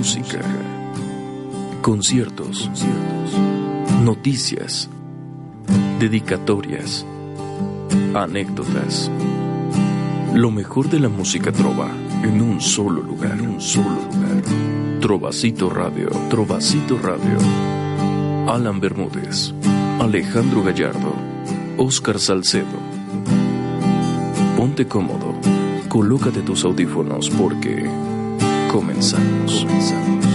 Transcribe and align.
Música, 0.00 0.40
conciertos, 1.82 2.70
noticias, 4.02 4.88
dedicatorias, 5.98 7.04
anécdotas. 8.14 9.10
Lo 10.32 10.50
mejor 10.50 10.88
de 10.88 11.00
la 11.00 11.10
música 11.10 11.52
trova 11.52 11.90
en 12.22 12.40
un 12.40 12.62
solo 12.62 13.02
lugar, 13.02 13.38
en 13.38 13.46
un 13.46 13.60
solo 13.60 13.90
lugar. 13.90 14.42
Trovacito 15.02 15.68
Radio, 15.68 16.08
Trovacito 16.30 16.96
Radio. 16.96 17.36
Alan 18.48 18.80
Bermúdez, 18.80 19.52
Alejandro 20.00 20.62
Gallardo, 20.62 21.12
Oscar 21.76 22.18
Salcedo. 22.18 22.78
Ponte 24.56 24.86
cómodo, 24.86 25.34
colócate 25.90 26.40
tus 26.40 26.64
audífonos 26.64 27.28
porque 27.28 27.86
Comenzamos. 28.70 29.66
¿Qué 29.68 30.29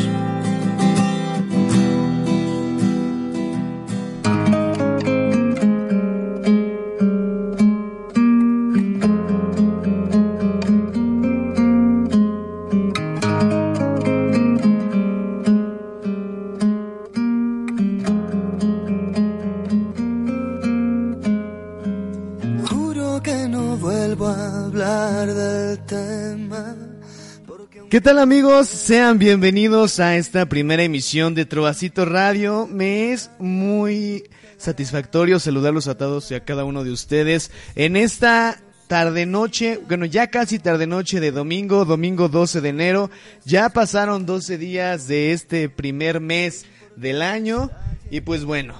amigos? 28.26 28.70
Sean 28.70 29.20
bienvenidos 29.20 29.99
a 29.99 30.18
esta 30.18 30.48
primera 30.48 30.81
emisión 30.81 31.35
de 31.35 31.45
Trovacito 31.45 32.05
Radio. 32.05 32.65
Me 32.65 33.12
es 33.12 33.29
muy 33.37 34.23
satisfactorio 34.57 35.40
saludarlos 35.40 35.87
a 35.87 35.95
todos 35.95 36.32
y 36.32 36.34
a 36.34 36.43
cada 36.43 36.65
uno 36.65 36.84
de 36.84 36.90
ustedes 36.90 37.51
en 37.76 37.95
esta 37.95 38.59
tarde 38.87 39.27
noche, 39.27 39.79
bueno 39.87 40.05
ya 40.05 40.32
casi 40.32 40.57
tarde 40.57 40.87
noche 40.87 41.20
de 41.20 41.29
domingo, 41.29 41.85
domingo 41.85 42.27
12 42.27 42.62
de 42.62 42.70
enero. 42.70 43.12
Ya 43.45 43.70
pasaron 43.70 44.26
12 44.26 44.57
días 44.57 45.07
de 45.07 45.32
este 45.32 45.70
primer 45.70 46.20
mes 46.20 46.65
del 46.95 47.21
año 47.21 47.70
y 48.10 48.21
pues 48.21 48.43
bueno. 48.43 48.73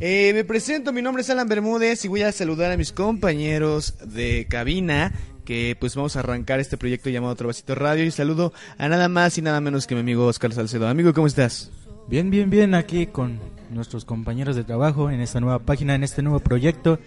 Eh, 0.00 0.32
me 0.34 0.42
presento, 0.42 0.92
mi 0.92 1.02
nombre 1.02 1.22
es 1.22 1.30
Alan 1.30 1.48
Bermúdez 1.48 2.04
y 2.04 2.08
voy 2.08 2.22
a 2.22 2.32
saludar 2.32 2.72
a 2.72 2.76
mis 2.76 2.92
compañeros 2.92 3.94
de 4.04 4.46
cabina 4.50 5.12
que 5.48 5.74
pues 5.80 5.96
vamos 5.96 6.14
a 6.14 6.18
arrancar 6.18 6.60
este 6.60 6.76
proyecto 6.76 7.08
llamado 7.08 7.34
Trovacito 7.34 7.74
Radio 7.74 8.04
y 8.04 8.10
saludo 8.10 8.52
a 8.76 8.86
nada 8.86 9.08
más 9.08 9.38
y 9.38 9.40
nada 9.40 9.62
menos 9.62 9.86
que 9.86 9.94
mi 9.94 10.02
amigo 10.02 10.26
Oscar 10.26 10.52
Salcedo. 10.52 10.86
Amigo, 10.86 11.14
¿cómo 11.14 11.26
estás? 11.26 11.70
Bien, 12.06 12.28
bien, 12.28 12.50
bien, 12.50 12.74
aquí 12.74 13.06
con 13.06 13.40
nuestros 13.70 14.04
compañeros 14.04 14.56
de 14.56 14.64
trabajo 14.64 15.10
en 15.10 15.22
esta 15.22 15.40
nueva 15.40 15.60
página, 15.60 15.94
en 15.94 16.04
este 16.04 16.20
nuevo 16.20 16.40
proyecto. 16.40 16.98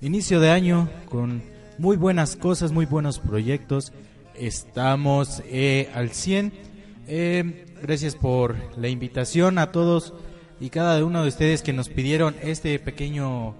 Inicio 0.00 0.38
de 0.38 0.50
año 0.50 0.88
con 1.08 1.42
muy 1.76 1.96
buenas 1.96 2.36
cosas, 2.36 2.70
muy 2.70 2.86
buenos 2.86 3.18
proyectos. 3.18 3.92
Estamos 4.36 5.42
eh, 5.46 5.90
al 5.92 6.10
100. 6.10 6.52
Eh, 7.08 7.66
gracias 7.82 8.14
por 8.14 8.54
la 8.76 8.86
invitación 8.86 9.58
a 9.58 9.72
todos 9.72 10.14
y 10.60 10.70
cada 10.70 11.04
uno 11.04 11.24
de 11.24 11.30
ustedes 11.30 11.62
que 11.62 11.72
nos 11.72 11.88
pidieron 11.88 12.36
este 12.42 12.78
pequeño 12.78 13.56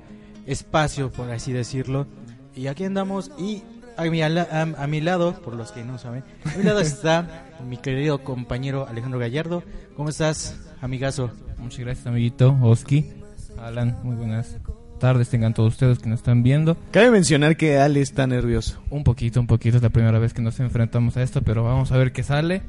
espacio, 0.47 1.11
por 1.11 1.29
así 1.33 1.53
decirlo. 1.53 2.07
Y 2.55 2.69
aquí 2.69 2.85
andamos 2.85 3.33
y 3.37 3.63
a 3.99 4.05
mi, 4.05 4.23
a, 4.23 4.87
mi, 4.87 5.01
lado, 5.01 5.35
por 5.43 5.55
los 5.55 5.73
que 5.73 5.85
no 5.85 5.99
saben, 5.99 6.23
a 6.45 6.57
mi 6.57 6.63
lado 6.63 6.81
está 6.81 7.45
mi 7.69 7.77
querido 7.77 8.23
compañero 8.23 8.87
Alejandro 8.89 9.19
Gallardo. 9.19 9.65
¿Cómo 9.97 10.09
estás, 10.09 10.57
amigazo? 10.81 11.33
Muchas 11.59 11.81
gracias, 11.81 12.07
amiguito 12.07 12.57
Oski. 12.63 13.11
Alan, 13.59 13.99
muy 14.05 14.15
buenas 14.15 14.57
tardes 15.01 15.29
tengan 15.29 15.55
todos 15.55 15.75
ustedes 15.75 15.99
que 15.99 16.09
nos 16.09 16.21
están 16.21 16.45
viendo. 16.45 16.77
Cabe 16.93 17.11
mencionar 17.11 17.57
que 17.57 17.79
Ale 17.79 18.01
está 18.01 18.27
nervioso. 18.29 18.81
Un 18.91 19.03
poquito, 19.03 19.41
un 19.41 19.47
poquito, 19.49 19.77
es 19.77 19.83
la 19.83 19.91
primera 19.91 20.19
vez 20.19 20.33
que 20.33 20.43
nos 20.43 20.59
enfrentamos 20.61 21.17
a 21.17 21.23
esto, 21.23 21.43
pero 21.43 21.65
vamos 21.65 21.91
a 21.91 21.97
ver 21.97 22.13
qué 22.13 22.23
sale. 22.23 22.63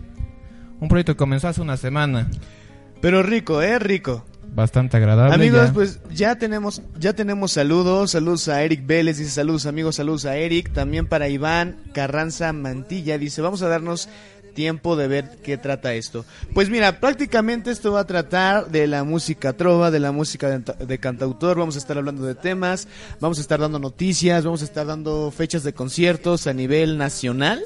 Un 0.80 0.88
proyecto 0.88 1.14
que 1.14 1.18
comenzó 1.18 1.48
hace 1.48 1.62
una 1.62 1.78
semana. 1.78 2.30
Pero 3.02 3.22
rico, 3.22 3.62
¿eh? 3.62 3.78
Rico 3.78 4.26
bastante 4.54 4.98
agradable. 4.98 5.34
Amigos, 5.34 5.72
pues 5.74 6.00
ya 6.12 6.36
tenemos, 6.38 6.82
ya 6.98 7.14
tenemos 7.14 7.52
saludos, 7.52 8.12
saludos 8.12 8.48
a 8.48 8.64
Eric 8.64 8.86
Vélez, 8.86 9.18
dice 9.18 9.32
saludos 9.32 9.66
amigos, 9.66 9.96
saludos 9.96 10.26
a 10.26 10.38
Eric, 10.38 10.74
también 10.74 11.08
para 11.08 11.30
Iván 11.30 11.78
Carranza 11.94 12.52
Mantilla, 12.54 13.18
dice 13.18 13.42
vamos 13.42 13.62
a 13.62 13.68
darnos 13.68 14.10
tiempo 14.54 14.96
de 14.96 15.08
ver 15.08 15.38
qué 15.44 15.58
trata 15.58 15.94
esto. 15.94 16.26
Pues 16.54 16.70
mira, 16.70 17.00
prácticamente 17.00 17.72
esto 17.72 17.94
va 17.94 18.02
a 18.02 18.08
tratar 18.08 18.70
de 18.70 18.88
la 18.88 19.04
música 19.04 19.54
trova, 19.54 19.92
de 19.92 20.00
la 20.00 20.12
música 20.12 20.50
de, 20.50 20.86
de, 20.86 20.98
cantautor, 20.98 21.58
vamos 21.58 21.76
a 21.76 21.80
estar 21.80 21.98
hablando 21.98 22.26
de 22.26 22.36
temas, 22.36 22.88
vamos 23.20 23.38
a 23.38 23.42
estar 23.42 23.60
dando 23.60 23.80
noticias, 23.80 24.44
vamos 24.44 24.62
a 24.62 24.66
estar 24.66 24.86
dando 24.86 25.32
fechas 25.32 25.64
de 25.64 25.74
conciertos 25.74 26.48
a 26.48 26.54
nivel 26.54 26.98
nacional 26.98 27.64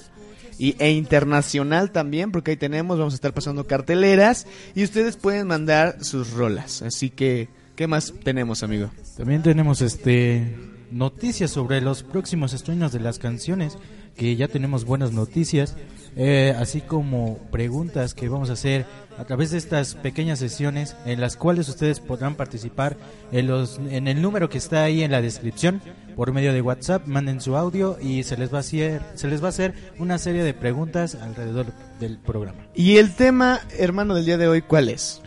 y, 0.57 0.75
e 0.79 0.91
internacional 0.91 1.91
también, 1.91 2.31
porque 2.31 2.51
ahí 2.51 2.57
tenemos, 2.57 2.97
vamos 2.97 3.13
a 3.13 3.15
estar 3.15 3.33
pasando 3.33 3.65
carteleras 3.67 4.47
y 4.75 4.83
ustedes 4.83 5.17
pueden 5.17 5.47
mandar 5.47 6.03
sus 6.03 6.31
rolas. 6.31 6.81
Así 6.81 7.09
que, 7.09 7.49
¿qué 7.75 7.87
más 7.87 8.13
tenemos, 8.23 8.63
amigo? 8.63 8.91
También 9.17 9.43
tenemos 9.43 9.81
este 9.81 10.55
noticias 10.93 11.49
sobre 11.51 11.81
los 11.81 12.03
próximos 12.03 12.53
estrenos 12.53 12.91
de 12.91 12.99
las 12.99 13.17
canciones, 13.17 13.77
que 14.15 14.35
ya 14.35 14.47
tenemos 14.47 14.85
buenas 14.85 15.11
noticias, 15.11 15.75
eh, 16.15 16.55
así 16.57 16.81
como 16.81 17.37
preguntas 17.51 18.13
que 18.13 18.29
vamos 18.29 18.49
a 18.49 18.53
hacer 18.53 18.85
a 19.17 19.25
través 19.25 19.51
de 19.51 19.57
estas 19.57 19.95
pequeñas 19.95 20.39
sesiones 20.39 20.95
en 21.05 21.19
las 21.21 21.37
cuales 21.37 21.69
ustedes 21.69 21.99
podrán 21.99 22.35
participar 22.35 22.97
en, 23.31 23.47
los, 23.47 23.79
en 23.89 24.07
el 24.07 24.21
número 24.21 24.49
que 24.49 24.57
está 24.57 24.83
ahí 24.83 25.03
en 25.03 25.11
la 25.11 25.21
descripción 25.21 25.81
por 26.15 26.31
medio 26.31 26.53
de 26.53 26.61
WhatsApp, 26.61 27.07
manden 27.07 27.41
su 27.41 27.55
audio 27.55 27.97
y 28.01 28.23
se 28.23 28.37
les 28.37 28.53
va 28.53 28.57
a 28.57 28.61
hacer, 28.61 29.01
se 29.15 29.27
les 29.27 29.41
va 29.41 29.47
a 29.47 29.49
hacer 29.49 29.73
una 29.97 30.17
serie 30.17 30.43
de 30.43 30.53
preguntas 30.53 31.15
alrededor 31.15 31.67
del 31.99 32.17
programa. 32.17 32.59
¿Y 32.75 32.97
el 32.97 33.15
tema, 33.15 33.59
hermano, 33.77 34.13
del 34.13 34.25
día 34.25 34.37
de 34.37 34.47
hoy 34.47 34.61
cuál 34.61 34.89
es? 34.89 35.21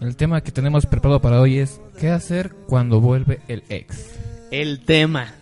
El 0.00 0.16
tema 0.16 0.40
que 0.40 0.50
tenemos 0.50 0.86
preparado 0.86 1.20
para 1.20 1.40
hoy 1.40 1.58
es 1.58 1.80
¿qué 1.98 2.10
hacer 2.10 2.52
cuando 2.66 3.00
vuelve 3.00 3.40
el 3.46 3.62
ex? 3.68 4.18
El 4.50 4.80
tema. 4.80 5.34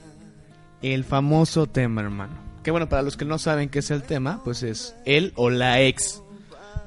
El 0.83 1.05
famoso 1.05 1.67
tema, 1.67 2.03
hermano. 2.03 2.50
Que 2.63 2.71
bueno, 2.71 2.89
para 2.89 3.03
los 3.03 3.17
que 3.17 3.25
no 3.25 3.39
saben 3.39 3.69
qué 3.69 3.79
es 3.79 3.91
el 3.91 4.03
tema, 4.03 4.43
pues 4.45 4.63
es 4.63 4.95
él 5.05 5.33
o 5.37 5.51
la 5.51 5.81
ex. 5.81 6.23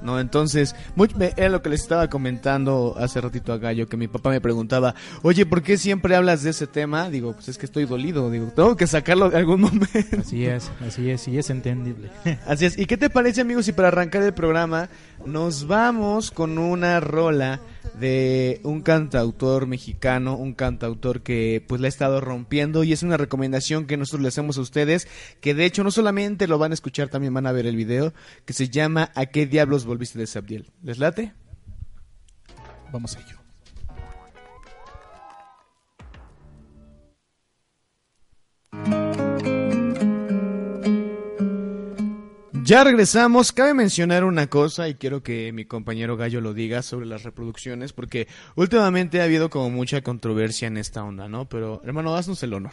¿no? 0.04 0.20
Entonces, 0.20 0.76
era 1.38 1.50
lo 1.50 1.62
que 1.62 1.70
les 1.70 1.82
estaba 1.82 2.10
comentando 2.10 2.96
hace 3.00 3.22
ratito 3.22 3.54
a 3.54 3.58
Gallo, 3.58 3.88
que 3.88 3.98
mi 3.98 4.08
papá 4.08 4.30
me 4.30 4.42
preguntaba, 4.42 4.94
oye, 5.22 5.46
¿por 5.46 5.64
qué 5.64 5.78
siempre 5.78 6.16
hablas 6.16 6.44
de 6.44 6.52
ese 6.52 6.68
tema? 6.68 7.10
Digo, 7.10 7.34
pues 7.34 7.50
es 7.50 7.58
que 7.58 7.66
estoy 7.66 7.86
dolido, 7.86 8.30
digo, 8.30 8.52
tengo 8.56 8.76
que 8.76 8.86
sacarlo 8.86 9.28
en 9.28 9.38
algún 9.38 9.62
momento. 9.62 10.18
Así 10.20 10.46
es, 10.46 10.70
así 10.86 11.10
es, 11.10 11.28
y 11.28 11.38
es 11.38 11.50
entendible. 11.50 12.10
Así 12.46 12.66
es, 12.66 12.78
¿y 12.78 12.86
qué 12.86 12.98
te 12.98 13.10
parece 13.10 13.42
amigos 13.42 13.66
si 13.66 13.72
para 13.72 13.88
arrancar 13.88 14.22
el 14.24 14.34
programa 14.34 14.90
nos 15.26 15.68
vamos 15.68 16.32
con 16.32 16.58
una 16.58 17.00
rola 17.00 17.62
de 18.00 18.60
un 18.64 18.82
cantautor 18.82 19.68
mexicano, 19.68 20.36
un 20.36 20.54
cantautor 20.54 21.22
que 21.22 21.64
pues 21.68 21.82
la 21.82 21.88
ha 21.88 21.90
estado 21.90 22.22
rompiendo 22.22 22.84
y 22.84 22.94
es 22.94 23.04
una 23.04 23.18
recomendación 23.18 23.86
que 23.86 23.98
nosotros 23.98 24.22
le 24.22 24.28
hacemos 24.30 24.58
a 24.58 24.62
ustedes, 24.62 25.08
que 25.42 25.54
de 25.54 25.66
hecho 25.66 25.84
no 25.84 25.92
solamente 25.92 26.48
lo 26.48 26.58
van 26.58 26.72
a 26.72 26.74
escuchar, 26.74 27.10
también 27.10 27.34
van 27.34 27.48
a 27.48 27.52
ver 27.52 27.66
el 27.66 27.76
video, 27.76 28.14
que 28.46 28.54
se 28.54 28.70
llama 28.70 29.12
¿A 29.16 29.28
qué 29.28 29.46
diablos 29.46 29.86
volviste 29.86 30.20
de 30.20 30.28
Sabdiel? 30.28 30.72
¿Les 30.82 30.98
late? 30.98 31.34
Vamos 32.92 33.16
a 33.16 33.20
ello. 33.22 33.43
Ya 42.66 42.86
regresamos. 42.86 43.52
Cabe 43.52 43.74
mencionar 43.74 44.24
una 44.24 44.48
cosa 44.48 44.88
y 44.88 44.96
quiero 44.96 45.22
que 45.22 45.52
mi 45.52 45.66
compañero 45.66 46.16
Gallo 46.16 46.40
lo 46.40 46.54
diga 46.54 46.82
sobre 46.82 47.06
las 47.06 47.24
reproducciones 47.24 47.92
porque 47.92 48.30
últimamente 48.56 49.20
ha 49.20 49.26
habido 49.26 49.50
como 49.50 49.70
mucha 49.70 50.02
controversia 50.02 50.70
en 50.70 50.78
esta 50.78 51.04
onda, 51.04 51.28
¿no? 51.28 51.50
Pero 51.50 51.82
hermano, 51.84 52.16
haznos 52.16 52.42
el 52.42 52.54
honor. 52.54 52.72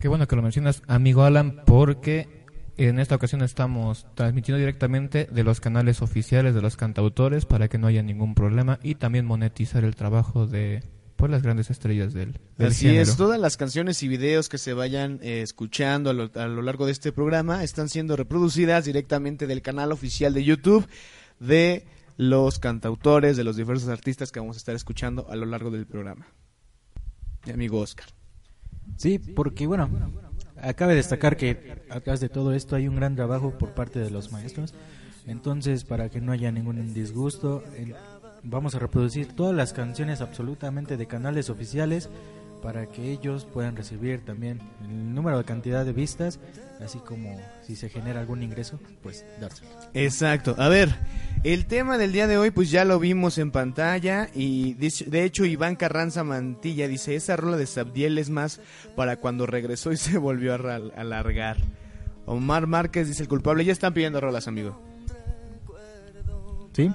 Qué 0.00 0.08
bueno 0.08 0.26
que 0.26 0.34
lo 0.34 0.42
mencionas, 0.42 0.82
amigo 0.88 1.22
Alan, 1.22 1.62
porque 1.64 2.44
en 2.76 2.98
esta 2.98 3.14
ocasión 3.14 3.42
estamos 3.42 4.04
transmitiendo 4.16 4.58
directamente 4.58 5.28
de 5.30 5.44
los 5.44 5.60
canales 5.60 6.02
oficiales 6.02 6.52
de 6.52 6.62
los 6.62 6.76
cantautores 6.76 7.46
para 7.46 7.68
que 7.68 7.78
no 7.78 7.86
haya 7.86 8.02
ningún 8.02 8.34
problema 8.34 8.80
y 8.82 8.96
también 8.96 9.26
monetizar 9.26 9.84
el 9.84 9.94
trabajo 9.94 10.48
de 10.48 10.82
pues 11.24 11.32
las 11.32 11.42
grandes 11.42 11.70
estrellas 11.70 12.12
del, 12.14 12.38
del 12.58 12.68
Así 12.68 12.86
género. 12.86 13.02
es, 13.02 13.16
todas 13.16 13.40
las 13.40 13.56
canciones 13.56 14.02
y 14.02 14.08
videos 14.08 14.48
que 14.48 14.58
se 14.58 14.72
vayan 14.74 15.18
eh, 15.22 15.42
escuchando 15.42 16.10
a 16.10 16.12
lo, 16.12 16.30
a 16.34 16.46
lo 16.46 16.62
largo 16.62 16.86
de 16.86 16.92
este 16.92 17.12
programa 17.12 17.64
están 17.64 17.88
siendo 17.88 18.16
reproducidas 18.16 18.84
directamente 18.84 19.46
del 19.46 19.62
canal 19.62 19.92
oficial 19.92 20.34
de 20.34 20.44
YouTube 20.44 20.86
de 21.40 21.86
los 22.16 22.58
cantautores, 22.58 23.36
de 23.36 23.44
los 23.44 23.56
diversos 23.56 23.88
artistas 23.88 24.30
que 24.32 24.40
vamos 24.40 24.56
a 24.56 24.58
estar 24.58 24.74
escuchando 24.74 25.26
a 25.30 25.36
lo 25.36 25.46
largo 25.46 25.70
del 25.70 25.86
programa. 25.86 26.26
Mi 27.46 27.52
amigo 27.52 27.80
Oscar. 27.80 28.06
Sí, 28.96 29.18
porque 29.18 29.66
bueno, 29.66 29.88
acabe 30.60 30.92
de 30.92 30.98
destacar 30.98 31.36
que 31.36 31.82
atrás 31.90 32.20
de 32.20 32.28
todo 32.28 32.52
esto 32.54 32.76
hay 32.76 32.86
un 32.86 32.96
gran 32.96 33.16
trabajo 33.16 33.58
por 33.58 33.74
parte 33.74 33.98
de 33.98 34.10
los 34.10 34.30
maestros. 34.30 34.74
Entonces, 35.26 35.84
para 35.84 36.10
que 36.10 36.20
no 36.20 36.32
haya 36.32 36.52
ningún 36.52 36.92
disgusto, 36.92 37.64
el- 37.76 37.94
vamos 38.44 38.74
a 38.74 38.78
reproducir 38.78 39.32
todas 39.34 39.54
las 39.54 39.72
canciones 39.72 40.20
absolutamente 40.20 40.96
de 40.96 41.06
canales 41.06 41.50
oficiales 41.50 42.10
para 42.64 42.86
que 42.86 43.12
ellos 43.12 43.44
puedan 43.44 43.76
recibir 43.76 44.24
también 44.24 44.58
el 44.82 45.14
número 45.14 45.36
de 45.36 45.44
cantidad 45.44 45.84
de 45.84 45.92
vistas, 45.92 46.40
así 46.80 46.98
como 46.98 47.38
si 47.60 47.76
se 47.76 47.90
genera 47.90 48.20
algún 48.20 48.42
ingreso, 48.42 48.80
pues 49.02 49.22
dárselo. 49.38 49.70
Exacto. 49.92 50.54
A 50.56 50.70
ver, 50.70 50.88
el 51.42 51.66
tema 51.66 51.98
del 51.98 52.12
día 52.12 52.26
de 52.26 52.38
hoy 52.38 52.50
pues 52.50 52.70
ya 52.70 52.86
lo 52.86 52.98
vimos 52.98 53.36
en 53.36 53.50
pantalla 53.50 54.30
y 54.34 54.72
de 54.74 55.24
hecho 55.24 55.44
Iván 55.44 55.76
Carranza 55.76 56.24
Mantilla 56.24 56.88
dice, 56.88 57.16
esa 57.16 57.36
rola 57.36 57.58
de 57.58 57.66
Sabdiel 57.66 58.16
es 58.16 58.30
más 58.30 58.62
para 58.96 59.18
cuando 59.18 59.44
regresó 59.44 59.92
y 59.92 59.96
se 59.98 60.16
volvió 60.16 60.54
a 60.54 60.76
alargar. 60.96 61.58
Omar 62.24 62.66
Márquez 62.66 63.08
dice, 63.08 63.22
el 63.22 63.28
culpable 63.28 63.66
ya 63.66 63.72
están 63.72 63.92
pidiendo 63.92 64.22
rolas, 64.22 64.48
amigo. 64.48 64.80
¿Sí? 66.72 66.90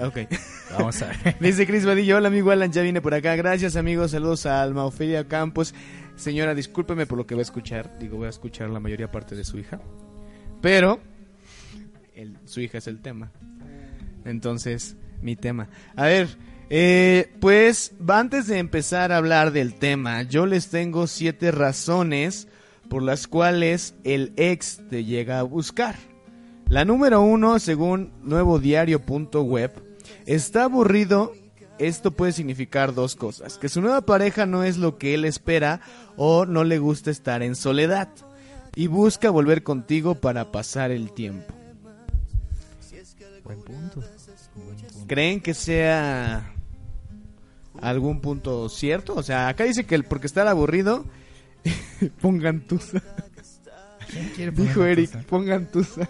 Ok. 0.00 0.18
Vamos 0.72 1.02
a 1.02 1.06
ver. 1.08 1.36
Dice 1.40 1.66
Cris 1.66 1.84
Vadillo, 1.84 2.16
hola 2.16 2.28
amigo 2.28 2.50
Alan, 2.50 2.72
ya 2.72 2.82
vine 2.82 3.00
por 3.00 3.14
acá. 3.14 3.36
Gracias 3.36 3.76
amigos, 3.76 4.10
saludos 4.10 4.46
a 4.46 4.62
Alma 4.62 4.84
Ofelia 4.84 5.26
Campos. 5.26 5.74
Señora, 6.16 6.54
discúlpeme 6.54 7.06
por 7.06 7.18
lo 7.18 7.26
que 7.26 7.34
voy 7.34 7.40
a 7.40 7.42
escuchar. 7.42 7.98
Digo, 7.98 8.16
voy 8.16 8.26
a 8.26 8.30
escuchar 8.30 8.70
la 8.70 8.80
mayoría 8.80 9.10
parte 9.10 9.34
de 9.34 9.44
su 9.44 9.58
hija. 9.58 9.80
Pero 10.60 11.00
su 12.44 12.60
hija 12.60 12.78
es 12.78 12.86
el 12.86 13.00
tema. 13.00 13.30
Entonces, 14.24 14.96
mi 15.22 15.36
tema. 15.36 15.68
A 15.96 16.06
ver, 16.06 16.28
eh, 16.70 17.32
pues 17.40 17.92
antes 18.06 18.46
de 18.46 18.58
empezar 18.58 19.12
a 19.12 19.18
hablar 19.18 19.52
del 19.52 19.74
tema, 19.74 20.22
yo 20.22 20.46
les 20.46 20.68
tengo 20.68 21.06
siete 21.06 21.50
razones 21.50 22.48
por 22.88 23.02
las 23.02 23.26
cuales 23.26 23.94
el 24.04 24.32
ex 24.36 24.80
te 24.88 25.04
llega 25.04 25.38
a 25.38 25.44
buscar. 25.44 25.96
La 26.68 26.84
número 26.84 27.22
uno, 27.22 27.58
según 27.58 28.12
nuevodiario.web, 28.22 29.87
está 30.26 30.64
aburrido. 30.64 31.32
Esto 31.78 32.10
puede 32.10 32.32
significar 32.32 32.94
dos 32.94 33.14
cosas: 33.14 33.58
que 33.58 33.68
su 33.68 33.80
nueva 33.80 34.00
pareja 34.02 34.46
no 34.46 34.64
es 34.64 34.78
lo 34.78 34.98
que 34.98 35.14
él 35.14 35.24
espera 35.24 35.80
o 36.16 36.44
no 36.44 36.64
le 36.64 36.78
gusta 36.78 37.10
estar 37.10 37.42
en 37.42 37.54
soledad 37.54 38.08
y 38.74 38.86
busca 38.86 39.30
volver 39.30 39.62
contigo 39.62 40.14
para 40.14 40.52
pasar 40.52 40.90
el 40.90 41.12
tiempo. 41.12 41.54
Buen 43.44 43.62
punto. 43.62 44.00
Buen 44.00 44.76
punto. 44.76 45.06
¿Creen 45.06 45.40
que 45.40 45.54
sea 45.54 46.54
algún 47.80 48.20
punto 48.20 48.68
cierto? 48.68 49.14
O 49.14 49.22
sea, 49.22 49.48
acá 49.48 49.64
dice 49.64 49.84
que 49.84 49.94
el 49.94 50.04
porque 50.04 50.26
estar 50.26 50.46
aburrido 50.46 51.04
pongan 52.20 52.66
tusa. 52.66 53.02
¿Quién 54.10 54.28
quiere 54.34 54.52
poner 54.52 54.68
Dijo 54.68 54.84
Eric, 54.84 55.24
pongan 55.24 55.70
tusa. 55.70 56.08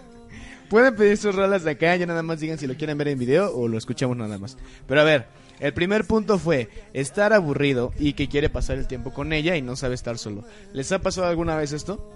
Pueden 0.69 0.95
pedir 0.95 1.17
sus 1.17 1.35
rolas 1.35 1.63
de 1.63 1.71
acá, 1.71 1.95
ya 1.95 2.05
nada 2.05 2.21
más 2.21 2.39
digan 2.39 2.59
si 2.59 2.67
lo 2.67 2.75
quieren 2.75 2.97
ver 2.97 3.07
en 3.07 3.17
video 3.17 3.51
o 3.55 3.67
lo 3.67 3.77
escuchamos 3.77 4.15
nada 4.15 4.37
más. 4.37 4.57
Pero 4.87 5.01
a 5.01 5.03
ver, 5.03 5.25
el 5.59 5.73
primer 5.73 6.05
punto 6.05 6.37
fue 6.37 6.69
estar 6.93 7.33
aburrido 7.33 7.91
y 7.97 8.13
que 8.13 8.29
quiere 8.29 8.49
pasar 8.49 8.77
el 8.77 8.87
tiempo 8.87 9.11
con 9.11 9.33
ella 9.33 9.55
y 9.55 9.61
no 9.61 9.75
sabe 9.75 9.95
estar 9.95 10.17
solo. 10.17 10.43
¿Les 10.71 10.91
ha 10.91 10.99
pasado 10.99 11.27
alguna 11.27 11.55
vez 11.55 11.73
esto? 11.73 12.13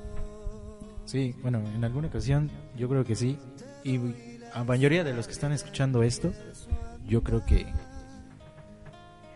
Sí, 1.05 1.35
bueno, 1.41 1.63
en 1.75 1.83
alguna 1.83 2.07
ocasión 2.07 2.51
yo 2.77 2.87
creo 2.87 3.03
que 3.03 3.15
sí. 3.15 3.37
Y 3.83 3.99
a 4.53 4.63
mayoría 4.63 5.03
de 5.03 5.13
los 5.13 5.25
que 5.25 5.33
están 5.33 5.51
escuchando 5.51 6.03
esto, 6.03 6.31
yo 7.07 7.23
creo 7.23 7.43
que 7.45 7.65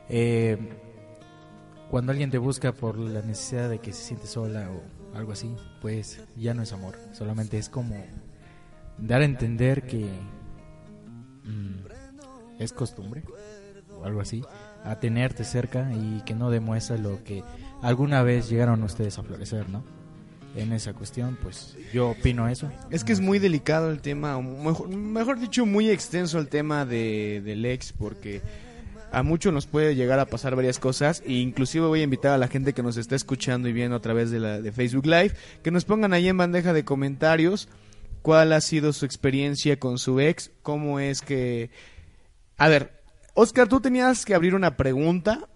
eh, 0.10 0.58
cuando 1.90 2.12
alguien 2.12 2.30
te 2.30 2.38
busca 2.38 2.72
por 2.72 2.98
la 2.98 3.22
necesidad 3.22 3.70
de 3.70 3.80
que 3.80 3.94
se 3.94 4.04
siente 4.04 4.28
sola 4.28 4.70
o 4.70 5.18
algo 5.18 5.32
así, 5.32 5.56
pues 5.82 6.22
ya 6.36 6.54
no 6.54 6.62
es 6.62 6.72
amor. 6.72 6.96
Solamente 7.14 7.58
es 7.58 7.68
como 7.68 8.06
dar 8.98 9.22
a 9.22 9.26
entender 9.26 9.84
que 9.84 10.10
mm, 11.44 11.86
es 12.60 12.74
costumbre 12.74 13.24
o 14.00 14.06
algo 14.06 14.22
así, 14.22 14.44
a 14.84 15.00
tenerte 15.00 15.44
cerca 15.44 15.92
y 15.94 16.22
que 16.22 16.36
no 16.36 16.50
demuestra 16.50 16.98
lo 16.98 17.24
que 17.24 17.44
alguna 17.82 18.24
vez 18.24 18.50
llegaron 18.50 18.84
ustedes 18.84 19.18
a 19.18 19.24
florecer, 19.24 19.70
¿no? 19.70 19.84
En 20.56 20.74
esa 20.74 20.94
cuestión, 20.94 21.38
pues 21.42 21.76
yo 21.94 22.12
opino 22.12 22.48
eso. 22.48 22.72
Es 22.90 23.04
que 23.04 23.14
es 23.14 23.20
muy 23.20 23.38
delicado 23.38 23.92
el 23.92 24.02
tema, 24.02 24.42
mejor, 24.42 24.90
mejor 24.90 25.40
dicho, 25.40 25.66
muy 25.66 25.90
extenso 25.90 26.40
el 26.40 26.48
tema 26.48 26.86
de, 26.86 27.42
del 27.44 27.66
ex, 27.66 27.94
porque 27.94 28.42
a 29.12 29.24
muchos 29.24 29.54
nos 29.54 29.68
puede 29.68 29.96
llegar 29.96 30.20
a 30.20 30.26
pasar 30.26 30.56
varias 30.56 30.80
cosas, 30.80 31.22
e 31.26 31.34
inclusive 31.34 31.86
voy 31.86 32.02
a 32.02 32.04
invitar 32.04 32.32
a 32.32 32.38
la 32.38 32.48
gente 32.48 32.74
que 32.74 32.82
nos 32.82 32.98
está 32.98 33.16
escuchando 33.16 33.68
y 33.68 33.74
viendo 33.74 33.96
a 33.96 34.02
través 34.02 34.32
de, 34.32 34.40
la, 34.40 34.60
de 34.60 34.72
Facebook 34.72 35.06
Live, 35.06 35.34
que 35.64 35.70
nos 35.70 35.86
pongan 35.86 36.14
ahí 36.14 36.28
en 36.28 36.38
bandeja 36.38 36.74
de 36.74 36.84
comentarios 36.84 37.68
cuál 38.28 38.52
ha 38.52 38.60
sido 38.60 38.92
su 38.92 39.06
experiencia 39.06 39.80
con 39.80 39.98
su 39.98 40.20
ex, 40.20 40.52
cómo 40.62 41.00
es 41.00 41.22
que... 41.22 41.70
A 42.58 42.68
ver, 42.68 43.02
Oscar, 43.36 43.70
tú 43.70 43.80
tenías 43.80 44.26
que 44.26 44.36
abrir 44.36 44.54
una 44.54 44.76
pregunta 44.76 45.48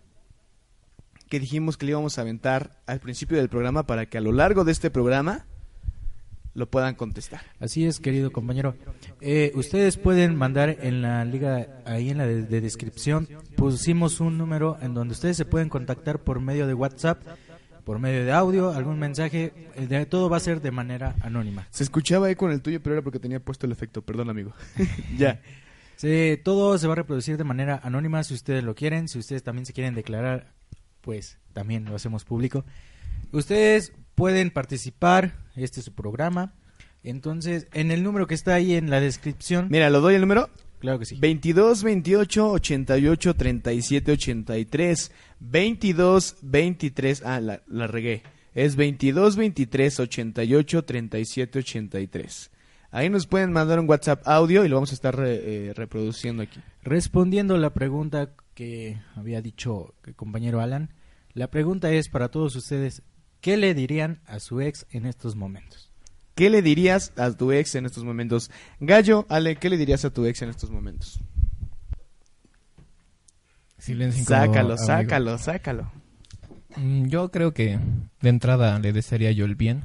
que 1.28 1.42
dijimos 1.42 1.76
que 1.76 1.86
le 1.86 1.92
íbamos 1.92 2.18
a 2.18 2.22
aventar 2.22 2.82
al 2.86 3.02
principio 3.02 3.36
del 3.36 3.50
programa 3.50 3.86
para 3.86 4.06
que 4.06 4.20
a 4.20 4.22
lo 4.22 4.32
largo 4.32 4.64
de 4.64 4.72
este 4.72 4.90
programa 4.90 5.46
lo 6.54 6.70
puedan 6.70 6.96
contestar. 6.96 7.42
Así 7.60 7.86
es, 7.86 8.00
querido 8.00 8.32
compañero. 8.32 8.78
Eh, 9.20 9.52
ustedes 9.56 9.98
pueden 9.98 10.38
mandar 10.38 10.78
en 10.80 11.02
la 11.02 11.26
liga, 11.26 11.68
ahí 11.84 12.10
en 12.10 12.20
la 12.20 12.26
de, 12.26 12.44
de 12.44 12.62
descripción, 12.62 13.28
pusimos 13.58 14.22
un 14.22 14.38
número 14.38 14.78
en 14.82 14.94
donde 14.94 15.12
ustedes 15.12 15.36
se 15.36 15.44
pueden 15.44 15.68
contactar 15.68 16.20
por 16.20 16.40
medio 16.40 16.68
de 16.68 16.74
WhatsApp, 16.74 17.22
por 17.82 18.00
medio 18.00 18.24
de 18.26 18.32
audio, 18.32 18.72
algún 18.72 18.98
mensaje, 19.00 19.54
de- 19.78 20.06
todo 20.06 20.30
va 20.30 20.38
a 20.38 20.40
ser 20.40 20.62
de 20.62 20.72
manera 20.72 21.16
anónima. 21.22 21.68
Se 21.72 21.84
escuchaba 21.84 22.28
ahí 22.28 22.36
con 22.36 22.52
el 22.52 22.62
tuyo, 22.62 22.82
pero 22.82 22.96
era 22.96 23.02
porque 23.04 23.20
tenía 23.20 23.40
puesto 23.40 23.66
el 23.66 23.72
efecto. 23.72 24.02
Perdón, 24.02 24.30
amigo. 24.30 24.54
ya. 25.18 25.42
Se- 25.96 26.40
todo 26.44 26.78
se 26.78 26.88
va 26.88 26.94
a 26.94 26.96
reproducir 26.98 27.38
de 27.38 27.44
manera 27.44 27.80
anónima 27.84 28.24
si 28.24 28.34
ustedes 28.34 28.64
lo 28.64 28.74
quieren, 28.76 29.08
si 29.08 29.20
ustedes 29.20 29.44
también 29.44 29.66
se 29.66 29.74
quieren 29.74 29.94
declarar, 29.96 30.54
pues 31.02 31.38
también 31.54 31.86
lo 31.86 31.96
hacemos 31.96 32.26
público. 32.26 32.66
Ustedes 33.32 33.94
pueden 34.16 34.50
participar, 34.52 35.36
este 35.56 35.80
es 35.80 35.86
su 35.86 35.94
programa. 35.94 36.54
Entonces, 37.04 37.68
en 37.74 37.92
el 37.92 38.04
número 38.04 38.28
que 38.28 38.36
está 38.36 38.54
ahí 38.54 38.76
en 38.76 38.90
la 38.90 39.00
descripción, 39.00 39.68
Mira, 39.72 39.90
lo 39.90 40.02
doy 40.02 40.16
el 40.16 40.22
número. 40.22 40.50
Claro 40.82 41.00
que 41.00 41.06
sí. 41.06 41.16
22 41.20 41.84
28 41.84 42.52
88 42.52 43.34
37 43.36 44.12
83. 44.12 45.12
22 45.40 46.36
23. 46.42 47.24
Ah, 47.26 47.40
la, 47.40 47.62
la 47.68 47.88
regué. 47.88 48.24
Es 48.54 48.76
22 48.76 49.36
23 49.38 50.00
88 50.02 50.84
37 50.84 51.60
83. 51.60 52.52
Ahí 52.92 53.10
nos 53.10 53.26
pueden 53.26 53.54
mandar 53.54 53.80
un 53.80 53.88
WhatsApp 53.90 54.22
audio 54.28 54.66
y 54.66 54.68
lo 54.68 54.76
vamos 54.76 54.92
a 54.92 54.96
estar 54.96 55.16
re- 55.16 55.70
eh, 55.70 55.74
reproduciendo 55.74 56.44
aquí. 56.44 56.60
Respondiendo 56.84 57.56
la 57.58 57.74
pregunta 57.74 58.32
que 58.54 59.00
había 59.16 59.42
dicho 59.42 59.94
el 60.06 60.16
compañero 60.16 60.60
Alan, 60.60 60.90
la 61.34 61.50
pregunta 61.50 61.90
es 61.94 62.10
para 62.10 62.28
todos 62.30 62.58
ustedes, 62.58 63.04
¿qué 63.40 63.56
le 63.56 63.74
dirían 63.74 64.20
a 64.26 64.40
su 64.42 64.60
ex 64.60 64.86
en 64.92 65.06
estos 65.06 65.38
momentos? 65.38 65.91
¿Qué 66.42 66.50
le 66.50 66.64
dirías 66.64 67.14
a 67.18 67.32
tu 67.34 67.52
ex 67.52 67.76
en 67.76 67.86
estos 67.86 68.04
momentos? 68.04 68.50
Gallo, 68.80 69.28
Ale, 69.30 69.58
¿qué 69.58 69.70
le 69.70 69.78
dirías 69.78 70.06
a 70.06 70.10
tu 70.10 70.26
ex 70.26 70.42
en 70.42 70.50
estos 70.50 70.72
momentos? 70.72 71.20
Silencio 73.78 74.26
Sácalo, 74.26 74.74
amigo. 74.74 74.78
sácalo, 74.88 75.38
sácalo. 75.38 75.92
Mm, 76.78 77.10
Yo 77.10 77.30
creo 77.30 77.54
que 77.54 77.78
de 78.22 78.30
entrada 78.30 78.80
le 78.80 78.92
desearía 78.92 79.32
yo 79.34 79.46
el 79.46 79.54
bien. 79.54 79.84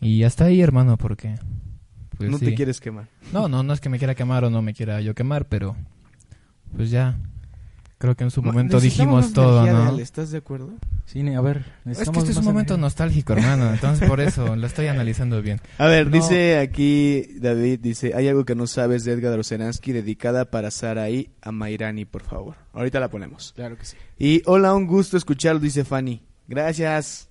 Y 0.00 0.24
hasta 0.24 0.46
ahí, 0.46 0.60
hermano, 0.60 0.96
porque... 0.96 1.36
pues, 2.16 2.28
no 2.28 2.38
sí. 2.38 2.46
te 2.46 2.54
quieres 2.54 2.80
quemar. 2.80 3.06
No, 3.32 3.46
no, 3.48 3.62
no 3.62 3.72
es 3.74 3.80
que 3.80 3.90
me 3.90 3.98
quiera 3.98 4.16
quemar 4.16 4.42
o 4.46 4.50
no 4.50 4.62
me 4.62 4.74
quiera 4.74 5.00
yo 5.00 5.14
quemar, 5.14 5.46
pero... 5.46 5.76
Pues 6.76 6.90
ya... 6.90 7.16
Creo 7.98 8.14
que 8.14 8.22
en 8.22 8.30
su 8.30 8.42
momento 8.42 8.78
dijimos 8.78 9.32
todo, 9.32 9.64
de 9.64 9.72
¿no? 9.72 9.88
Ale, 9.88 10.02
¿Estás 10.02 10.30
de 10.30 10.38
acuerdo? 10.38 10.72
Sí, 11.04 11.20
a 11.34 11.40
ver, 11.40 11.64
Es 11.84 11.98
que 11.98 12.04
este 12.18 12.30
es 12.30 12.36
un 12.36 12.44
momento 12.44 12.74
energía. 12.74 12.76
nostálgico, 12.82 13.32
hermano. 13.32 13.72
Entonces 13.72 14.08
por 14.08 14.20
eso 14.20 14.54
lo 14.54 14.66
estoy 14.68 14.86
analizando 14.86 15.42
bien. 15.42 15.60
A 15.78 15.86
ver, 15.86 16.06
No. 16.06 16.12
dice 16.12 16.58
aquí 16.60 17.26
David, 17.40 17.80
dice, 17.80 18.12
hay 18.14 18.28
algo 18.28 18.44
que 18.44 18.54
no 18.54 18.68
sabes 18.68 19.04
de 19.04 19.12
Edgar 19.14 19.36
Oceransky 19.36 19.90
dedicada 19.90 20.44
para 20.44 20.70
Saraí 20.70 21.30
a 21.42 21.50
Mairani, 21.50 22.04
por 22.04 22.22
favor. 22.22 22.54
Ahorita 22.72 23.00
la 23.00 23.08
ponemos. 23.10 23.52
Claro 23.56 23.76
que 23.76 23.84
sí. 23.84 23.96
Y 24.16 24.42
hola, 24.46 24.74
un 24.74 24.86
gusto 24.86 25.16
escucharlo, 25.16 25.58
dice 25.60 25.84
Fanny. 25.84 26.22
Gracias 26.46 27.28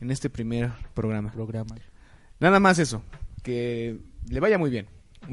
en 0.00 0.10
este 0.10 0.28
primer 0.28 0.70
programa. 0.92 1.32
Programa. 1.32 1.76
Nada 2.40 2.60
más 2.60 2.78
eso, 2.78 3.02
que 3.42 4.00
le 4.28 4.40
vaya 4.40 4.58
muy 4.58 4.68
bien. 4.68 4.86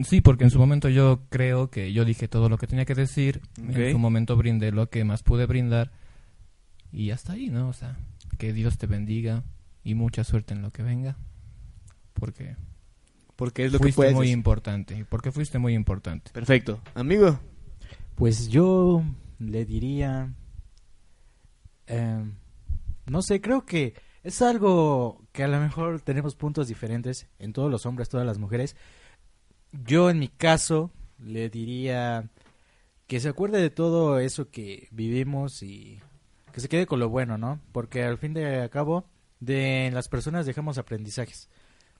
Sí, 0.04 0.22
porque 0.22 0.44
en 0.46 0.50
su 0.52 0.60
momento 0.60 0.90
yo 0.90 1.22
creo 1.30 1.70
que 1.70 1.92
yo 1.94 2.06
dije 2.06 2.28
todo 2.28 2.50
lo 2.50 2.58
que 2.58 2.68
tenía 2.68 2.86
que 2.86 2.96
decir. 2.96 3.42
En 3.58 3.92
su 3.92 4.00
momento 4.00 4.36
brindé 4.38 4.72
lo 4.72 4.90
que 4.90 5.04
más 5.04 5.24
pude 5.24 5.46
brindar. 5.46 5.92
Y 6.92 7.12
hasta 7.12 7.34
ahí, 7.34 7.50
¿no? 7.50 7.70
O 7.70 7.74
sea, 7.74 7.98
que 8.38 8.54
Dios 8.54 8.78
te 8.78 8.88
bendiga 8.88 9.44
y 9.84 9.96
mucha 9.96 10.24
suerte 10.24 10.54
en 10.54 10.62
lo 10.62 10.72
que 10.72 10.84
venga. 10.84 11.18
Porque 12.14 12.56
Porque 13.36 13.66
es 13.66 13.72
lo 13.72 13.80
que 13.80 13.84
fuiste 13.86 13.96
puedes. 13.98 14.14
muy 14.16 14.30
importante. 14.32 15.06
Porque 15.10 15.32
fuiste 15.32 15.58
muy 15.60 15.74
importante. 15.74 16.32
Perfecto. 16.32 16.82
Amigo, 16.96 17.40
Pues 18.16 18.50
yo 18.50 19.04
le 19.40 19.66
diría... 19.66 20.34
em, 21.88 22.34
no 23.08 23.22
sé, 23.22 23.42
creo 23.42 23.66
que 23.66 23.94
es 24.24 24.42
algo 24.42 25.26
que 25.32 25.44
a 25.44 25.48
lo 25.48 25.60
mejor 25.60 26.02
tenemos 26.02 26.36
puntos 26.36 26.68
diferentes 26.68 27.28
en 27.40 27.54
todos 27.54 27.72
los 27.72 27.86
hombres, 27.86 28.10
todas 28.10 28.26
las 28.26 28.38
mujeres. 28.38 28.76
Yo 29.72 30.10
en 30.10 30.20
mi 30.20 30.28
caso 30.28 30.92
le 31.20 31.50
diría 31.50 32.30
que 33.08 33.20
se 33.20 33.30
acuerde 33.30 33.62
de 33.62 33.70
todo 33.70 34.20
eso 34.20 34.50
que 34.50 34.88
vivimos 34.92 35.64
y 35.64 36.00
que 36.52 36.60
se 36.62 36.70
quede 36.70 36.86
con 36.86 37.00
lo 37.00 37.10
bueno, 37.10 37.38
¿no? 37.38 37.60
Porque 37.72 38.04
al 38.04 38.18
fin 38.18 38.34
de 38.34 38.70
cabo 38.72 39.06
de 39.40 39.90
las 39.94 40.08
personas 40.10 40.46
dejamos 40.46 40.78
aprendizajes 40.78 41.50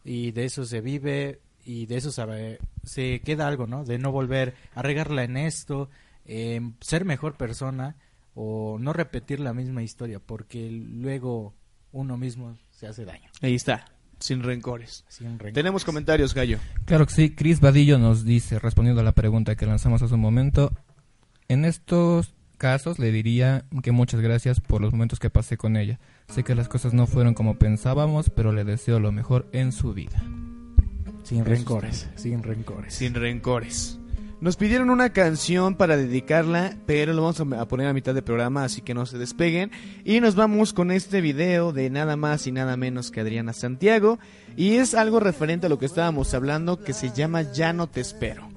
y 0.04 0.32
de 0.32 0.46
eso 0.46 0.66
se 0.66 0.82
vive 0.82 1.40
y 1.66 1.86
de 1.86 1.98
eso 1.98 2.12
sabe- 2.12 2.60
se 2.84 3.22
queda 3.22 3.48
algo, 3.48 3.68
¿no? 3.68 3.84
De 3.86 3.98
no 4.00 4.12
volver 4.12 4.56
a 4.74 4.82
regarla 4.82 5.24
en 5.24 5.38
esto, 5.38 5.90
em, 6.26 6.74
ser 6.82 7.06
mejor 7.06 7.36
persona 7.38 7.96
o 8.36 8.78
no 8.80 8.94
repetir 8.94 9.40
la 9.40 9.54
misma 9.54 9.84
historia 9.84 10.20
porque 10.20 10.70
luego 10.72 11.54
uno 11.92 12.18
mismo 12.18 12.58
se 12.70 12.88
hace 12.88 13.06
daño. 13.06 13.30
ahí 13.42 13.56
está, 13.56 13.86
sin 14.22 14.44
rencores. 14.44 15.04
sin 15.08 15.28
rencores. 15.28 15.54
Tenemos 15.54 15.84
comentarios, 15.84 16.34
Gallo. 16.34 16.58
Claro 16.86 17.06
que 17.06 17.14
sí, 17.14 17.36
Chris 17.36 17.60
Vadillo 17.60 17.98
nos 18.00 18.24
dice, 18.24 18.60
respondiendo 18.60 19.02
a 19.02 19.04
la 19.04 19.12
pregunta 19.14 19.56
que 19.56 19.66
lanzamos 19.66 20.02
hace 20.02 20.14
un 20.14 20.22
momento, 20.22 20.72
en 21.48 21.66
estos 21.66 22.34
casos 22.58 23.00
le 23.00 23.12
diría 23.12 23.66
que 23.82 23.92
muchas 23.92 24.22
gracias 24.22 24.62
por 24.62 24.82
los 24.82 24.94
momentos 24.94 25.20
que 25.20 25.30
pasé 25.30 25.58
con 25.58 25.76
ella. 25.76 26.00
Sé 26.30 26.44
que 26.44 26.56
las 26.56 26.68
cosas 26.68 26.94
no 26.94 27.08
fueron 27.08 27.34
como 27.34 27.56
pensábamos, 27.56 28.30
pero 28.30 28.52
le 28.52 28.64
deseo 28.64 29.00
lo 29.00 29.12
mejor 29.12 29.50
en 29.52 29.72
su 29.72 29.94
vida. 29.94 30.24
Sin 31.24 31.44
rencores, 31.44 32.10
sin 32.16 32.44
rencores. 32.44 32.94
Sin 32.94 33.14
rencores. 33.14 34.01
Nos 34.42 34.56
pidieron 34.56 34.90
una 34.90 35.14
canción 35.14 35.76
para 35.76 35.98
dedicarla, 35.98 36.76
pero 36.88 37.14
lo 37.14 37.22
vamos 37.22 37.40
a 37.40 37.68
poner 37.68 37.88
a 37.88 37.94
mitad 37.94 38.16
de 38.16 38.24
programa, 38.24 38.64
así 38.64 38.82
que 38.82 38.96
no 38.96 39.06
se 39.06 39.20
despeguen. 39.20 39.70
Y 40.04 40.20
nos 40.20 40.34
vamos 40.34 40.74
con 40.74 40.90
este 40.90 41.22
video 41.22 41.72
de 41.74 41.92
nada 41.92 42.16
más 42.16 42.48
y 42.48 42.52
nada 42.52 42.76
menos 42.76 43.12
que 43.12 43.22
Adriana 43.22 43.54
Santiago. 43.54 44.18
Y 44.58 44.78
es 44.78 44.96
algo 44.96 45.20
referente 45.20 45.68
a 45.68 45.70
lo 45.70 45.78
que 45.78 45.86
estábamos 45.86 46.34
hablando 46.34 46.84
que 46.84 46.94
se 46.94 47.12
llama 47.12 47.44
Ya 47.54 47.72
no 47.72 47.86
te 47.86 48.02
espero. 48.02 48.50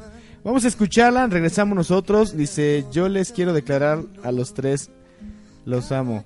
Vamos 0.42 0.64
a 0.64 0.68
escucharla, 0.68 1.26
regresamos 1.26 1.76
nosotros. 1.76 2.34
Dice, 2.34 2.86
yo 2.90 3.10
les 3.10 3.30
quiero 3.30 3.52
declarar 3.52 4.04
a 4.22 4.32
los 4.32 4.54
tres, 4.54 4.90
los 5.66 5.92
amo. 5.92 6.24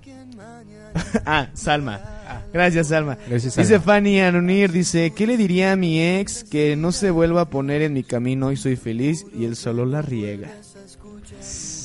ah, 1.26 1.48
Salma. 1.54 2.17
Gracias, 2.52 2.88
Salma. 2.88 3.16
Gracias, 3.28 3.56
Dice 3.56 3.68
Salma. 3.68 3.84
Fanny 3.84 4.20
Anunir, 4.20 4.72
dice, 4.72 5.12
¿qué 5.14 5.26
le 5.26 5.36
diría 5.36 5.72
a 5.72 5.76
mi 5.76 6.00
ex 6.00 6.44
que 6.44 6.76
no 6.76 6.92
se 6.92 7.10
vuelva 7.10 7.42
a 7.42 7.50
poner 7.50 7.82
en 7.82 7.92
mi 7.92 8.02
camino 8.02 8.52
y 8.52 8.56
soy 8.56 8.76
feliz 8.76 9.26
y 9.34 9.44
él 9.44 9.56
solo 9.56 9.84
la 9.84 10.02
riega? 10.02 10.50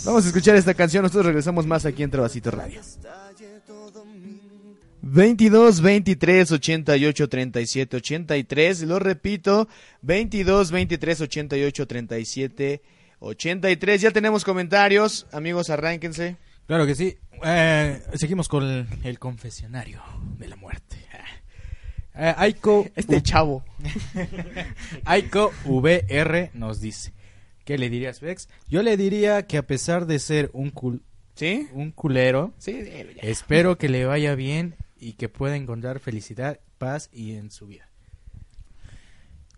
Vamos 0.05 0.25
a 0.25 0.27
escuchar 0.27 0.55
esta 0.55 0.73
canción, 0.73 1.03
nosotros 1.03 1.27
regresamos 1.27 1.65
más 1.65 1.85
aquí 1.85 2.03
en 2.03 2.11
Trabacito 2.11 2.51
Radio. 2.51 2.81
22 5.05 5.81
23 5.81 6.51
88 6.53 7.29
37 7.29 7.97
83, 7.97 8.81
lo 8.83 8.99
repito, 8.99 9.67
22 10.01 10.71
23 10.71 11.21
88 11.21 11.87
37 11.87 12.81
83. 13.19 14.01
Ya 14.01 14.11
tenemos 14.11 14.43
comentarios, 14.45 15.27
amigos, 15.31 15.69
arránquense. 15.69 16.37
Claro 16.67 16.85
que 16.85 16.95
sí. 16.95 17.17
Eh, 17.43 18.01
seguimos 18.15 18.47
con 18.47 18.63
el, 18.63 18.87
el 19.03 19.19
confesionario 19.19 20.01
de 20.37 20.47
la 20.47 20.55
muerte. 20.55 20.97
Eh, 22.15 22.33
Aiko, 22.37 22.87
Este 22.95 23.21
chavo. 23.21 23.63
Aiko 25.05 25.51
VR 25.65 26.51
nos 26.53 26.79
dice, 26.79 27.13
¿qué 27.65 27.77
le 27.77 27.89
diría 27.89 28.11
a 28.11 28.13
su 28.13 28.27
ex? 28.27 28.49
Yo 28.69 28.81
le 28.83 28.97
diría 28.97 29.45
que 29.47 29.57
a 29.57 29.63
pesar 29.67 30.05
de 30.05 30.19
ser 30.19 30.49
un, 30.53 30.71
cul- 30.71 31.01
¿Sí? 31.35 31.67
un 31.73 31.91
culero, 31.91 32.53
Sí, 32.59 32.83
espero 33.21 33.77
que 33.77 33.89
le 33.89 34.05
vaya 34.05 34.35
bien 34.35 34.75
y 34.99 35.13
que 35.13 35.27
pueda 35.27 35.55
encontrar 35.55 35.99
felicidad, 35.99 36.59
paz 36.77 37.09
y 37.11 37.33
en 37.35 37.51
su 37.51 37.67
vida. 37.67 37.89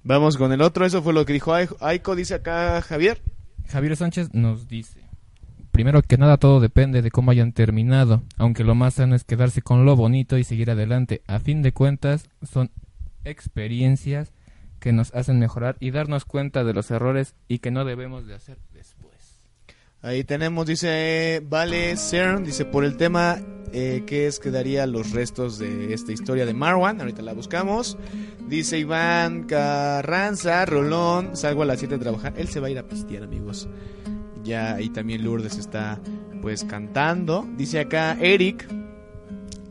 Vamos 0.03 0.37
con 0.37 0.51
el 0.53 0.61
otro, 0.61 0.85
eso 0.85 1.01
fue 1.01 1.13
lo 1.13 1.25
que 1.25 1.33
dijo 1.33 1.53
Ai- 1.53 1.67
Aiko, 1.81 2.15
dice 2.15 2.35
acá 2.35 2.81
Javier. 2.81 3.21
Javier 3.67 3.95
Sánchez 3.97 4.33
nos 4.33 4.67
dice, 4.67 5.01
primero 5.75 6.01
que 6.01 6.17
nada 6.17 6.37
todo 6.37 6.61
depende 6.61 7.01
de 7.01 7.11
cómo 7.11 7.31
hayan 7.31 7.51
terminado, 7.51 8.23
aunque 8.37 8.63
lo 8.63 8.75
más 8.75 8.93
sano 8.93 9.13
es 9.13 9.25
quedarse 9.25 9.61
con 9.61 9.83
lo 9.83 9.97
bonito 9.97 10.37
y 10.37 10.45
seguir 10.45 10.71
adelante. 10.71 11.21
A 11.27 11.39
fin 11.39 11.61
de 11.61 11.73
cuentas, 11.73 12.29
son 12.49 12.71
experiencias 13.25 14.31
que 14.79 14.93
nos 14.93 15.13
hacen 15.13 15.37
mejorar 15.37 15.75
y 15.81 15.91
darnos 15.91 16.23
cuenta 16.23 16.63
de 16.63 16.71
los 16.71 16.91
errores 16.91 17.35
y 17.49 17.59
que 17.59 17.71
no 17.71 17.83
debemos 17.83 18.25
de 18.25 18.35
hacer 18.35 18.57
después. 18.73 19.15
Ahí 20.01 20.23
tenemos, 20.23 20.65
dice 20.65 21.43
Vale 21.45 21.97
CERN, 21.97 22.45
dice 22.45 22.63
por 22.63 22.85
el 22.85 22.95
tema 22.95 23.41
eh, 23.73 24.03
que 24.07 24.27
es 24.27 24.39
que 24.39 24.51
daría 24.51 24.87
los 24.87 25.11
restos 25.11 25.59
de 25.59 25.93
esta 25.93 26.13
historia 26.13 26.45
de 26.45 26.53
Marwan, 26.53 27.01
ahorita 27.01 27.21
la 27.21 27.33
buscamos. 27.33 27.97
Dice 28.47 28.79
Iván 28.79 29.43
Carranza, 29.43 30.65
Rolón, 30.65 31.35
salgo 31.35 31.63
a 31.63 31.65
las 31.65 31.79
7 31.79 31.95
a 31.95 31.99
trabajar, 31.99 32.33
él 32.37 32.47
se 32.47 32.61
va 32.61 32.67
a 32.67 32.69
ir 32.69 32.79
a 32.79 32.83
pistear 32.83 33.23
amigos. 33.23 33.67
Ya 34.45 34.75
ahí 34.75 34.89
también 34.89 35.23
Lourdes 35.23 35.57
está 35.57 35.99
pues 36.41 36.63
cantando. 36.63 37.47
Dice 37.57 37.79
acá 37.79 38.17
Eric, 38.21 38.67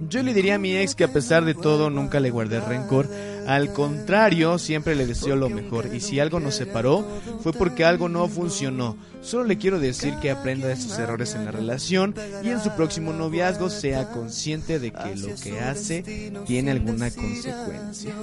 yo 0.09 0.23
le 0.23 0.35
diría 0.35 0.57
a 0.57 0.59
mi 0.59 0.77
ex 0.77 0.95
que 0.95 1.05
a 1.05 1.13
pesar 1.13 1.45
de 1.45 1.55
todo 1.55 1.89
nunca 1.89 2.21
le 2.21 2.31
guardé 2.31 2.61
rencor. 2.61 3.09
Al 3.47 3.73
contrario, 3.73 4.59
siempre 4.59 4.95
le 4.95 5.07
deseo 5.07 5.37
lo 5.37 5.49
mejor. 5.49 5.95
Y 5.95 6.01
si 6.01 6.19
algo 6.19 6.41
nos 6.41 6.55
separó, 6.55 7.07
fue 7.41 7.53
porque 7.53 7.85
algo 7.85 8.09
no 8.09 8.27
funcionó. 8.29 8.97
Solo 9.23 9.45
le 9.45 9.59
quiero 9.59 9.79
decir 9.79 10.15
que 10.21 10.31
aprenda 10.31 10.67
de 10.67 10.77
sus 10.77 10.99
errores 10.99 11.35
en 11.35 11.45
la 11.45 11.51
relación 11.51 12.15
y 12.43 12.49
en 12.49 12.61
su 12.61 12.71
próximo 12.71 13.13
noviazgo 13.13 13.71
sea 13.71 14.11
consciente 14.11 14.79
de 14.79 14.91
que 14.91 15.17
lo 15.17 15.35
que 15.37 15.61
hace 15.61 16.33
tiene 16.47 16.71
alguna 16.71 17.11
consecuencia. 17.11 18.15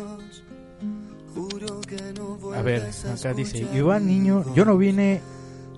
A 2.55 2.61
ver, 2.61 2.89
acá 3.13 3.33
dice, 3.33 3.65
Niño, 4.01 4.53
yo 4.53 4.65
no 4.65 4.77
vine 4.77 5.21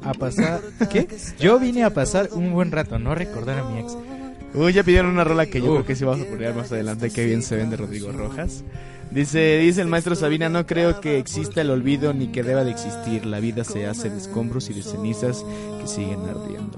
a 0.05 0.13
pasar... 0.13 0.61
¿Qué? 0.89 1.07
Yo 1.39 1.59
vine 1.59 1.83
a 1.83 1.93
pasar 1.93 2.29
un 2.33 2.51
buen 2.53 2.71
rato, 2.71 2.99
no 2.99 3.15
recordar 3.15 3.59
a 3.59 3.63
mi 3.63 3.79
ex. 3.79 3.95
Uy, 4.53 4.73
ya 4.73 4.83
pidieron 4.83 5.11
una 5.11 5.23
rola 5.23 5.45
que 5.47 5.59
yo 5.61 5.65
Uh. 5.71 5.73
creo 5.75 5.85
que 5.85 5.95
sí 5.95 6.03
vamos 6.05 6.25
a 6.27 6.29
poner 6.29 6.53
más 6.53 6.71
adelante. 6.71 7.09
Qué 7.09 7.25
bien 7.25 7.41
se 7.41 7.55
ven 7.55 7.69
de 7.69 7.77
Rodrigo 7.77 8.11
Rojas. 8.11 8.63
Dice, 9.11 9.57
dice 9.59 9.81
el 9.81 9.87
maestro 9.87 10.15
Sabina, 10.15 10.49
no 10.49 10.65
creo 10.65 10.99
que 11.01 11.17
exista 11.19 11.61
el 11.61 11.69
olvido 11.69 12.13
ni 12.13 12.27
que 12.27 12.43
deba 12.43 12.63
de 12.63 12.71
existir. 12.71 13.25
La 13.25 13.39
vida 13.39 13.63
se 13.63 13.85
hace 13.87 14.09
de 14.09 14.17
escombros 14.17 14.69
y 14.69 14.73
de 14.73 14.81
cenizas 14.83 15.45
que 15.81 15.87
siguen 15.87 16.21
ardiendo. 16.21 16.77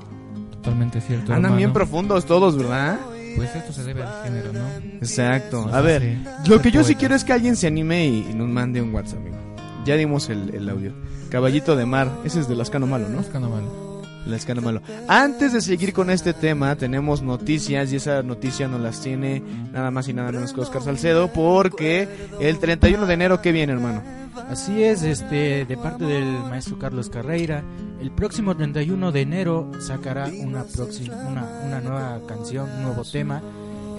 Totalmente 0.51 0.99
cierto. 1.01 1.25
Andan 1.31 1.37
hermano. 1.37 1.55
bien 1.57 1.73
profundos 1.73 2.25
todos, 2.25 2.57
¿verdad? 2.57 2.99
Pues 3.35 3.53
esto 3.55 3.71
se 3.73 3.83
debe 3.83 4.03
al 4.03 4.23
género, 4.23 4.53
¿no? 4.53 4.67
Exacto. 4.97 5.69
A 5.71 5.81
ver, 5.81 6.17
lo 6.47 6.61
que 6.61 6.71
yo 6.71 6.81
sí 6.81 6.93
poetas. 6.93 6.99
quiero 6.99 7.15
es 7.15 7.23
que 7.23 7.33
alguien 7.33 7.55
se 7.55 7.67
anime 7.67 8.07
y, 8.07 8.27
y 8.31 8.33
nos 8.33 8.47
mande 8.49 8.81
un 8.81 8.93
WhatsApp, 8.93 9.19
amigo. 9.19 9.35
Ya 9.85 9.95
dimos 9.95 10.29
el, 10.29 10.53
el 10.55 10.67
audio. 10.69 10.93
Caballito 11.35 11.75
de 11.75 11.85
mar, 11.85 12.09
ese 12.23 12.39
es 12.39 12.47
de 12.47 12.55
Lascano 12.55 12.87
Malo, 12.87 13.09
¿no? 13.09 13.17
Buscando 13.17 13.49
mal. 13.49 13.65
Lascano 14.25 14.61
Malo. 14.61 14.81
Antes 15.09 15.51
de 15.51 15.59
seguir 15.59 15.91
con 15.91 16.09
este 16.09 16.31
tema, 16.33 16.77
tenemos 16.77 17.21
noticias 17.21 17.91
y 17.91 17.97
esa 17.97 18.23
noticia 18.23 18.69
nos 18.69 18.79
las 18.79 19.01
tiene 19.01 19.43
nada 19.73 19.91
más 19.91 20.07
y 20.07 20.13
nada 20.13 20.31
menos 20.31 20.53
que 20.53 20.61
Oscar 20.61 20.81
Salcedo 20.81 21.27
porque 21.33 22.07
el 22.39 22.57
31 22.57 23.05
de 23.05 23.13
enero, 23.13 23.41
¿qué 23.41 23.51
viene, 23.51 23.73
hermano? 23.73 24.01
Así 24.49 24.81
es, 24.81 25.03
este, 25.03 25.65
de 25.65 25.75
parte 25.75 26.05
del 26.05 26.25
maestro 26.49 26.79
Carlos 26.79 27.09
Carreira, 27.09 27.65
el 27.99 28.11
próximo 28.11 28.55
31 28.55 29.11
de 29.11 29.19
enero 29.19 29.71
sacará 29.81 30.29
una, 30.39 30.63
próxima, 30.63 31.17
una, 31.27 31.43
una 31.65 31.81
nueva 31.81 32.21
canción, 32.25 32.69
un 32.77 32.83
nuevo 32.83 33.03
tema. 33.03 33.41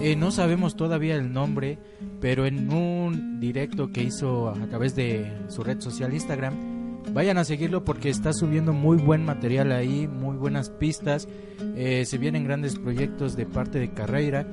Eh, 0.01 0.15
no 0.15 0.31
sabemos 0.31 0.75
todavía 0.75 1.13
el 1.13 1.31
nombre, 1.31 1.77
pero 2.19 2.47
en 2.47 2.73
un 2.73 3.39
directo 3.39 3.91
que 3.91 4.01
hizo 4.01 4.49
a 4.49 4.65
través 4.65 4.95
de 4.95 5.31
su 5.49 5.63
red 5.63 5.79
social 5.81 6.15
Instagram, 6.15 6.76
vayan 7.17 7.39
a 7.39 7.43
seguirlo 7.43 7.83
porque 7.83 8.11
está 8.11 8.31
subiendo 8.31 8.73
muy 8.73 8.97
buen 8.97 9.25
material 9.25 9.71
ahí, 9.71 10.07
muy 10.07 10.37
buenas 10.37 10.69
pistas. 10.69 11.27
Eh, 11.75 12.05
se 12.05 12.19
vienen 12.19 12.43
grandes 12.43 12.77
proyectos 12.77 13.35
de 13.35 13.47
parte 13.47 13.79
de 13.79 13.89
Carreira. 13.91 14.45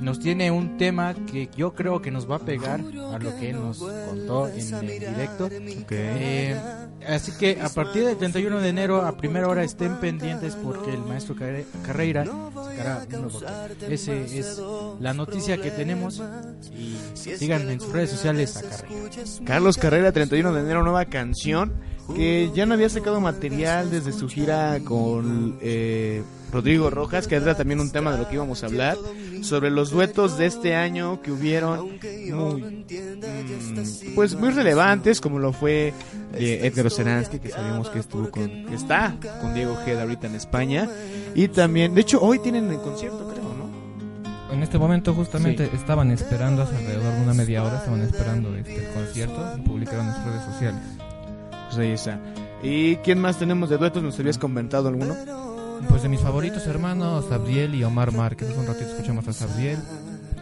Nos 0.00 0.20
tiene 0.20 0.52
un 0.52 0.76
tema 0.78 1.14
que 1.14 1.48
yo 1.56 1.74
creo 1.74 2.00
que 2.00 2.12
nos 2.12 2.30
va 2.30 2.36
a 2.36 2.38
pegar 2.38 2.78
a 2.80 3.18
lo 3.18 3.36
que 3.40 3.50
él 3.50 3.56
nos 3.56 3.78
contó 3.78 4.46
en 4.46 4.74
el 4.88 5.00
directo. 5.00 5.48
Eh, 5.90 6.56
así 7.08 7.32
que 7.40 7.58
a 7.60 7.68
partir 7.70 8.04
del 8.04 8.16
31 8.16 8.60
de 8.60 8.68
enero 8.68 9.02
a 9.02 9.16
primera 9.16 9.48
hora 9.48 9.64
estén 9.64 9.96
pendientes 9.96 10.54
porque 10.54 10.92
el 10.94 11.00
maestro 11.00 11.34
Carre- 11.34 11.66
Carreira 11.84 12.24
sacará 12.24 13.04
un 13.04 13.22
nuevo 13.22 13.40
tema. 13.40 13.68
Ese 13.88 14.38
es 14.38 14.62
la 15.00 15.12
noticia 15.12 15.60
que 15.60 15.72
tenemos 15.72 16.22
y 16.72 16.96
sigan 17.16 17.68
en 17.68 17.80
sus 17.80 17.92
redes 17.92 18.10
sociales 18.10 18.56
a 18.58 18.62
Carreira. 18.62 19.10
Carlos 19.44 19.76
Carrera, 19.76 20.12
31 20.12 20.52
de 20.52 20.60
enero, 20.60 20.84
nueva 20.84 21.04
canción 21.06 21.72
que 22.14 22.50
ya 22.54 22.66
no 22.66 22.74
había 22.74 22.88
sacado 22.88 23.20
material 23.20 23.90
desde 23.90 24.12
su 24.12 24.28
gira 24.28 24.78
con 24.84 25.58
eh, 25.60 26.22
Rodrigo 26.52 26.90
Rojas, 26.90 27.26
que 27.26 27.36
era 27.36 27.54
también 27.54 27.80
un 27.80 27.90
tema 27.90 28.12
de 28.12 28.18
lo 28.18 28.28
que 28.28 28.34
íbamos 28.34 28.62
a 28.62 28.66
hablar, 28.66 28.98
sobre 29.42 29.70
los 29.70 29.90
duetos 29.90 30.36
de 30.36 30.46
este 30.46 30.74
año 30.74 31.22
que 31.22 31.32
hubieron 31.32 31.98
muy, 32.30 32.62
mm, 32.62 34.14
pues 34.14 34.34
muy 34.34 34.50
relevantes, 34.50 35.20
como 35.20 35.38
lo 35.38 35.52
fue 35.52 35.94
eh, 36.34 36.60
Edgar 36.62 36.86
Oceransky, 36.86 37.38
que 37.38 37.48
sabemos 37.48 37.88
que 37.88 38.00
estuvo 38.00 38.30
con, 38.30 38.66
que 38.66 38.74
está 38.74 39.16
con 39.40 39.54
Diego 39.54 39.76
Geda 39.84 40.02
ahorita 40.02 40.26
en 40.26 40.34
España, 40.34 40.88
y 41.34 41.48
también, 41.48 41.94
de 41.94 42.02
hecho 42.02 42.20
hoy 42.20 42.38
tienen 42.38 42.70
el 42.70 42.78
concierto, 42.78 43.28
creo, 43.28 43.44
¿no? 43.44 44.52
En 44.52 44.62
este 44.62 44.78
momento 44.78 45.14
justamente 45.14 45.70
estaban 45.72 46.10
esperando 46.10 46.62
hace 46.62 46.76
alrededor 46.76 47.14
de 47.14 47.22
una 47.22 47.32
media 47.32 47.64
hora, 47.64 47.78
estaban 47.78 48.02
esperando 48.02 48.54
este 48.54 48.86
el 48.86 48.92
concierto 48.92 49.54
y 49.56 49.62
publicaron 49.62 50.08
en 50.08 50.14
sus 50.14 50.24
redes 50.24 50.44
sociales. 50.44 50.82
Pues 51.72 51.86
ahí 51.86 51.92
está. 51.92 52.20
¿Y 52.62 52.96
quién 52.96 53.18
más 53.18 53.38
tenemos 53.38 53.70
de 53.70 53.78
duetos? 53.78 54.02
¿Nos 54.02 54.18
habías 54.20 54.36
comentado 54.36 54.88
alguno? 54.88 55.16
Pues 55.88 56.02
de 56.02 56.10
mis 56.10 56.20
favoritos 56.20 56.66
hermanos, 56.66 57.24
Sabriel 57.30 57.74
y 57.74 57.82
Omar 57.82 58.12
Márquez. 58.12 58.54
Un 58.58 58.66
ratito 58.66 58.90
escuchamos 58.90 59.26
a 59.28 59.32
Sabriel, 59.32 59.78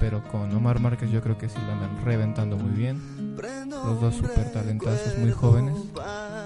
pero 0.01 0.25
con 0.25 0.53
Omar 0.53 0.81
Márquez 0.81 1.09
yo 1.13 1.23
creo 1.23 1.39
que 1.39 1.49
sí 1.49 1.57
lo 1.65 1.73
andan 1.73 2.05
reventando 2.05 2.57
muy 2.57 2.73
bien. 2.73 3.01
Los 3.71 4.01
dos 4.01 4.15
super 4.17 4.53
talentazos, 4.53 5.19
muy 5.19 5.31
jóvenes. 5.33 5.75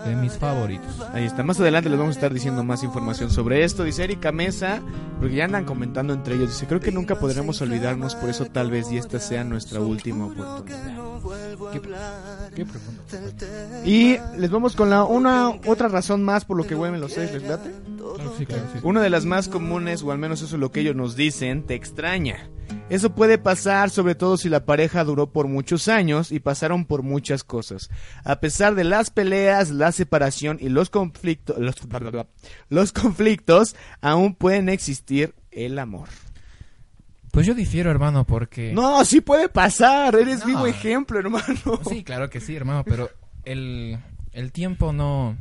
De 0.04 0.16
mis 0.16 0.34
favoritos. 0.34 1.00
Ahí 1.12 1.24
está, 1.24 1.42
más 1.42 1.58
adelante 1.58 1.88
les 1.88 1.98
vamos 1.98 2.16
a 2.16 2.18
estar 2.18 2.32
diciendo 2.32 2.62
más 2.62 2.82
información 2.82 3.30
sobre 3.30 3.64
esto. 3.64 3.84
Dice 3.84 4.04
Erika 4.04 4.32
Mesa, 4.32 4.82
porque 5.18 5.36
ya 5.36 5.46
andan 5.46 5.64
comentando 5.64 6.12
entre 6.12 6.34
ellos. 6.34 6.50
Dice, 6.50 6.66
creo 6.66 6.80
que 6.80 6.92
nunca 6.92 7.18
podremos 7.18 7.60
olvidarnos, 7.62 8.14
por 8.14 8.28
eso 8.28 8.44
tal 8.46 8.70
vez 8.70 8.92
y 8.92 8.98
esta 8.98 9.18
sea 9.18 9.44
nuestra 9.44 9.80
última 9.80 10.26
oportunidad. 10.26 10.84
Qué, 11.72 11.80
qué 12.54 12.66
profundo. 12.66 13.02
Y 13.84 14.18
les 14.36 14.50
vamos 14.50 14.76
con 14.76 14.90
la 14.90 15.04
una 15.04 15.48
otra 15.66 15.88
razón 15.88 16.22
más 16.22 16.44
por 16.44 16.56
lo 16.56 16.66
que 16.66 16.74
vuelven 16.74 17.00
los 17.00 17.12
seis, 17.12 17.32
¿les 17.32 17.42
late? 17.42 17.70
Claro, 17.96 18.34
sí, 18.36 18.44
claro, 18.46 18.64
sí. 18.72 18.80
Una 18.82 19.00
de 19.00 19.10
las 19.10 19.24
más 19.24 19.48
comunes, 19.48 20.02
o 20.02 20.12
al 20.12 20.18
menos 20.18 20.42
eso 20.42 20.56
es 20.56 20.60
lo 20.60 20.70
que 20.70 20.80
ellos 20.80 20.94
nos 20.94 21.16
dicen, 21.16 21.64
te 21.64 21.74
extraña. 21.74 22.50
Eso 22.90 23.14
puede 23.14 23.38
pasar 23.38 23.90
sobre 23.90 24.14
todo 24.14 24.36
si 24.36 24.48
la 24.48 24.64
pareja 24.64 25.04
duró 25.04 25.32
por 25.32 25.48
muchos 25.48 25.88
años 25.88 26.30
y 26.32 26.40
pasaron 26.40 26.84
por 26.84 27.02
muchas 27.02 27.42
cosas. 27.44 27.90
A 28.24 28.40
pesar 28.40 28.74
de 28.74 28.84
las 28.84 29.10
peleas, 29.10 29.70
la 29.70 29.90
separación 29.92 30.58
y 30.60 30.68
los 30.68 30.90
conflictos, 30.90 31.56
los, 31.58 31.76
los 32.68 32.92
conflictos, 32.92 33.74
aún 34.00 34.34
pueden 34.34 34.68
existir 34.68 35.34
el 35.50 35.78
amor. 35.78 36.08
Pues 37.30 37.46
yo 37.46 37.54
difiero, 37.54 37.90
hermano, 37.90 38.24
porque... 38.24 38.72
No, 38.72 39.04
sí 39.04 39.20
puede 39.20 39.48
pasar, 39.48 40.14
eres 40.14 40.40
No. 40.40 40.46
vivo 40.46 40.66
ejemplo, 40.66 41.18
hermano. 41.18 41.80
Sí, 41.88 42.04
claro 42.04 42.30
que 42.30 42.40
sí, 42.40 42.54
hermano, 42.54 42.84
pero 42.84 43.10
el, 43.44 43.98
el 44.32 44.52
tiempo 44.52 44.92
no, 44.92 45.36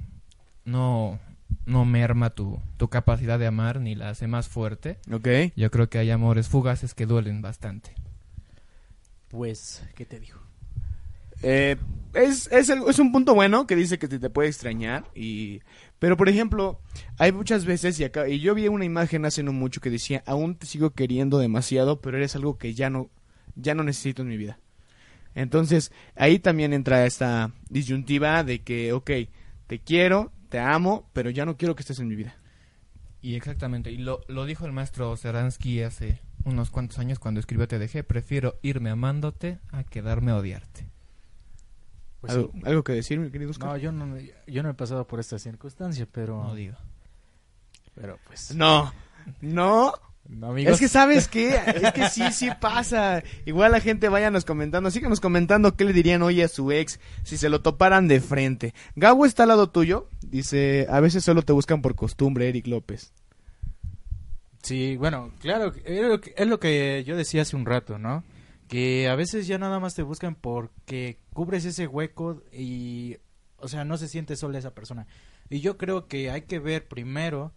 no, 0.65 1.19
no 1.65 1.85
merma 1.85 2.29
tu, 2.31 2.59
tu 2.77 2.89
capacidad 2.89 3.39
de 3.39 3.47
amar 3.47 3.79
ni 3.79 3.95
la 3.95 4.09
hace 4.09 4.27
más 4.27 4.47
fuerte. 4.47 4.97
Ok. 5.11 5.27
Yo 5.55 5.71
creo 5.71 5.89
que 5.89 5.97
hay 5.99 6.11
amores 6.11 6.47
fugaces 6.49 6.93
que 6.93 7.05
duelen 7.05 7.41
bastante. 7.41 7.91
Pues, 9.29 9.83
¿qué 9.95 10.05
te 10.05 10.19
digo? 10.19 10.39
Eh, 11.41 11.75
es, 12.13 12.47
es, 12.51 12.69
el- 12.69 12.83
es 12.87 12.99
un 12.99 13.11
punto 13.11 13.33
bueno 13.33 13.65
que 13.67 13.75
dice 13.75 13.97
que 13.97 14.07
te, 14.07 14.19
te 14.19 14.29
puede 14.29 14.47
extrañar 14.49 15.05
y 15.15 15.61
pero 15.99 16.15
por 16.15 16.29
ejemplo 16.29 16.79
hay 17.17 17.31
muchas 17.33 17.65
veces 17.65 17.99
y 17.99 18.03
acá 18.05 18.29
y 18.29 18.39
yo 18.39 18.53
vi 18.55 18.67
una 18.69 18.85
imagen 18.85 19.25
hace 19.25 19.43
no 19.43 19.51
mucho 19.51 19.81
que 19.81 19.89
decía 19.89 20.23
aún 20.25 20.55
te 20.55 20.67
sigo 20.67 20.91
queriendo 20.91 21.39
demasiado 21.39 21.99
pero 21.99 22.15
eres 22.17 22.35
algo 22.37 22.57
que 22.57 22.73
ya 22.75 22.89
no 22.89 23.09
ya 23.55 23.73
no 23.75 23.83
necesito 23.83 24.21
en 24.21 24.29
mi 24.29 24.37
vida 24.37 24.59
entonces 25.35 25.91
ahí 26.15 26.39
también 26.39 26.71
entra 26.71 27.05
esta 27.05 27.51
disyuntiva 27.69 28.43
de 28.45 28.59
que 28.61 28.93
ok 28.93 29.11
te 29.67 29.79
quiero 29.79 30.31
te 30.53 30.59
amo 30.59 31.09
pero 31.13 31.31
ya 31.31 31.47
no 31.47 31.57
quiero 31.57 31.75
que 31.75 31.81
estés 31.81 31.97
en 31.97 32.07
mi 32.07 32.15
vida 32.15 32.35
Y 33.23 33.33
exactamente, 33.33 33.91
y 33.91 33.97
lo, 33.97 34.21
lo 34.27 34.45
dijo 34.45 34.67
el 34.67 34.71
maestro 34.71 35.17
Seransky 35.17 35.81
hace 35.81 36.21
unos 36.45 36.69
cuantos 36.69 36.99
años 36.99 37.17
cuando 37.17 37.39
escribió 37.39 37.67
Te 37.67 37.79
dejé, 37.79 38.03
prefiero 38.03 38.59
irme 38.61 38.91
amándote 38.91 39.57
a 39.71 39.83
quedarme 39.83 40.29
a 40.29 40.35
odiarte. 40.35 40.87
Pues 42.21 42.33
¿Algo, 42.33 42.51
sí. 42.53 42.61
algo 42.65 42.83
que 42.83 42.93
decir 42.93 43.19
mi 43.19 43.31
querido 43.31 43.49
Oscar? 43.49 43.69
No, 43.69 43.77
yo 43.77 43.91
no, 43.91 44.15
yo 44.45 44.61
no 44.61 44.69
he 44.69 44.73
pasado 44.75 45.07
por 45.07 45.19
esta 45.19 45.39
circunstancia, 45.39 46.07
pero... 46.11 46.43
No 46.43 46.53
digo. 46.53 46.77
Pero 47.95 48.19
pues... 48.27 48.53
no 48.55 48.93
no 49.41 49.93
no, 50.27 50.51
amigos. 50.51 50.73
Es 50.73 50.79
que 50.79 50.87
sabes 50.87 51.27
qué, 51.27 51.55
es 51.55 51.91
que 51.91 52.09
sí, 52.09 52.23
sí 52.31 52.49
pasa. 52.59 53.23
Igual 53.45 53.71
la 53.71 53.81
gente 53.81 54.09
váyanos 54.09 54.45
comentando, 54.45 54.89
síganos 54.89 55.19
comentando 55.19 55.75
qué 55.75 55.83
le 55.83 55.93
dirían 55.93 56.21
hoy 56.21 56.41
a 56.41 56.47
su 56.47 56.71
ex 56.71 56.99
si 57.23 57.37
se 57.37 57.49
lo 57.49 57.61
toparan 57.61 58.07
de 58.07 58.21
frente. 58.21 58.73
Gabo 58.95 59.25
está 59.25 59.43
al 59.43 59.49
lado 59.49 59.69
tuyo, 59.69 60.09
dice, 60.21 60.87
a 60.89 60.99
veces 61.01 61.23
solo 61.23 61.41
te 61.41 61.53
buscan 61.53 61.81
por 61.81 61.95
costumbre, 61.95 62.47
Eric 62.47 62.67
López. 62.67 63.13
Sí, 64.61 64.95
bueno, 64.95 65.33
claro, 65.39 65.73
es 65.83 66.01
lo, 66.01 66.21
que, 66.21 66.33
es 66.37 66.47
lo 66.47 66.59
que 66.59 67.03
yo 67.05 67.17
decía 67.17 67.41
hace 67.41 67.57
un 67.57 67.65
rato, 67.65 67.99
¿no? 67.99 68.23
Que 68.69 69.09
a 69.09 69.15
veces 69.15 69.45
ya 69.45 69.57
nada 69.57 69.79
más 69.81 69.93
te 69.93 70.03
buscan 70.03 70.35
porque 70.35 71.19
cubres 71.33 71.65
ese 71.65 71.85
hueco 71.85 72.41
y, 72.53 73.17
o 73.57 73.67
sea, 73.67 73.83
no 73.83 73.97
se 73.97 74.07
siente 74.07 74.37
sola 74.37 74.57
esa 74.57 74.73
persona. 74.73 75.05
Y 75.49 75.59
yo 75.59 75.77
creo 75.77 76.07
que 76.07 76.31
hay 76.31 76.43
que 76.43 76.59
ver 76.59 76.87
primero 76.87 77.51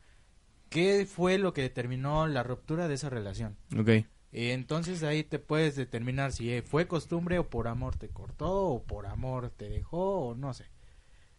qué 0.69 1.07
fue 1.07 1.39
lo 1.39 1.53
que 1.53 1.63
determinó 1.63 2.27
la 2.27 2.43
ruptura 2.43 2.89
de 2.89 2.95
esa 2.95 3.11
relación. 3.11 3.57
Ok. 3.79 3.91
Entonces 4.33 5.03
ahí 5.03 5.25
te 5.25 5.39
puedes 5.39 5.77
determinar 5.77 6.33
si 6.33 6.53
eh, 6.53 6.63
fue 6.63 6.87
costumbre 6.87 7.39
o 7.39 7.49
por 7.49 7.69
amor 7.69 7.97
te 7.97 8.09
cortó 8.09 8.53
o 8.53 8.83
por 8.83 9.07
amor 9.07 9.51
te 9.51 9.69
dejó 9.69 10.29
o 10.29 10.35
no 10.35 10.53
sé. 10.53 10.67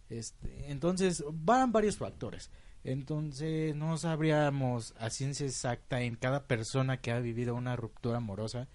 Este, 0.10 0.72
entonces 0.72 1.24
van 1.32 1.72
varios 1.72 1.98
factores. 1.98 2.50
Entonces 2.84 3.76
no 3.76 3.98
sabríamos 3.98 4.96
a 4.98 5.10
ciencia 5.10 5.46
exacta 5.46 6.02
en 6.02 6.16
cada 6.16 6.48
persona 6.48 6.98
que 6.98 7.12
ha 7.12 7.20
vivido 7.20 7.54
una 7.54 7.76
ruptura 7.76 8.18
amorosa, 8.18 8.68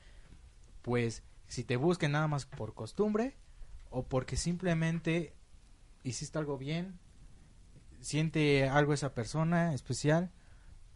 pues 0.82 1.22
si 1.48 1.64
te 1.64 1.76
busquen 1.76 2.12
nada 2.12 2.28
más 2.28 2.44
por 2.46 2.74
costumbre 2.74 3.36
o 3.90 4.06
porque 4.06 4.36
simplemente 4.36 5.34
hiciste 6.02 6.38
algo 6.38 6.58
bien, 6.58 6.98
siente 8.00 8.68
algo 8.68 8.92
esa 8.92 9.14
persona 9.14 9.74
especial 9.74 10.30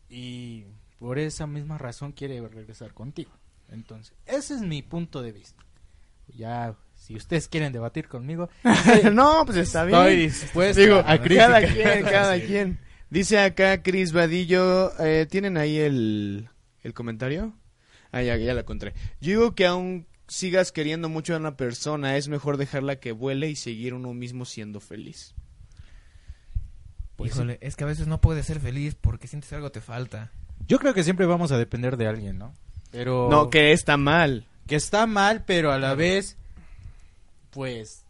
y 0.08 0.64
por 0.98 1.18
esa 1.18 1.46
misma 1.46 1.78
razón 1.78 2.12
quiere 2.12 2.40
regresar 2.46 2.92
contigo. 2.94 3.30
Entonces, 3.68 4.14
ese 4.26 4.54
es 4.54 4.60
mi 4.60 4.82
punto 4.82 5.22
de 5.22 5.32
vista. 5.32 5.64
Ya, 6.36 6.74
si 6.94 7.14
ustedes 7.14 7.48
quieren 7.48 7.72
debatir 7.72 8.08
conmigo, 8.08 8.48
no, 9.12 9.44
pues 9.44 9.58
está 9.58 9.84
bien. 9.84 9.98
estoy 9.98 10.16
dispuesto 10.16 10.80
Digo, 10.80 10.98
a 10.98 11.18
cada 11.18 11.60
quien, 11.62 12.02
cada 12.04 12.40
quien. 12.40 12.78
Dice 13.10 13.38
acá 13.38 13.82
Cris 13.82 14.12
Vadillo, 14.12 14.92
eh, 15.00 15.26
¿tienen 15.30 15.56
ahí 15.56 15.78
el, 15.78 16.48
el 16.82 16.94
comentario? 16.94 17.54
Ah, 18.10 18.22
ya, 18.22 18.36
ya 18.36 18.54
la 18.54 18.62
encontré. 18.62 18.94
Yo 19.20 19.30
digo 19.30 19.54
que 19.54 19.66
aún 19.66 20.06
sigas 20.26 20.72
queriendo 20.72 21.08
mucho 21.08 21.34
a 21.34 21.38
una 21.38 21.56
persona, 21.56 22.16
es 22.16 22.28
mejor 22.28 22.56
dejarla 22.56 22.96
que 22.96 23.12
vuele 23.12 23.48
y 23.48 23.56
seguir 23.56 23.94
uno 23.94 24.12
mismo 24.14 24.44
siendo 24.44 24.80
feliz. 24.80 25.34
Pues 27.16 27.32
Híjole, 27.34 27.58
es 27.62 27.76
que 27.76 27.84
a 27.84 27.86
veces 27.86 28.06
no 28.06 28.20
puedes 28.20 28.46
ser 28.46 28.60
feliz 28.60 28.94
porque 28.94 29.26
sientes 29.26 29.52
algo 29.52 29.70
te 29.72 29.80
falta. 29.80 30.30
Yo 30.68 30.78
creo 30.78 30.94
que 30.94 31.02
siempre 31.04 31.26
vamos 31.26 31.50
a 31.52 31.58
depender 31.58 31.96
de 31.96 32.06
alguien, 32.06 32.38
¿no? 32.38 32.54
Pero 32.90 33.28
No, 33.30 33.50
que 33.50 33.72
está 33.72 33.96
mal. 33.96 34.46
que 34.66 34.76
está 34.76 35.06
mal, 35.06 35.44
pero 35.44 35.72
a 35.72 35.78
la 35.78 35.94
vez 35.94 36.36
pues 37.50 38.04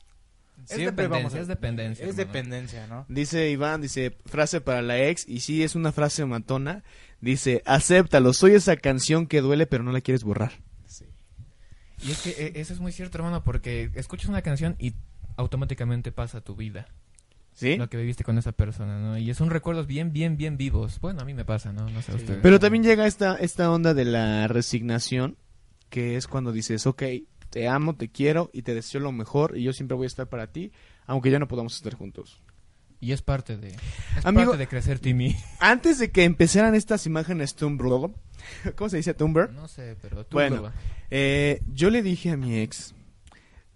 Es 0.69 0.77
siempre 0.77 1.05
dependencia, 1.05 1.09
vamos 1.19 1.35
a 1.35 1.41
es 1.41 1.47
dependencia, 1.49 2.05
Es 2.05 2.11
hermano. 2.11 2.27
dependencia, 2.33 2.87
¿no? 2.89 3.07
Dice 3.09 3.51
Iván, 3.51 3.81
dice, 3.81 4.17
frase 4.27 4.61
para 4.61 4.83
la 4.83 4.99
ex, 4.99 5.29
y 5.29 5.41
sí, 5.41 5.63
es 5.63 5.75
una 5.77 5.93
frase 5.93 6.25
matona. 6.25 6.83
Dice, 7.21 7.63
acéptalo, 7.65 8.33
soy 8.33 8.53
esa 8.55 8.77
canción 8.77 9.27
que 9.27 9.41
duele 9.41 9.67
pero 9.67 9.85
no 9.85 9.93
la 9.93 10.01
quieres 10.01 10.25
borrar. 10.25 10.53
Y 12.03 12.11
es 12.11 12.21
que 12.21 12.31
eh, 12.31 12.53
eso 12.57 12.75
es 12.75 12.81
muy 12.81 12.93
cierto, 12.93 13.17
hermano, 13.19 13.43
porque 13.43 13.91
escuchas 13.95 14.29
una 14.29 14.43
canción 14.43 14.77
y 14.79 14.95
automáticamente 15.37 16.13
pasa 16.13 16.41
tu 16.43 16.55
vida. 16.55 16.89
¿Sí? 17.57 17.77
Lo 17.79 17.89
que 17.89 17.97
viviste 17.97 18.23
con 18.23 18.37
esa 18.37 18.53
persona, 18.53 18.99
¿no? 19.01 19.17
Y 19.17 19.33
son 19.33 19.49
recuerdos 19.49 19.87
bien, 19.87 20.13
bien, 20.13 20.37
bien 20.37 20.59
vivos. 20.59 21.01
Bueno, 21.01 21.23
a 21.23 21.25
mí 21.25 21.33
me 21.33 21.47
pasa, 21.47 21.73
¿no? 21.73 21.89
No 21.89 22.03
sé 22.03 22.13
a 22.13 22.17
ustedes. 22.17 22.41
Pero 22.43 22.61
también 22.61 22.85
llega 22.85 23.07
esta, 23.07 23.37
esta 23.37 23.71
onda 23.73 23.95
de 23.95 24.05
la 24.05 24.47
resignación, 24.47 25.39
que 25.89 26.17
es 26.17 26.27
cuando 26.29 26.53
dices, 26.53 26.87
ok, 26.87 27.03
te 27.49 27.67
amo, 27.67 27.97
te 27.97 28.11
quiero 28.11 28.51
y 28.53 28.61
te 28.61 28.75
deseo 28.75 29.01
lo 29.01 29.11
mejor 29.11 29.57
y 29.57 29.63
yo 29.63 29.73
siempre 29.73 29.97
voy 29.97 30.05
a 30.05 30.09
estar 30.09 30.29
para 30.29 30.53
ti, 30.53 30.71
aunque 31.07 31.31
ya 31.31 31.39
no 31.39 31.49
podamos 31.49 31.75
estar 31.75 31.95
juntos. 31.95 32.43
Y 33.01 33.13
es 33.13 33.23
parte 33.23 33.57
de, 33.57 33.69
es 33.71 34.25
Amigo- 34.27 34.51
parte 34.53 34.59
de 34.59 34.67
crecer, 34.69 34.99
Timmy. 34.99 35.35
Antes 35.61 35.99
de 35.99 36.11
que 36.11 36.25
empezaran 36.25 36.75
estas 36.75 37.07
imágenes 37.07 37.55
Tumblr, 37.55 38.11
¿cómo 38.77 38.91
se 38.91 38.99
dice 38.99 39.15
Tumblr? 39.15 39.51
No 39.53 39.67
sé, 39.67 39.97
pero 40.03 40.27
tú 40.27 40.37
Bueno, 40.37 40.71
eh, 41.11 41.61
yo 41.73 41.89
le 41.89 42.03
dije 42.03 42.31
a 42.33 42.37
mi 42.37 42.59
ex, 42.59 42.95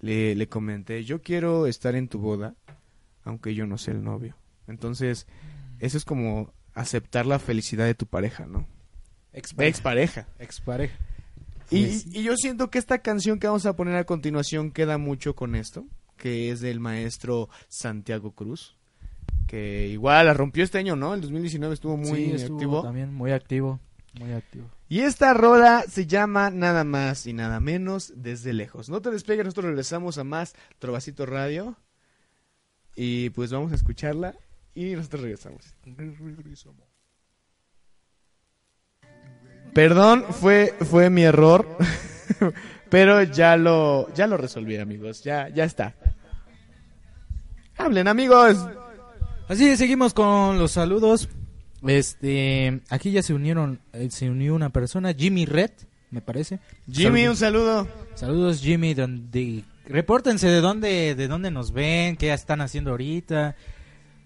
le, 0.00 0.34
le 0.34 0.48
comenté, 0.48 1.04
yo 1.04 1.22
quiero 1.22 1.66
estar 1.66 1.94
en 1.94 2.08
tu 2.08 2.18
boda, 2.18 2.54
aunque 3.24 3.54
yo 3.54 3.66
no 3.66 3.78
sea 3.78 3.94
el 3.94 4.02
novio. 4.02 4.36
Entonces, 4.66 5.26
eso 5.78 5.96
es 5.96 6.04
como 6.04 6.52
aceptar 6.74 7.26
la 7.26 7.38
felicidad 7.38 7.86
de 7.86 7.94
tu 7.94 8.06
pareja, 8.06 8.46
¿no? 8.46 8.66
Ex 9.32 9.54
Ex 9.58 9.80
pareja. 9.80 10.26
Expareja. 10.38 10.96
Y, 11.70 11.84
Pues- 11.86 12.06
y 12.06 12.22
yo 12.24 12.34
siento 12.36 12.70
que 12.70 12.78
esta 12.78 12.98
canción 12.98 13.38
que 13.38 13.46
vamos 13.46 13.66
a 13.66 13.76
poner 13.76 13.96
a 13.96 14.04
continuación 14.04 14.72
queda 14.72 14.98
mucho 14.98 15.34
con 15.36 15.54
esto, 15.54 15.86
que 16.16 16.50
es 16.50 16.60
del 16.60 16.80
maestro 16.80 17.48
Santiago 17.68 18.32
Cruz, 18.32 18.76
que 19.46 19.88
igual 19.88 20.26
la 20.26 20.34
rompió 20.34 20.64
este 20.64 20.78
año, 20.78 20.96
¿no? 20.96 21.14
El 21.14 21.20
2019 21.20 21.74
estuvo 21.74 21.96
muy 21.96 22.26
Sí, 22.26 22.32
estuvo 22.32 22.56
activo. 22.56 22.82
También 22.82 23.14
muy 23.14 23.32
activo. 23.32 23.80
Muy 24.18 24.32
activo. 24.32 24.68
Y 24.88 25.00
esta 25.02 25.32
rola 25.34 25.84
se 25.88 26.06
llama 26.06 26.50
nada 26.50 26.82
más 26.82 27.26
y 27.26 27.32
nada 27.32 27.60
menos 27.60 28.12
desde 28.16 28.52
lejos. 28.52 28.88
No 28.88 29.00
te 29.00 29.10
despegues, 29.12 29.44
nosotros 29.44 29.66
regresamos 29.66 30.18
a 30.18 30.24
más 30.24 30.54
Trovacito 30.80 31.26
Radio. 31.26 31.76
Y 32.96 33.30
pues 33.30 33.50
vamos 33.52 33.72
a 33.72 33.76
escucharla 33.76 34.34
y 34.74 34.94
nosotros 34.94 35.22
regresamos. 35.22 35.74
Perdón, 39.72 40.24
fue, 40.30 40.74
fue 40.80 41.10
mi 41.10 41.22
error. 41.22 41.66
Pero 42.90 43.22
ya 43.22 43.56
lo, 43.56 44.12
ya 44.14 44.26
lo 44.26 44.36
resolví, 44.36 44.76
amigos. 44.76 45.22
Ya, 45.22 45.48
ya 45.48 45.64
está. 45.64 45.94
Hablen, 47.76 48.08
amigos. 48.08 48.56
Así 49.48 49.68
es, 49.68 49.78
seguimos 49.78 50.12
con 50.12 50.58
los 50.58 50.72
saludos. 50.72 51.28
Este, 51.86 52.82
aquí 52.90 53.10
ya 53.10 53.22
se 53.22 53.32
unieron, 53.32 53.80
eh, 53.92 54.10
se 54.10 54.28
unió 54.28 54.54
una 54.54 54.70
persona, 54.70 55.14
Jimmy 55.14 55.46
Red, 55.46 55.70
me 56.10 56.20
parece. 56.20 56.58
Jimmy, 56.90 57.26
un 57.26 57.36
saludo. 57.36 57.88
saludos 58.14 58.60
Jimmy, 58.60 58.92
donde 58.92 59.64
repórtense 59.90 60.48
de 60.48 60.60
dónde, 60.60 61.14
de 61.14 61.28
dónde 61.28 61.50
nos 61.50 61.72
ven, 61.72 62.16
qué 62.16 62.32
están 62.32 62.60
haciendo 62.60 62.90
ahorita. 62.92 63.56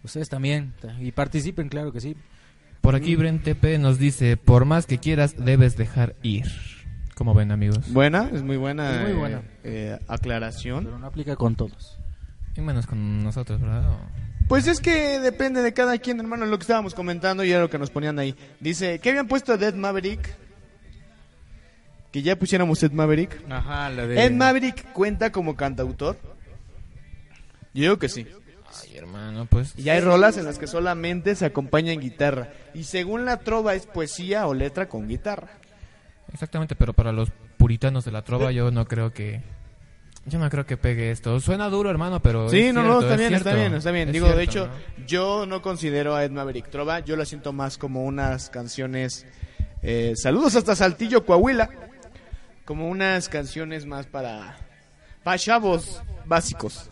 Ustedes 0.03 0.29
también 0.29 0.75
ta- 0.81 0.97
y 1.01 1.13
participen, 1.13 1.69
claro 1.69 1.93
que 1.93 2.01
sí. 2.01 2.17
Por 2.81 2.95
aquí 2.95 3.17
Bren 3.17 3.43
TP 3.43 3.79
nos 3.79 3.99
dice, 3.99 4.37
por 4.37 4.67
más 4.67 4.87
que 4.87 4.99
quieras, 4.99 5.37
debes 5.43 5.77
dejar 5.77 6.15
ir. 6.23 6.45
¿Cómo 7.15 7.33
ven, 7.33 7.51
amigos? 7.53 7.93
Buena, 7.93 8.29
es 8.33 8.43
muy 8.43 8.57
buena, 8.57 8.97
Es 8.97 9.03
muy 9.03 9.11
eh, 9.13 9.15
buena. 9.15 9.43
eh, 9.63 9.99
aclaración. 10.09 10.85
Pero 10.85 10.99
no 10.99 11.07
aplica 11.07 11.37
con 11.37 11.55
todos. 11.57 11.99
Y 12.57 12.61
menos 12.61 12.87
con 12.87 13.23
nosotros, 13.25 13.61
¿verdad? 13.61 13.89
O- 13.91 13.99
Pues 14.49 14.67
es 14.67 14.81
que 14.81 15.19
depende 15.21 15.63
de 15.63 15.73
cada 15.73 15.97
quien, 15.99 16.21
hermano, 16.21 16.45
lo 16.45 16.59
que 16.59 16.63
estábamos 16.65 16.93
comentando 16.95 17.43
y 17.45 17.51
era 17.53 17.61
lo 17.61 17.71
que 17.71 17.79
nos 17.79 17.91
ponían 17.91 18.19
ahí. 18.19 18.35
Dice, 18.61 18.99
¿qué 18.99 19.11
habían 19.11 19.29
puesto 19.29 19.53
a 19.55 19.57
Dead 19.57 19.75
Maverick? 19.75 20.37
Que 22.15 22.23
ya 22.23 22.39
pusiéramos 22.39 22.81
Ed 22.81 22.93
Maverick. 22.93 23.43
Ajá, 23.51 23.91
la 23.91 24.07
de 24.07 24.25
¿Ed 24.25 24.31
Maverick 24.31 24.93
cuenta 24.93 25.33
como 25.33 25.57
cantautor? 25.57 26.17
Yo 27.75 27.83
digo 27.83 27.99
que 27.99 28.09
sí. 28.09 28.25
Ay, 28.85 28.97
hermano, 28.97 29.47
pues... 29.51 29.77
Y 29.77 29.89
hay 29.89 30.01
rolas 30.01 30.37
en 30.37 30.45
las 30.45 30.61
que 30.61 30.69
solamente 30.69 31.35
se 31.35 31.45
acompaña 31.45 31.91
en 31.91 31.99
guitarra. 31.99 32.53
Y 32.73 32.85
según 32.85 33.25
la 33.25 33.39
trova 33.39 33.75
es 33.75 33.87
poesía 33.87 34.47
o 34.47 34.55
letra 34.55 34.89
con 34.89 35.09
guitarra. 35.09 35.49
Exactamente, 36.33 36.77
pero 36.77 36.93
para 36.93 37.11
los 37.11 37.33
puritanos 37.57 38.05
de 38.05 38.13
la 38.13 38.23
trova 38.23 38.53
yo 38.53 38.71
no 38.71 38.85
creo 38.85 39.13
que... 39.13 39.43
Yo 40.25 40.39
no 40.39 40.49
creo 40.51 40.67
que 40.67 40.77
pegue 40.77 41.11
esto. 41.11 41.41
Suena 41.41 41.69
duro, 41.69 41.91
hermano, 41.91 42.23
pero... 42.23 42.49
Sí, 42.49 42.67
es 42.67 42.75
no, 42.75 42.83
cierto, 42.83 42.95
no, 42.95 43.01
está 43.01 43.15
es 43.15 43.19
bien, 43.19 43.35
está 43.35 43.55
bien, 43.55 43.75
está 43.75 43.91
bien. 43.91 44.09
Es 44.11 44.13
Digo, 44.13 44.29
de 44.29 44.45
hecho, 44.45 44.69
¿no? 44.69 45.05
yo 45.05 45.47
no 45.47 45.63
considero 45.63 46.15
a 46.15 46.25
Ed 46.25 46.31
Maverick 46.31 46.71
Trova, 46.71 47.01
yo 47.01 47.17
la 47.17 47.25
siento 47.25 47.53
más 47.53 47.77
como 47.77 48.05
unas 48.05 48.51
canciones... 48.51 49.27
eh, 49.83 50.13
saludos 50.15 50.55
hasta 50.55 50.77
Saltillo, 50.77 51.27
Coahuila. 51.27 51.69
Como 52.65 52.89
unas 52.89 53.29
canciones 53.29 53.87
más 53.87 54.07
para... 54.07 54.57
Para 55.23 55.39
chavos 55.39 56.03
básicos. 56.27 56.91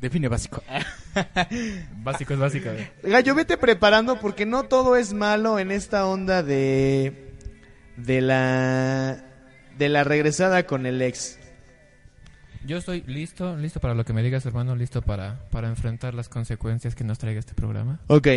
define 0.00 0.28
básico. 0.28 0.62
Básico 1.96 2.34
es 2.34 2.38
básico. 2.38 2.70
Gallo, 3.02 3.34
vete 3.34 3.56
preparando 3.56 4.18
porque 4.20 4.44
no 4.44 4.64
todo 4.64 4.96
es 4.96 5.12
malo 5.12 5.58
en 5.58 5.70
esta 5.70 6.06
onda 6.06 6.42
de... 6.42 7.32
De 7.96 8.20
la... 8.20 9.24
De 9.78 9.88
la 9.88 10.04
regresada 10.04 10.66
con 10.66 10.86
el 10.86 11.02
ex. 11.02 11.38
Yo 12.64 12.78
estoy 12.78 13.02
listo, 13.06 13.56
listo 13.56 13.78
para 13.80 13.94
lo 13.94 14.04
que 14.04 14.14
me 14.14 14.22
digas, 14.22 14.46
hermano, 14.46 14.74
listo 14.74 15.02
para, 15.02 15.48
para 15.50 15.68
enfrentar 15.68 16.14
las 16.14 16.30
consecuencias 16.30 16.94
que 16.94 17.04
nos 17.04 17.18
traiga 17.18 17.40
este 17.40 17.54
programa. 17.54 18.00
Ok, 18.06 18.28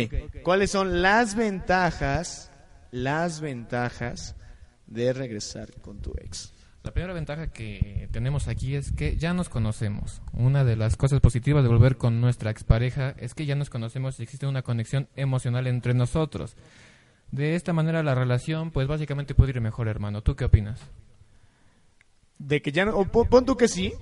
¿cuáles 0.42 0.70
son 0.70 1.00
las 1.00 1.34
ventajas, 1.34 2.50
las 2.90 3.40
ventajas 3.40 4.36
de 4.88 5.12
regresar 5.12 5.72
con 5.80 6.00
tu 6.00 6.12
ex? 6.18 6.52
La 6.84 6.92
primera 6.92 7.12
ventaja 7.12 7.48
que 7.48 8.08
tenemos 8.12 8.48
aquí 8.48 8.74
es 8.74 8.92
que 8.92 9.16
ya 9.16 9.34
nos 9.34 9.48
conocemos. 9.48 10.22
Una 10.32 10.64
de 10.64 10.76
las 10.76 10.96
cosas 10.96 11.20
positivas 11.20 11.62
de 11.62 11.68
volver 11.68 11.96
con 11.96 12.20
nuestra 12.20 12.50
expareja 12.50 13.14
es 13.18 13.34
que 13.34 13.46
ya 13.46 13.56
nos 13.56 13.68
conocemos 13.68 14.18
y 14.18 14.22
existe 14.22 14.46
una 14.46 14.62
conexión 14.62 15.08
emocional 15.16 15.66
entre 15.66 15.92
nosotros. 15.92 16.56
De 17.30 17.56
esta 17.56 17.72
manera 17.72 18.02
la 18.02 18.14
relación, 18.14 18.70
pues 18.70 18.86
básicamente 18.86 19.34
puede 19.34 19.50
ir 19.50 19.60
mejor, 19.60 19.88
hermano. 19.88 20.22
¿Tú 20.22 20.34
qué 20.34 20.46
opinas? 20.46 20.80
De 22.38 22.62
que 22.62 22.72
ya 22.72 22.86
no, 22.86 22.96
o 22.96 23.04
pon 23.06 23.44
tú 23.44 23.56
que 23.56 23.68
sí, 23.68 23.92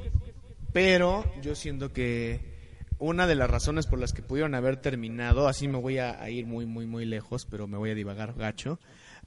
pero 0.73 1.25
yo 1.43 1.57
siento 1.57 1.93
que 1.93 2.55
una 2.99 3.27
de 3.27 3.35
las 3.35 3.51
razones 3.51 3.87
por 3.87 3.99
las 3.99 4.13
que 4.13 4.23
pudieron 4.23 4.55
haber 4.55 4.77
terminado, 4.77 5.49
así 5.49 5.67
me 5.67 5.79
voy 5.79 5.99
a, 5.99 6.23
a 6.23 6.31
ir 6.31 6.47
muy, 6.47 6.67
muy, 6.67 6.87
muy 6.87 7.05
lejos, 7.05 7.47
pero 7.51 7.67
me 7.67 7.79
voy 7.79 7.91
a 7.91 7.95
divagar 7.95 8.35
gacho. 8.35 8.79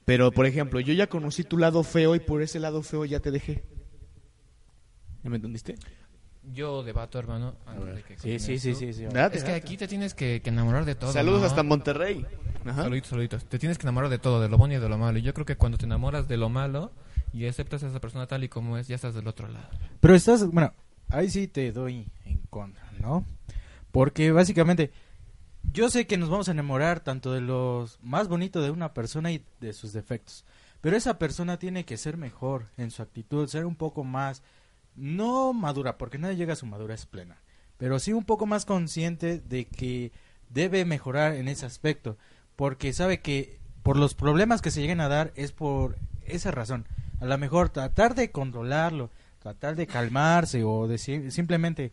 Pero, 0.09 0.31
por 0.31 0.47
ejemplo, 0.47 0.79
yo 0.79 0.91
ya 0.91 1.05
conocí 1.05 1.43
tu 1.43 1.59
lado 1.59 1.83
feo 1.83 2.15
y 2.15 2.19
por 2.19 2.41
ese 2.41 2.59
lado 2.59 2.81
feo 2.81 3.05
ya 3.05 3.19
te 3.19 3.29
dejé. 3.29 3.63
¿Ya 5.23 5.29
me 5.29 5.35
entendiste? 5.35 5.75
Yo 6.51 6.81
debato, 6.81 7.19
hermano. 7.19 7.53
antes 7.67 7.95
de 7.97 8.01
que 8.01 8.17
Sí, 8.17 8.39
sí, 8.39 8.57
sí, 8.57 8.73
sí, 8.73 8.91
sí. 8.91 9.03
Date, 9.05 9.37
Es 9.37 9.43
que 9.43 9.51
date. 9.51 9.63
aquí 9.63 9.77
te 9.77 9.87
tienes 9.87 10.15
que, 10.15 10.41
que 10.41 10.49
enamorar 10.49 10.85
de 10.85 10.95
todo. 10.95 11.11
Saludos 11.13 11.41
¿no? 11.41 11.45
hasta 11.45 11.61
Monterrey. 11.61 12.25
Ajá. 12.65 12.81
Saluditos, 12.85 13.09
saluditos. 13.11 13.45
Te 13.45 13.59
tienes 13.59 13.77
que 13.77 13.83
enamorar 13.83 14.09
de 14.09 14.17
todo, 14.17 14.41
de 14.41 14.49
lo 14.49 14.57
bueno 14.57 14.73
y 14.73 14.79
de 14.79 14.89
lo 14.89 14.97
malo. 14.97 15.19
Y 15.19 15.21
yo 15.21 15.31
creo 15.35 15.45
que 15.45 15.57
cuando 15.57 15.77
te 15.77 15.85
enamoras 15.85 16.27
de 16.27 16.37
lo 16.37 16.49
malo 16.49 16.91
y 17.31 17.45
aceptas 17.45 17.83
a 17.83 17.87
esa 17.89 17.99
persona 17.99 18.25
tal 18.25 18.43
y 18.43 18.49
como 18.49 18.79
es, 18.79 18.87
ya 18.87 18.95
estás 18.95 19.13
del 19.13 19.27
otro 19.27 19.47
lado. 19.47 19.69
Pero 19.99 20.15
estás, 20.15 20.43
bueno, 20.47 20.73
ahí 21.09 21.29
sí 21.29 21.47
te 21.47 21.71
doy 21.71 22.07
en 22.25 22.39
contra, 22.49 22.83
¿no? 22.99 23.25
Porque 23.91 24.31
básicamente 24.31 24.89
yo 25.71 25.89
sé 25.89 26.07
que 26.07 26.17
nos 26.17 26.29
vamos 26.29 26.47
a 26.47 26.51
enamorar 26.51 26.99
tanto 27.01 27.31
de 27.31 27.41
lo 27.41 27.87
más 28.01 28.27
bonito 28.27 28.61
de 28.61 28.71
una 28.71 28.93
persona 28.93 29.31
y 29.31 29.43
de 29.59 29.73
sus 29.73 29.93
defectos. 29.93 30.45
Pero 30.81 30.95
esa 30.95 31.19
persona 31.19 31.59
tiene 31.59 31.85
que 31.85 31.97
ser 31.97 32.17
mejor 32.17 32.67
en 32.77 32.91
su 32.91 33.01
actitud, 33.01 33.47
ser 33.47 33.65
un 33.65 33.75
poco 33.75 34.03
más, 34.03 34.41
no 34.95 35.53
madura, 35.53 35.97
porque 35.97 36.17
nadie 36.17 36.37
llega 36.37 36.53
a 36.53 36.57
su 36.57 36.65
madurez 36.65 37.05
plena, 37.05 37.37
pero 37.77 37.99
sí 37.99 38.13
un 38.13 38.23
poco 38.23 38.45
más 38.45 38.65
consciente 38.65 39.39
de 39.39 39.65
que 39.65 40.11
debe 40.49 40.85
mejorar 40.85 41.33
en 41.33 41.47
ese 41.47 41.65
aspecto, 41.65 42.17
porque 42.55 42.93
sabe 42.93 43.19
que 43.19 43.59
por 43.83 43.97
los 43.97 44.13
problemas 44.13 44.61
que 44.61 44.71
se 44.71 44.81
lleguen 44.81 45.01
a 45.01 45.09
dar 45.09 45.31
es 45.35 45.51
por 45.51 45.97
esa 46.25 46.51
razón. 46.51 46.85
A 47.19 47.25
lo 47.25 47.37
mejor 47.37 47.69
tratar 47.69 48.15
de 48.15 48.31
controlarlo, 48.31 49.09
tratar 49.39 49.75
de 49.75 49.87
calmarse 49.87 50.63
o 50.63 50.87
decir 50.87 51.31
simplemente 51.31 51.91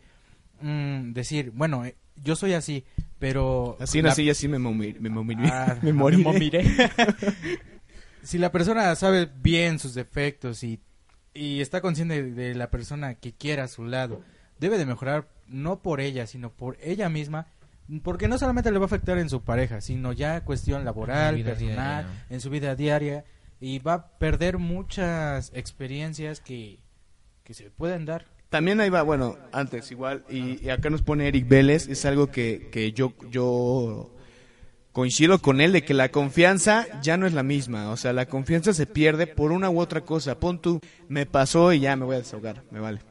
mm, 0.61 1.11
decir, 1.11 1.51
bueno, 1.51 1.85
eh, 1.85 1.95
yo 2.23 2.35
soy 2.35 2.53
así, 2.53 2.85
pero 3.19 3.77
Así 3.79 4.01
la- 4.01 4.09
nací 4.09 4.23
y 4.23 4.29
así 4.29 4.47
me, 4.47 4.57
momi- 4.59 4.97
me, 4.99 5.09
Ah, 5.51 5.77
me 5.81 5.93
moriré. 5.93 6.23
moriré. 6.23 6.63
si 8.23 8.37
la 8.37 8.51
persona 8.51 8.93
sabe 8.95 9.29
bien 9.41 9.79
sus 9.79 9.93
defectos 9.93 10.63
y, 10.63 10.79
y 11.33 11.61
está 11.61 11.81
consciente 11.81 12.21
de, 12.23 12.31
de 12.31 12.55
la 12.55 12.69
persona 12.69 13.15
que 13.15 13.33
quiera 13.33 13.63
a 13.65 13.67
su 13.67 13.85
lado, 13.85 14.21
debe 14.59 14.77
de 14.77 14.85
mejorar 14.85 15.27
no 15.47 15.81
por 15.81 16.01
ella, 16.01 16.27
sino 16.27 16.51
por 16.51 16.77
ella 16.81 17.09
misma, 17.09 17.47
porque 18.03 18.27
no 18.27 18.37
solamente 18.37 18.71
le 18.71 18.79
va 18.79 18.85
a 18.85 18.87
afectar 18.87 19.17
en 19.17 19.29
su 19.29 19.43
pareja, 19.43 19.79
sino 19.81 20.11
ya 20.11 20.43
cuestión 20.43 20.83
laboral, 20.83 21.41
personal, 21.43 22.03
diaria. 22.05 22.25
en 22.29 22.41
su 22.41 22.49
vida 22.49 22.75
diaria, 22.75 23.23
y 23.61 23.79
va 23.79 23.93
a 23.93 24.07
perder 24.19 24.57
muchas 24.57 25.51
experiencias 25.55 26.41
que, 26.41 26.79
que 27.43 27.53
se 27.53 27.71
pueden 27.71 28.05
dar. 28.05 28.25
También 28.49 28.79
ahí 28.79 28.89
va, 28.89 29.01
bueno, 29.01 29.37
antes 29.51 29.91
igual, 29.91 30.23
y, 30.29 30.63
y 30.65 30.69
acá 30.69 30.89
nos 30.89 31.01
pone 31.01 31.27
Eric 31.27 31.47
Vélez, 31.47 31.87
es 31.89 32.05
algo 32.05 32.27
que, 32.27 32.69
que 32.71 32.93
yo, 32.93 33.13
yo 33.29 34.11
coincido 34.97 35.39
con 35.39 35.61
él, 35.61 35.73
de 35.73 35.83
que 35.83 35.93
la 35.93 36.09
confianza 36.09 36.87
ya 37.03 37.17
no 37.17 37.27
es 37.27 37.33
la 37.33 37.43
misma, 37.43 37.91
o 37.91 37.97
sea, 37.97 38.13
la 38.13 38.25
confianza 38.25 38.73
se 38.73 38.87
pierde 38.87 39.27
por 39.27 39.51
una 39.51 39.69
u 39.69 39.79
otra 39.79 40.01
cosa. 40.01 40.39
Pon 40.39 40.59
tú, 40.59 40.79
me 41.07 41.27
pasó 41.27 41.71
y 41.71 41.81
ya 41.81 41.95
me 41.95 42.05
voy 42.05 42.15
a 42.15 42.19
desahogar, 42.19 42.63
me 42.71 42.79
vale. 42.79 43.01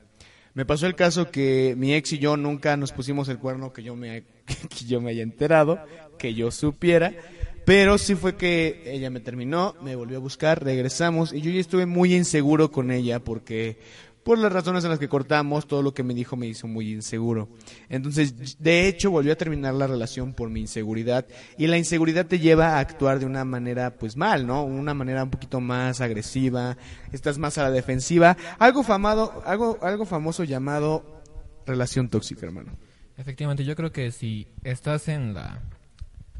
Me 0.55 0.65
pasó 0.65 0.87
el 0.87 0.95
caso 0.95 1.31
que 1.31 1.75
mi 1.77 1.95
ex 1.95 2.15
y 2.15 2.19
yo 2.19 2.37
nunca 2.39 2.77
nos 2.77 2.91
pusimos 2.91 3.29
el 3.29 3.39
cuerno 3.39 3.73
que 3.73 3.83
yo 3.83 3.95
me, 3.95 4.25
que 4.47 4.85
yo 4.87 5.01
me 5.01 5.11
haya 5.11 5.23
enterado, 5.23 5.79
que 6.19 6.35
yo 6.35 6.51
supiera, 6.51 7.13
pero 7.67 7.99
sí 7.99 8.15
fue 8.15 8.37
que 8.37 8.83
ella 8.87 9.11
me 9.11 9.21
terminó, 9.21 9.77
me 9.83 9.97
volvió 9.97 10.17
a 10.17 10.21
buscar, 10.21 10.65
regresamos 10.65 11.33
y 11.33 11.41
yo 11.41 11.51
ya 11.51 11.61
estuve 11.61 11.85
muy 11.87 12.15
inseguro 12.15 12.73
con 12.73 12.91
ella 12.91 13.21
porque 13.21 13.79
por 14.27 14.39
las 14.39 14.53
razones 14.53 14.83
en 14.83 14.91
las 14.91 14.99
que 14.99 15.09
cortamos, 15.09 15.69
todo 15.69 15.83
lo 15.83 15.95
que 15.95 16.03
me 16.03 16.13
dijo 16.13 16.35
me 16.35 16.49
hizo 16.49 16.67
muy 16.67 16.93
inseguro. 16.93 17.49
Entonces, 17.89 18.59
de 18.59 18.89
hecho, 18.89 19.13
volvió 19.13 19.33
a 19.33 19.37
terminar 19.37 19.73
la 19.75 19.87
relación 19.87 20.35
por 20.35 20.51
mi 20.51 20.63
inseguridad 20.63 21.29
y 21.57 21.69
la 21.69 21.79
inseguridad 21.79 22.27
te 22.27 22.41
lleva 22.41 22.71
a 22.71 22.81
actuar 22.81 23.21
de 23.21 23.27
una 23.27 23.45
manera 23.45 23.95
pues 23.99 24.17
mal, 24.17 24.45
¿no? 24.45 24.65
Una 24.65 24.95
manera 24.95 25.23
un 25.23 25.31
poquito 25.31 25.61
más 25.61 26.01
agresiva, 26.01 26.77
estás 27.13 27.39
más 27.39 27.57
a 27.59 27.63
la 27.63 27.71
defensiva, 27.71 28.37
algo 28.59 28.83
famado, 28.83 29.45
algo 29.47 29.79
algo 29.81 30.05
famoso 30.05 30.43
llamado 30.43 31.23
relación 31.65 32.09
tóxica, 32.09 32.47
hermano. 32.47 32.73
Efectivamente, 33.19 33.65
yo 33.65 33.77
creo 33.77 33.93
que 33.93 34.11
si 34.11 34.49
estás 34.65 35.07
en 35.07 35.35
la 35.35 35.63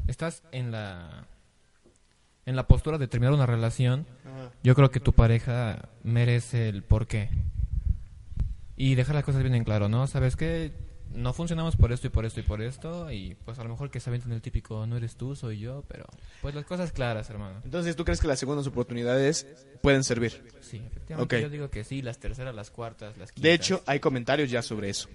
estás 0.07 0.43
en 0.51 0.71
la 0.71 1.25
en 2.45 2.57
la 2.57 2.67
postura 2.67 2.97
de 2.97 3.07
terminar 3.07 3.33
una 3.33 3.45
relación, 3.45 4.05
yo 4.61 4.75
creo 4.75 4.91
que 4.91 4.99
tu 4.99 5.13
pareja 5.13 5.87
merece 6.03 6.67
el 6.67 6.83
porqué. 6.83 7.29
Y 8.77 8.93
dejar 8.93 9.15
las 9.15 9.23
cosas 9.23 9.41
bien 9.41 9.55
en 9.55 9.63
claro, 9.63 9.89
¿no? 9.89 10.05
¿Sabes 10.05 10.35
qué? 10.35 10.71
No 11.11 11.33
funcionamos 11.33 11.75
por 11.75 11.91
esto 11.91 12.07
y 12.07 12.09
por 12.11 12.25
esto 12.25 12.41
y 12.41 12.43
por 12.43 12.61
esto. 12.61 13.11
Y 13.11 13.35
pues 13.43 13.57
a 13.57 13.63
lo 13.63 13.69
mejor 13.69 13.89
que 13.89 13.99
se 13.99 14.13
en 14.13 14.31
el 14.31 14.41
típico, 14.41 14.85
no 14.85 14.97
eres 14.97 15.15
tú, 15.15 15.35
soy 15.35 15.57
yo. 15.57 15.83
Pero 15.87 16.05
pues 16.43 16.53
las 16.53 16.65
cosas 16.65 16.91
claras, 16.91 17.27
hermano. 17.31 17.59
Entonces, 17.65 17.95
¿tú 17.95 18.05
crees 18.05 18.21
que 18.21 18.27
las 18.27 18.37
segundas 18.37 18.67
oportunidades 18.67 19.47
pueden 19.81 20.03
servir? 20.03 20.43
Sí, 20.61 20.77
efectivamente. 20.85 21.37
Ok. 21.37 21.41
Yo 21.41 21.49
digo 21.49 21.69
que 21.71 21.83
sí, 21.83 22.03
las 22.03 22.19
terceras, 22.19 22.53
las 22.53 22.69
cuartas, 22.69 23.17
las 23.17 23.31
quintas. 23.31 23.43
De 23.43 23.53
hecho, 23.53 23.83
hay 23.87 23.99
comentarios 23.99 24.51
ya 24.51 24.61
sobre 24.61 24.89
eso. 24.89 25.09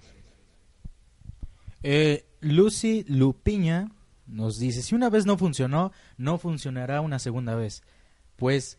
Eh, 1.83 2.25
Lucy 2.41 3.05
Lupiña 3.07 3.89
nos 4.27 4.57
dice, 4.57 4.81
si 4.81 4.95
una 4.95 5.09
vez 5.09 5.25
no 5.25 5.37
funcionó, 5.37 5.93
no 6.17 6.37
funcionará 6.37 6.99
una 6.99 7.19
segunda 7.19 7.55
vez. 7.55 7.81
Pues 8.35 8.77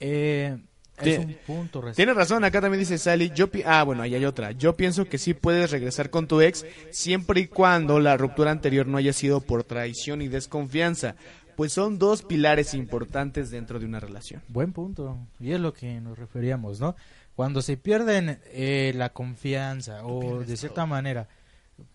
eh, 0.00 0.58
es 1.02 1.18
un 1.18 1.34
punto. 1.46 1.82
Tienes 1.94 2.14
razón, 2.16 2.44
acá 2.44 2.60
también 2.60 2.80
dice 2.80 2.98
Sally. 2.98 3.30
Yo 3.34 3.50
pi- 3.50 3.62
ah, 3.64 3.82
bueno, 3.82 4.02
ahí 4.02 4.14
hay 4.14 4.24
otra. 4.24 4.52
Yo 4.52 4.76
pienso 4.76 5.06
que 5.06 5.18
sí 5.18 5.34
puedes 5.34 5.70
regresar 5.70 6.10
con 6.10 6.26
tu 6.28 6.40
ex 6.40 6.64
siempre 6.90 7.40
y 7.40 7.46
cuando 7.48 8.00
la 8.00 8.16
ruptura 8.16 8.50
anterior 8.50 8.86
no 8.86 8.98
haya 8.98 9.12
sido 9.12 9.40
por 9.40 9.64
traición 9.64 10.22
y 10.22 10.28
desconfianza, 10.28 11.16
pues 11.56 11.72
son 11.72 11.98
dos 11.98 12.22
pilares 12.22 12.74
importantes 12.74 13.50
dentro 13.50 13.78
de 13.78 13.86
una 13.86 14.00
relación. 14.00 14.42
Buen 14.48 14.72
punto. 14.72 15.18
Y 15.40 15.52
es 15.52 15.60
lo 15.60 15.72
que 15.72 16.00
nos 16.00 16.18
referíamos, 16.18 16.80
¿no? 16.80 16.94
Cuando 17.36 17.62
se 17.62 17.76
pierden 17.76 18.38
eh, 18.52 18.92
la 18.94 19.10
confianza 19.12 20.04
o 20.04 20.44
de 20.44 20.56
cierta 20.56 20.86
manera 20.86 21.26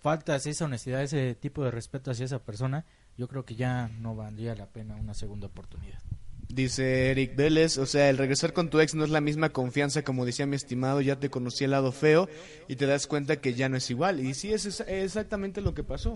faltas 0.02 0.46
esa 0.46 0.66
honestidad, 0.66 1.02
ese 1.02 1.36
tipo 1.36 1.64
de 1.64 1.72
respeto 1.72 2.12
hacia 2.12 2.26
esa 2.26 2.40
persona, 2.40 2.86
yo 3.18 3.28
creo 3.30 3.46
que 3.46 3.56
ya 3.56 3.88
no 4.00 4.16
valdría 4.16 4.56
la 4.56 4.66
pena 4.66 4.96
una 4.96 5.14
segunda 5.14 5.48
oportunidad. 5.48 6.00
Dice 6.50 7.12
Eric 7.12 7.36
Vélez, 7.36 7.78
o 7.78 7.86
sea, 7.86 8.10
el 8.10 8.18
regresar 8.18 8.54
con 8.54 8.70
tu 8.72 8.80
ex 8.80 8.96
no 8.96 9.04
es 9.04 9.12
la 9.12 9.22
misma 9.22 9.50
confianza 9.50 10.04
como 10.04 10.26
decía 10.26 10.48
mi 10.48 10.56
estimado, 10.56 11.00
ya 11.00 11.20
te 11.20 11.30
conocí 11.30 11.64
el 11.64 11.72
lado 11.72 11.92
feo 11.92 12.28
y 12.68 12.76
te 12.76 12.88
das 12.88 13.06
cuenta 13.06 13.40
que 13.40 13.54
ya 13.54 13.70
no 13.70 13.78
es 13.78 13.90
igual. 13.92 14.20
Y 14.20 14.34
sí, 14.34 14.52
es 14.52 14.66
exa- 14.66 14.88
exactamente 14.88 15.62
lo 15.62 15.76
que 15.76 15.84
pasó. 15.84 16.16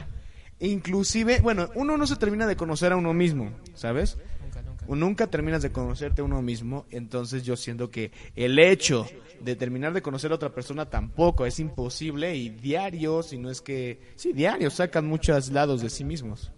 Inclusive, 0.60 1.40
bueno, 1.42 1.70
uno 1.76 1.98
no 1.98 2.08
se 2.08 2.16
termina 2.16 2.48
de 2.48 2.56
conocer 2.56 2.92
a 2.94 2.96
uno 2.96 3.14
mismo, 3.14 3.52
¿sabes? 3.76 4.18
Nunca, 4.44 4.62
nunca. 4.64 4.86
O 4.88 4.96
Nunca 4.96 5.28
terminas 5.28 5.62
de 5.62 5.72
conocerte 5.72 6.22
a 6.22 6.26
uno 6.26 6.42
mismo, 6.42 6.86
entonces 6.90 7.44
yo 7.44 7.56
siento 7.56 7.92
que 7.92 8.12
el 8.36 8.58
hecho 8.58 9.06
de 9.40 9.56
terminar 9.56 9.94
de 9.94 10.02
conocer 10.02 10.32
a 10.32 10.36
otra 10.36 10.50
persona 10.54 10.90
tampoco 10.90 11.46
es 11.46 11.60
imposible 11.60 12.36
y 12.36 12.50
diario, 12.50 13.22
si 13.24 13.38
no 13.38 13.52
es 13.52 13.62
que, 13.62 14.00
sí, 14.16 14.34
diario 14.34 14.70
sacan 14.72 15.06
muchos 15.06 15.52
lados 15.52 15.82
de 15.82 15.90
sí 15.92 16.04
mismos. 16.04 16.52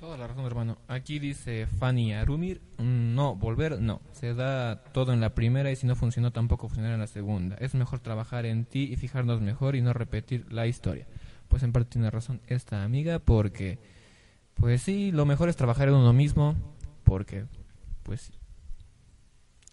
Toda 0.00 0.16
la 0.16 0.26
razón, 0.26 0.46
hermano. 0.46 0.78
Aquí 0.88 1.18
dice 1.18 1.66
Fanny 1.66 2.14
Arumir, 2.14 2.62
no, 2.78 3.36
volver, 3.36 3.82
no. 3.82 4.00
Se 4.12 4.32
da 4.32 4.82
todo 4.82 5.12
en 5.12 5.20
la 5.20 5.34
primera 5.34 5.70
y 5.70 5.76
si 5.76 5.86
no 5.86 5.94
funcionó 5.94 6.32
tampoco 6.32 6.68
funcionará 6.68 6.94
en 6.94 7.00
la 7.00 7.06
segunda. 7.06 7.56
Es 7.56 7.74
mejor 7.74 8.00
trabajar 8.00 8.46
en 8.46 8.64
ti 8.64 8.88
y 8.90 8.96
fijarnos 8.96 9.42
mejor 9.42 9.76
y 9.76 9.82
no 9.82 9.92
repetir 9.92 10.50
la 10.50 10.66
historia. 10.66 11.06
Pues 11.48 11.62
en 11.64 11.72
parte 11.72 11.90
tiene 11.90 12.08
razón 12.08 12.40
esta 12.46 12.82
amiga 12.82 13.18
porque, 13.18 13.78
pues 14.54 14.80
sí, 14.80 15.12
lo 15.12 15.26
mejor 15.26 15.50
es 15.50 15.56
trabajar 15.56 15.88
en 15.88 15.94
uno 15.96 16.14
mismo 16.14 16.56
porque, 17.04 17.44
pues, 18.02 18.32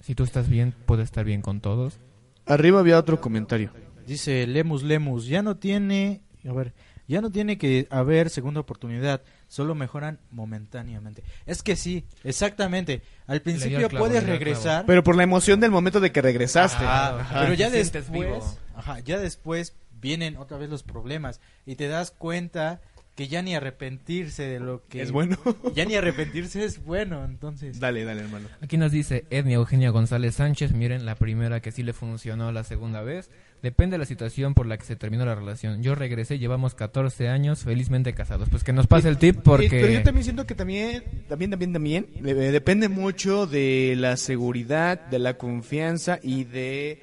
si 0.02 0.14
tú 0.14 0.26
estás 0.26 0.50
bien, 0.50 0.74
puedes 0.86 1.06
estar 1.06 1.24
bien 1.24 1.42
con 1.42 1.62
todos. 1.62 2.02
Arriba 2.46 2.82
había 2.82 3.00
otro 3.00 3.22
comentario. 3.22 3.72
Dice 4.06 4.46
Lemus 4.46 4.84
Lemus, 4.84 5.26
ya 5.26 5.42
no 5.42 5.56
tiene, 5.56 6.22
a 6.46 6.52
ver, 6.52 6.74
ya 7.08 7.22
no 7.22 7.32
tiene 7.32 7.58
que 7.58 7.88
haber 7.90 8.30
segunda 8.30 8.60
oportunidad, 8.60 9.22
solo 9.48 9.76
mejoran 9.76 10.20
momentáneamente. 10.32 11.24
Es 11.46 11.64
que 11.64 11.76
sí, 11.76 12.06
exactamente. 12.24 13.02
Al 13.28 13.42
principio 13.42 13.90
clavo, 13.90 14.06
puedes 14.06 14.24
regresar, 14.26 14.86
Pero 14.86 15.04
por 15.04 15.16
la 15.16 15.24
emoción 15.24 15.60
del 15.60 15.72
momento 15.72 16.00
de 16.00 16.12
que 16.12 16.22
regresaste. 16.22 16.84
Ajá, 16.84 17.20
Ajá. 17.20 17.42
pero 17.42 17.54
ya 17.54 17.70
después, 17.70 18.60
ajá, 18.76 19.00
ya 19.00 19.18
después 19.20 19.76
vienen 20.00 20.38
otra 20.38 20.58
vez 20.58 20.70
los 20.70 20.84
problemas 20.84 21.40
y 21.66 21.76
te 21.76 21.88
das 21.88 22.12
cuenta 22.12 22.82
que 23.16 23.28
ya 23.28 23.42
ni 23.42 23.56
arrepentirse 23.56 24.44
de 24.44 24.60
lo 24.60 24.86
que 24.88 25.02
Es 25.02 25.12
bueno. 25.12 25.38
ya 25.76 25.86
ni 25.86 25.96
arrepentirse 25.96 26.64
es 26.64 26.84
bueno, 26.86 27.26
entonces. 27.26 27.80
dale, 27.80 28.04
dale, 28.04 28.22
hermano. 28.22 28.48
Aquí 28.62 28.78
nos 28.78 28.92
dice 28.92 29.26
Ednia 29.32 29.56
Eugenia 29.56 29.90
González 29.90 30.36
Sánchez, 30.36 30.72
miren, 30.74 31.04
la 31.06 31.16
primera 31.16 31.60
que 31.60 31.72
sí 31.72 31.82
le 31.82 31.94
funcionó, 31.94 32.52
la 32.52 32.64
segunda 32.64 33.02
vez. 33.02 33.32
Depende 33.62 33.96
de 33.96 33.98
la 34.00 34.06
situación 34.06 34.54
por 34.54 34.68
la 34.68 34.78
que 34.78 34.86
se 34.86 34.96
terminó 34.96 35.26
la 35.26 35.34
relación. 35.34 35.82
Yo 35.82 35.96
regresé, 35.96 36.38
llevamos 36.38 36.76
14 36.76 37.28
años 37.28 37.64
felizmente 37.64 38.14
casados. 38.14 38.50
Pues 38.50 38.64
que 38.64 38.72
nos 38.72 38.86
pase 38.86 39.10
el 39.10 39.18
tip 39.18 39.38
Eh, 39.38 39.42
Pero 39.44 39.58
yo 39.64 39.70
porque... 39.70 40.00
también 40.04 40.24
siento 40.24 40.46
que 40.46 40.54
también, 40.54 41.04
también, 41.28 41.52
también, 41.52 41.74
también, 41.74 42.08
eh, 42.24 42.34
depende 42.34 42.88
mucho 42.88 43.48
de 43.48 43.96
la 43.98 44.16
seguridad, 44.18 45.08
de 45.08 45.20
la 45.20 45.38
confianza 45.38 46.20
y 46.22 46.44
de 46.44 47.02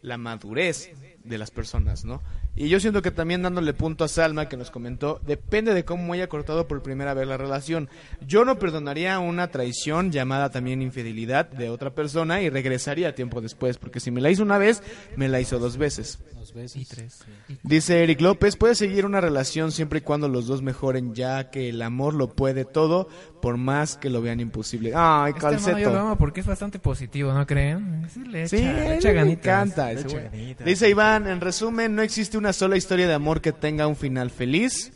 la 0.00 0.16
madurez 0.16 0.90
de 1.22 1.38
las 1.38 1.50
personas, 1.50 2.04
¿no? 2.04 2.22
Y 2.56 2.68
yo 2.68 2.80
siento 2.80 3.00
que 3.00 3.10
también 3.10 3.42
dándole 3.42 3.72
punto 3.72 4.04
a 4.04 4.08
Salma 4.08 4.48
que 4.48 4.56
nos 4.56 4.70
comentó, 4.70 5.20
depende 5.26 5.72
de 5.72 5.84
cómo 5.84 6.12
haya 6.12 6.28
cortado 6.28 6.66
por 6.66 6.82
primera 6.82 7.14
vez 7.14 7.26
la 7.26 7.36
relación. 7.36 7.88
Yo 8.26 8.44
no 8.44 8.58
perdonaría 8.58 9.18
una 9.18 9.48
traición 9.48 10.10
llamada 10.10 10.50
también 10.50 10.82
infidelidad 10.82 11.48
de 11.48 11.70
otra 11.70 11.94
persona 11.94 12.42
y 12.42 12.50
regresaría 12.50 13.14
tiempo 13.14 13.40
después, 13.40 13.78
porque 13.78 14.00
si 14.00 14.10
me 14.10 14.20
la 14.20 14.30
hizo 14.30 14.42
una 14.42 14.58
vez, 14.58 14.82
me 15.16 15.28
la 15.28 15.40
hizo 15.40 15.58
dos 15.58 15.76
veces. 15.76 16.18
Dos 16.34 16.52
veces. 16.52 16.82
Y 16.82 16.84
tres. 16.84 17.20
Dice 17.62 18.02
Eric 18.02 18.20
López, 18.20 18.56
puede 18.56 18.74
seguir 18.74 19.06
una 19.06 19.20
relación 19.20 19.72
siempre 19.72 20.00
y 20.00 20.02
cuando 20.02 20.28
los 20.28 20.46
dos 20.46 20.60
mejoren, 20.60 21.14
ya 21.14 21.50
que 21.50 21.68
el 21.68 21.80
amor 21.82 22.14
lo 22.14 22.34
puede 22.34 22.64
todo, 22.64 23.08
por 23.40 23.56
más 23.56 23.96
que 23.96 24.10
lo 24.10 24.22
vean 24.22 24.40
imposible. 24.40 24.92
Ay, 24.94 25.32
Este 25.34 25.80
yo 25.80 25.90
lo 25.90 25.98
amo 25.98 26.16
porque 26.16 26.40
es 26.40 26.46
bastante 26.46 26.78
positivo, 26.78 27.32
¿no 27.32 27.46
creen? 27.46 28.06
Sí, 28.12 28.24
le 28.24 28.42
echa, 28.42 28.56
Sí, 28.56 28.62
le 28.62 28.96
echa 28.96 29.12
me 29.12 29.32
encanta 29.32 29.92
ganitas. 29.92 30.64
Dice 30.64 30.88
Iván, 30.88 31.26
en 31.26 31.40
resumen, 31.40 31.94
no 31.94 32.02
existe 32.02 32.36
una 32.40 32.54
sola 32.54 32.78
historia 32.78 33.06
de 33.06 33.12
amor 33.12 33.42
que 33.42 33.52
tenga 33.52 33.86
un 33.86 33.96
final 33.96 34.30
feliz. 34.30 34.92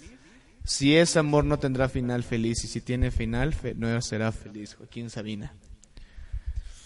Si 0.65 0.97
es 0.97 1.17
amor 1.19 1.45
no 1.45 1.59
tendrá 1.59 1.91
final 1.91 2.23
feliz 2.23 2.65
y 2.65 2.69
si 2.69 2.81
tiene 2.81 3.11
final 3.11 3.53
fe- 3.53 3.75
no 3.77 4.01
será 4.01 4.33
feliz. 4.33 4.75
Joaquín 4.77 5.11
Sabina. 5.11 5.53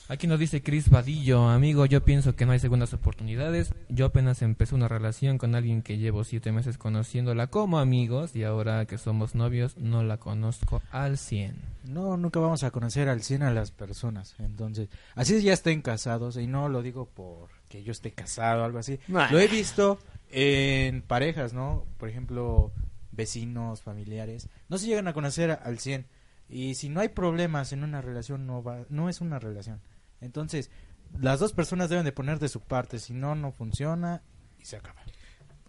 Aquí 0.09 0.27
nos 0.27 0.41
dice 0.41 0.63
Chris 0.63 0.89
Vadillo, 0.89 1.49
amigo, 1.51 1.85
yo 1.85 2.03
pienso 2.03 2.35
que 2.35 2.45
no 2.47 2.53
hay 2.53 2.59
segundas 2.59 2.95
oportunidades. 2.95 3.73
Yo 3.91 4.07
apenas 4.07 4.41
empecé 4.43 4.75
una 4.75 4.89
relación 4.89 5.37
con 5.39 5.55
alguien 5.55 5.83
que 5.83 5.99
llevo 5.99 6.25
siete 6.25 6.51
meses 6.51 6.77
conociéndola 6.79 7.49
como 7.49 7.79
amigos 7.79 8.35
y 8.35 8.43
ahora 8.43 8.87
que 8.87 8.97
somos 8.99 9.35
novios 9.35 9.77
no 9.77 10.03
la 10.03 10.17
conozco 10.17 10.83
al 10.91 11.19
100. 11.19 11.55
No, 11.85 12.17
nunca 12.17 12.41
vamos 12.41 12.65
a 12.65 12.71
conocer 12.71 13.09
al 13.09 13.23
100 13.23 13.43
a 13.45 13.51
las 13.53 13.71
personas. 13.71 14.35
Entonces, 14.39 14.89
así 15.15 15.41
ya 15.43 15.53
estén 15.53 15.83
casados, 15.83 16.37
y 16.39 16.47
no 16.47 16.69
lo 16.71 16.81
digo 16.83 17.07
porque 17.15 17.85
yo 17.85 17.93
esté 17.93 18.11
casado 18.11 18.63
o 18.63 18.65
algo 18.65 18.79
así. 18.79 18.99
Lo 19.07 19.39
he 19.39 19.47
visto 19.47 19.99
en 20.31 21.03
parejas, 21.03 21.53
¿no? 21.53 21.87
Por 21.99 22.09
ejemplo, 22.09 22.73
vecinos, 23.11 23.83
familiares. 23.83 24.49
No 24.69 24.79
se 24.79 24.87
llegan 24.87 25.09
a 25.09 25.13
conocer 25.13 25.51
al 25.51 25.79
100. 25.79 26.07
Y 26.49 26.75
si 26.75 26.89
no 26.89 27.01
hay 27.01 27.09
problemas 27.09 27.73
en 27.73 27.85
una 27.85 28.01
relación, 28.01 28.47
no, 28.47 28.63
va, 28.63 28.87
no 28.89 29.09
es 29.09 29.21
una 29.21 29.39
relación. 29.39 29.83
Entonces, 30.21 30.71
las 31.19 31.41
dos 31.41 31.53
personas 31.53 31.91
deben 31.91 32.05
de 32.05 32.13
poner 32.13 32.39
de 32.39 32.49
su 32.49 32.61
parte. 32.61 32.99
Si 32.99 33.13
no, 33.13 33.35
no 33.35 33.53
funciona 33.53 34.23
y 34.59 34.65
se 34.65 34.77
acaba. 34.77 35.03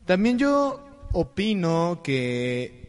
También 0.05 0.37
yo 0.37 0.85
opino 1.13 2.01
que... 2.03 2.87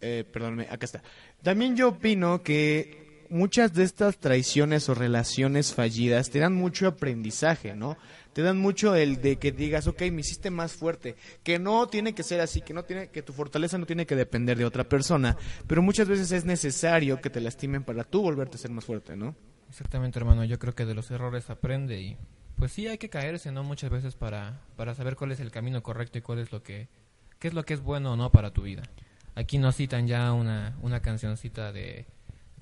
Eh, 0.00 0.24
perdóname, 0.30 0.68
acá 0.70 0.84
está. 0.84 1.02
También 1.42 1.76
yo 1.76 1.88
opino 1.88 2.42
que 2.42 3.26
muchas 3.30 3.72
de 3.72 3.84
estas 3.84 4.18
traiciones 4.18 4.88
o 4.88 4.94
relaciones 4.94 5.74
fallidas 5.74 6.30
te 6.30 6.38
dan 6.38 6.54
mucho 6.54 6.86
aprendizaje, 6.86 7.74
¿no? 7.74 7.96
Te 8.36 8.42
dan 8.42 8.58
mucho 8.58 8.94
el 8.94 9.22
de 9.22 9.36
que 9.36 9.50
digas, 9.50 9.86
ok, 9.86 9.98
me 10.12 10.20
hiciste 10.20 10.50
más 10.50 10.74
fuerte, 10.74 11.16
que 11.42 11.58
no 11.58 11.86
tiene 11.86 12.14
que 12.14 12.22
ser 12.22 12.42
así, 12.42 12.60
que 12.60 12.74
no 12.74 12.84
tiene, 12.84 13.08
que 13.08 13.22
tu 13.22 13.32
fortaleza 13.32 13.78
no 13.78 13.86
tiene 13.86 14.04
que 14.04 14.14
depender 14.14 14.58
de 14.58 14.66
otra 14.66 14.84
persona, 14.84 15.38
pero 15.66 15.80
muchas 15.80 16.06
veces 16.06 16.30
es 16.32 16.44
necesario 16.44 17.18
que 17.22 17.30
te 17.30 17.40
lastimen 17.40 17.82
para 17.82 18.04
tú 18.04 18.20
volverte 18.20 18.56
a 18.56 18.60
ser 18.60 18.70
más 18.72 18.84
fuerte, 18.84 19.16
¿no? 19.16 19.34
Exactamente, 19.70 20.18
hermano, 20.18 20.44
yo 20.44 20.58
creo 20.58 20.74
que 20.74 20.84
de 20.84 20.92
los 20.92 21.10
errores 21.10 21.48
aprende 21.48 21.98
y 21.98 22.18
pues 22.56 22.72
sí 22.72 22.86
hay 22.86 22.98
que 22.98 23.08
caerse, 23.08 23.52
¿no? 23.52 23.64
Muchas 23.64 23.88
veces 23.88 24.16
para, 24.16 24.60
para 24.76 24.94
saber 24.94 25.16
cuál 25.16 25.32
es 25.32 25.40
el 25.40 25.50
camino 25.50 25.82
correcto 25.82 26.18
y 26.18 26.20
cuál 26.20 26.40
es 26.40 26.52
lo 26.52 26.62
que, 26.62 26.88
qué 27.38 27.48
es 27.48 27.54
lo 27.54 27.64
que 27.64 27.72
es 27.72 27.80
bueno 27.80 28.12
o 28.12 28.16
no 28.18 28.32
para 28.32 28.50
tu 28.50 28.64
vida. 28.64 28.82
Aquí 29.34 29.56
nos 29.56 29.76
citan 29.76 30.06
ya 30.06 30.34
una, 30.34 30.76
una 30.82 31.00
cancioncita 31.00 31.72
de 31.72 32.04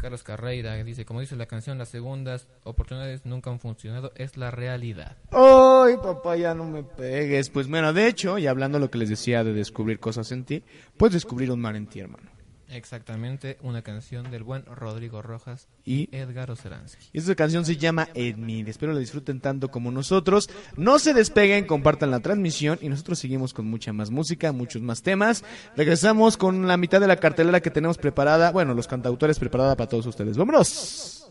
Carlos 0.05 0.23
Carreira 0.23 0.75
dice, 0.85 1.07
como 1.07 1.21
dice 1.21 1.35
la 1.35 1.47
canción, 1.47 1.79
las 1.79 1.89
segundas 1.89 2.47
oportunidades 2.65 3.25
nunca 3.25 3.49
han 3.49 3.59
funcionado, 3.59 4.13
es 4.17 4.37
la 4.37 4.51
realidad. 4.51 5.17
¡Oh, 5.33 5.85
Ay, 5.87 5.97
papá, 5.97 6.37
ya 6.37 6.55
no 6.55 6.67
me 6.67 6.83
pegues. 6.83 7.49
Pues 7.49 7.69
bueno, 7.69 7.91
de 7.95 8.07
hecho, 8.07 8.37
y 8.37 8.47
hablando 8.47 8.77
de 8.77 8.85
lo 8.85 8.91
que 8.91 8.99
les 8.99 9.09
decía 9.09 9.43
de 9.45 9.55
descubrir 9.55 9.99
cosas 10.01 10.31
en 10.31 10.45
ti, 10.45 10.63
puedes 10.99 11.15
descubrir 11.15 11.51
un 11.51 11.59
mar 11.63 11.75
en 11.75 11.87
ti, 11.87 12.01
hermano. 12.01 12.34
Exactamente, 12.75 13.57
una 13.63 13.83
canción 13.83 14.33
del 14.33 14.43
buen 14.43 14.65
Rodrigo 14.67 15.23
Rojas 15.23 15.69
Y 15.85 16.09
Edgar 16.11 16.51
Oceransky. 16.51 17.07
Y 17.13 17.19
esta 17.19 17.37
canción 17.37 17.65
se 17.65 17.77
llama 17.77 18.09
Edmil. 18.15 18.67
Espero 18.67 18.93
la 18.93 18.99
disfruten 18.99 19.41
tanto 19.41 19.71
como 19.71 19.93
nosotros. 19.93 20.51
No 20.77 20.99
se 20.99 21.15
despeguen, 21.15 21.67
compartan 21.67 22.11
la 22.11 22.19
transmisión 22.19 22.81
y 22.83 22.89
nosotros 22.89 23.21
seguimos 23.21 23.55
con 23.55 23.67
mucha 23.67 23.93
más 23.93 24.11
música, 24.11 24.51
muchos 24.51 24.83
más 24.83 25.03
temas. 25.03 25.45
Regresamos 25.77 26.37
con 26.37 26.67
la 26.67 26.77
mitad 26.77 27.01
de 27.01 27.07
la 27.07 27.17
cartelera 27.17 27.61
que 27.61 27.71
tenemos 27.71 27.97
preparada, 27.97 28.51
bueno, 28.51 28.75
los 28.75 28.89
cantautores 28.89 29.39
preparada 29.39 29.77
para 29.77 29.89
todos 29.89 30.07
ustedes. 30.07 30.37
¡Vámonos! 30.37 31.31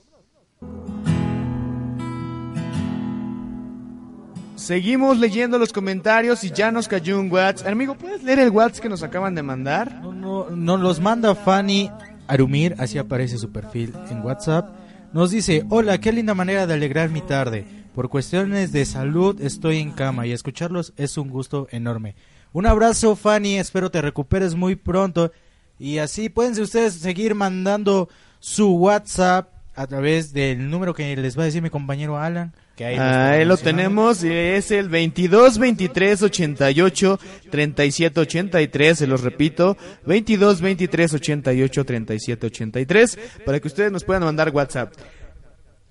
Seguimos 4.64 5.20
leyendo 5.20 5.60
los 5.60 5.74
comentarios 5.74 6.42
y 6.46 6.52
ya 6.52 6.72
nos 6.72 6.88
cayó 6.88 7.20
un 7.20 7.30
WhatsApp. 7.30 7.68
Amigo, 7.68 7.96
¿puedes 7.96 8.24
leer 8.24 8.40
el 8.40 8.50
WhatsApp 8.50 8.84
que 8.84 8.88
nos 8.88 9.04
acaban 9.04 9.36
de 9.36 9.44
mandar? 9.44 9.94
No, 10.02 10.50
no, 10.50 10.78
los 10.78 11.02
manda 11.02 11.36
Fanny 11.36 11.92
Arumir, 12.28 12.74
así 12.80 12.98
aparece 12.98 13.38
su 13.38 13.52
perfil 13.52 13.94
en 14.10 14.22
WhatsApp. 14.22 14.74
Nos 15.12 15.32
dice, 15.32 15.66
hola, 15.68 15.98
qué 15.98 16.14
linda 16.14 16.34
manera 16.34 16.66
de 16.66 16.76
alegrar 16.76 17.10
mi 17.10 17.20
tarde. 17.20 17.66
Por 17.94 18.08
cuestiones 18.08 18.72
de 18.72 18.86
salud 18.86 19.42
estoy 19.42 19.80
en 19.80 19.92
cama 19.92 20.28
y 20.28 20.32
escucharlos 20.32 20.94
es 20.96 21.18
un 21.18 21.30
gusto 21.30 21.68
enorme. 21.72 22.16
Un 22.54 22.66
abrazo 22.66 23.18
Fanny, 23.18 23.58
espero 23.58 23.92
te 23.92 24.02
recuperes 24.02 24.56
muy 24.56 24.78
pronto. 24.78 25.34
Y 25.78 25.98
así 25.98 26.30
pueden 26.30 26.58
ustedes 26.62 26.94
seguir 26.94 27.36
mandando 27.36 28.08
su 28.40 28.74
WhatsApp 28.78 29.50
a 29.76 29.88
través 29.88 30.32
del 30.32 30.70
número 30.70 30.94
que 30.94 31.18
les 31.18 31.38
va 31.38 31.42
a 31.42 31.48
decir 31.48 31.62
mi 31.62 31.70
compañero 31.70 32.18
Alan. 32.18 32.54
Que 32.76 32.86
ahí, 32.86 32.98
Ahí 32.98 33.46
lo 33.46 33.56
tenemos, 33.58 34.24
y 34.24 34.32
es 34.32 34.72
el 34.72 34.90
22 34.90 35.60
23 35.60 36.24
88 36.24 37.20
37 37.52 38.20
83, 38.20 38.98
se 38.98 39.06
los 39.08 39.22
repito, 39.22 39.78
22 40.08 40.60
23 40.60 41.14
88 41.14 41.86
37 41.86 42.48
83, 42.48 43.20
para 43.46 43.60
que 43.60 43.68
ustedes 43.68 43.92
nos 43.92 44.04
puedan 44.04 44.24
mandar 44.24 44.50
WhatsApp. 44.50 44.94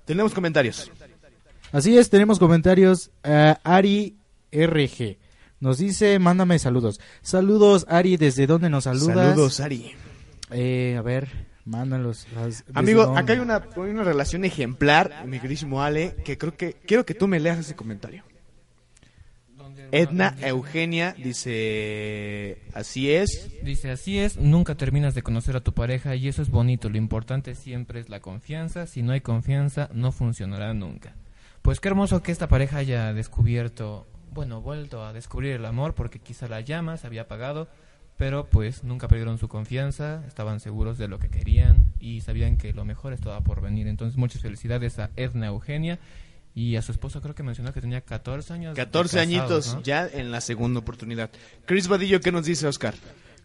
Tenemos 0.05 0.35
comentarios. 0.35 0.91
Así 1.71 1.97
es, 1.97 2.11
tenemos 2.11 2.39
comentarios. 2.41 3.11
eh, 3.23 3.55
Ari 3.63 4.17
RG 4.51 5.19
nos 5.61 5.79
dice, 5.79 6.19
mándame 6.19 6.59
saludos. 6.59 6.99
Saludos, 7.23 7.87
Ari, 7.89 8.17
¿desde 8.17 8.49
dónde 8.49 8.69
nos 8.69 8.85
saludas? 8.85 9.31
Saludos, 9.31 9.61
Ari. 9.61 9.93
Eh, 10.51 10.97
a 10.99 11.03
ver, 11.03 11.29
mándalos. 11.65 12.27
Amigo, 12.75 13.17
acá 13.17 13.33
hay 13.35 13.39
una, 13.39 13.57
hay 13.57 13.91
una 13.91 14.05
relación 14.05 14.45
ejemplar, 14.45 15.27
mi 15.27 15.39
queridísimo 15.39 15.83
Ale, 15.83 16.17
que 16.25 16.39
creo 16.39 16.57
que 16.57 16.75
quiero 16.75 17.05
que 17.07 17.15
tú 17.15 17.29
me 17.29 17.41
leas 17.41 17.59
ese 17.59 17.75
comentario. 17.75 18.25
Edna 19.91 20.35
Eugenia 20.41 21.15
dice, 21.17 22.63
así 22.73 23.13
es. 23.13 23.51
Dice, 23.63 23.91
así 23.91 24.19
es, 24.19 24.39
nunca 24.39 24.75
terminas 24.75 25.15
de 25.15 25.23
conocer 25.23 25.55
a 25.55 25.61
tu 25.61 25.73
pareja 25.75 26.17
y 26.17 26.29
eso 26.29 26.41
es 26.41 26.49
bonito, 26.49 26.89
lo 26.89 26.97
importante 26.97 27.55
siempre 27.55 28.01
es 28.01 28.09
la 28.09 28.21
confianza, 28.21 28.87
si 28.87 29.03
no 29.03 29.13
hay 29.13 29.21
confianza 29.21 29.91
no 29.93 30.11
funcionará 30.11 30.73
nunca. 30.73 31.15
Pues 31.61 31.79
qué 31.79 31.89
hermoso 31.89 32.23
que 32.23 32.33
esta 32.33 32.49
pareja 32.49 32.79
haya 32.79 33.13
descubierto, 33.13 34.07
bueno, 34.33 34.63
vuelto 34.63 35.05
a 35.05 35.13
descubrir 35.13 35.53
el 35.53 35.67
amor 35.67 35.95
porque 35.95 36.19
quizá 36.19 36.49
la 36.49 36.61
llama 36.61 36.97
se 36.97 37.07
había 37.07 37.23
apagado, 37.23 37.69
pero 38.17 38.45
pues 38.47 38.85
nunca 38.85 39.09
perdieron 39.09 39.39
su 39.39 39.49
confianza, 39.49 40.23
estaban 40.29 40.61
seguros 40.61 40.99
de 40.99 41.09
lo 41.09 41.19
que 41.19 41.29
querían 41.29 41.93
y 41.99 42.21
sabían 42.21 42.57
que 42.57 42.73
lo 42.73 42.85
mejor 42.85 43.13
estaba 43.13 43.41
por 43.41 43.61
venir. 43.61 43.89
Entonces 43.89 44.17
muchas 44.17 44.43
felicidades 44.43 44.99
a 44.99 45.11
Edna 45.17 45.47
Eugenia 45.49 45.99
y 46.55 46.77
a 46.77 46.83
su 46.83 46.93
esposo 46.93 47.21
creo 47.23 47.35
que 47.35 47.43
mencionó 47.43 47.73
que 47.73 47.81
tenía 47.81 48.03
14 48.03 48.53
años. 48.53 48.77
de 48.77 48.83
14 48.85 49.17
casados, 49.17 49.27
añitos 49.27 49.75
¿no? 49.75 49.83
ya 49.83 50.07
en 50.07 50.31
la 50.31 50.41
segunda 50.41 50.81
oportunidad. 50.81 51.31
Chris 51.67 51.89
Vadillo, 51.89 52.21
¿qué 52.21 52.31
nos 52.31 52.45
dice 52.45 52.67
Oscar? 52.67 52.95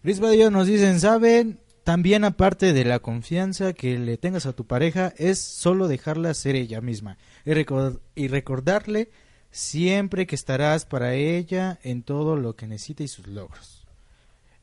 Luis 0.02 0.20
Badillo 0.20 0.50
nos 0.50 0.66
dicen, 0.68 1.00
¿saben? 1.00 1.58
También 1.82 2.22
aparte 2.24 2.74
de 2.74 2.84
la 2.84 2.98
confianza 2.98 3.72
que 3.72 3.98
le 3.98 4.18
tengas 4.18 4.44
a 4.44 4.52
tu 4.52 4.66
pareja, 4.66 5.14
es 5.16 5.38
solo 5.40 5.88
dejarla 5.88 6.34
ser 6.34 6.54
ella 6.54 6.82
misma 6.82 7.16
y, 7.46 7.50
recor- 7.52 7.98
y 8.14 8.28
recordarle 8.28 9.10
siempre 9.50 10.26
que 10.26 10.34
estarás 10.34 10.84
para 10.84 11.14
ella 11.14 11.78
en 11.82 12.02
todo 12.02 12.36
lo 12.36 12.54
que 12.56 12.66
necesite 12.66 13.04
y 13.04 13.08
sus 13.08 13.26
logros. 13.26 13.77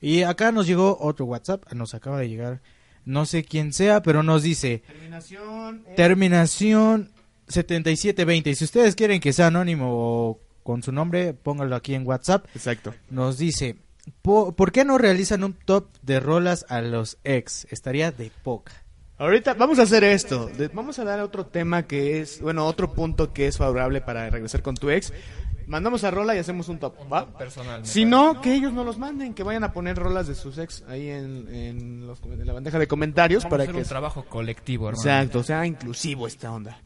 Y 0.06 0.22
acá 0.24 0.52
nos 0.52 0.68
llegó 0.68 0.98
otro 1.02 1.26
WhatsApp, 1.26 1.72
nos 1.74 1.96
acaba 1.96 2.20
de 2.20 2.30
llegar, 2.30 2.62
no 3.06 3.26
sé 3.26 3.44
quién 3.44 3.74
sea, 3.74 4.04
pero 4.04 4.22
nos 4.22 4.44
dice, 4.44 4.84
Terminación. 4.86 5.84
terminación 5.96 7.12
7720. 7.48 8.50
Y 8.52 8.56
si 8.56 8.64
ustedes 8.66 8.96
quieren 8.96 9.20
que 9.20 9.34
sea 9.34 9.48
anónimo 9.48 9.88
o 9.90 10.40
con 10.64 10.84
su 10.84 10.92
nombre, 10.92 11.34
pónganlo 11.34 11.76
aquí 11.76 11.94
en 11.96 12.06
WhatsApp 12.06 12.46
Exacto. 12.56 12.94
nos 13.10 13.38
dice, 13.38 13.78
"Po- 14.22 14.56
¿por 14.56 14.72
qué 14.72 14.86
no 14.86 14.98
realizan 14.98 15.44
un 15.44 15.54
top 15.54 15.88
de 16.02 16.20
rolas 16.20 16.66
a 16.70 16.82
los 16.82 17.18
ex? 17.24 17.66
Estaría 17.72 18.12
de 18.12 18.32
poca. 18.44 18.74
Ahorita 19.18 19.54
vamos 19.54 19.80
a 19.80 19.84
hacer 19.84 20.04
esto. 20.04 20.48
De- 20.48 20.68
Vamos 20.68 21.00
a 21.00 21.06
dar 21.06 21.22
otro 21.22 21.46
tema 21.46 21.84
que 21.88 22.20
es, 22.20 22.42
bueno, 22.42 22.66
otro 22.68 22.92
punto 22.94 23.32
que 23.32 23.48
es 23.48 23.58
favorable 23.58 24.02
para 24.02 24.30
regresar 24.30 24.62
con 24.62 24.76
tu 24.76 24.90
ex. 24.90 25.14
Mandamos 25.68 26.04
a 26.04 26.12
Rola 26.12 26.36
y 26.36 26.40
hacemos 26.40 26.70
un 26.70 26.78
top, 26.80 26.94
¿va? 27.12 27.26
personal, 27.38 27.86
Si 27.86 28.06
no, 28.06 28.40
que 28.42 28.54
ellos 28.54 28.72
no 28.74 28.84
los 28.84 28.98
manden, 29.00 29.34
que 29.34 29.44
vayan 29.44 29.64
a 29.64 29.74
poner 29.74 29.98
rolas 29.98 30.28
de 30.28 30.36
sus 30.36 30.58
ex 30.58 30.84
ahí 30.88 31.10
en, 31.10 31.48
en 31.54 32.06
los- 32.08 32.22
en 32.24 32.46
la 32.46 32.54
bandeja 32.54 32.78
de 32.80 32.88
comentarios 32.88 33.44
Vamos 33.44 33.48
a 33.48 33.50
para 33.50 33.64
hacer 33.64 33.76
que... 33.76 33.82
un 33.82 33.88
trabajo 33.88 34.26
colectivo, 34.26 34.90
hermano. 34.90 35.02
Exacto, 35.10 35.44
sea 35.44 35.66
inclusivo 35.66 36.28
esta 36.28 36.52
onda. 36.52 36.78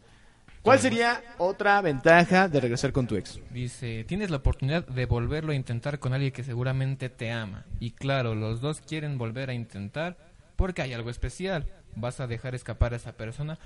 ¿Cuál 0.62 0.80
sería 0.80 1.22
otra 1.38 1.80
ventaja 1.82 2.48
de 2.50 2.60
regresar 2.60 2.92
con 2.92 3.08
tu 3.08 3.16
ex? 3.16 3.40
Dice, 3.50 4.04
tienes 4.04 4.30
la 4.30 4.38
oportunidad 4.38 4.86
de 4.86 5.06
volverlo 5.06 5.54
a 5.54 5.56
intentar 5.56 6.00
con 6.00 6.14
alguien 6.14 6.32
que 6.34 6.44
seguramente 6.44 7.10
te 7.10 7.32
ama. 7.32 7.66
Y 7.80 7.92
claro, 7.92 8.36
los 8.36 8.60
dos 8.62 8.82
quieren 8.82 9.18
volver 9.18 9.50
a 9.50 9.54
intentar 9.54 10.18
porque 10.58 10.82
hay 10.82 10.94
algo 10.94 11.10
especial. 11.10 11.66
¿Vas 11.96 12.20
a 12.20 12.28
dejar 12.28 12.56
escapar 12.56 12.94
a 12.94 12.98
esa 12.98 13.14
persona? 13.14 13.58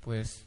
Pues 0.00 0.45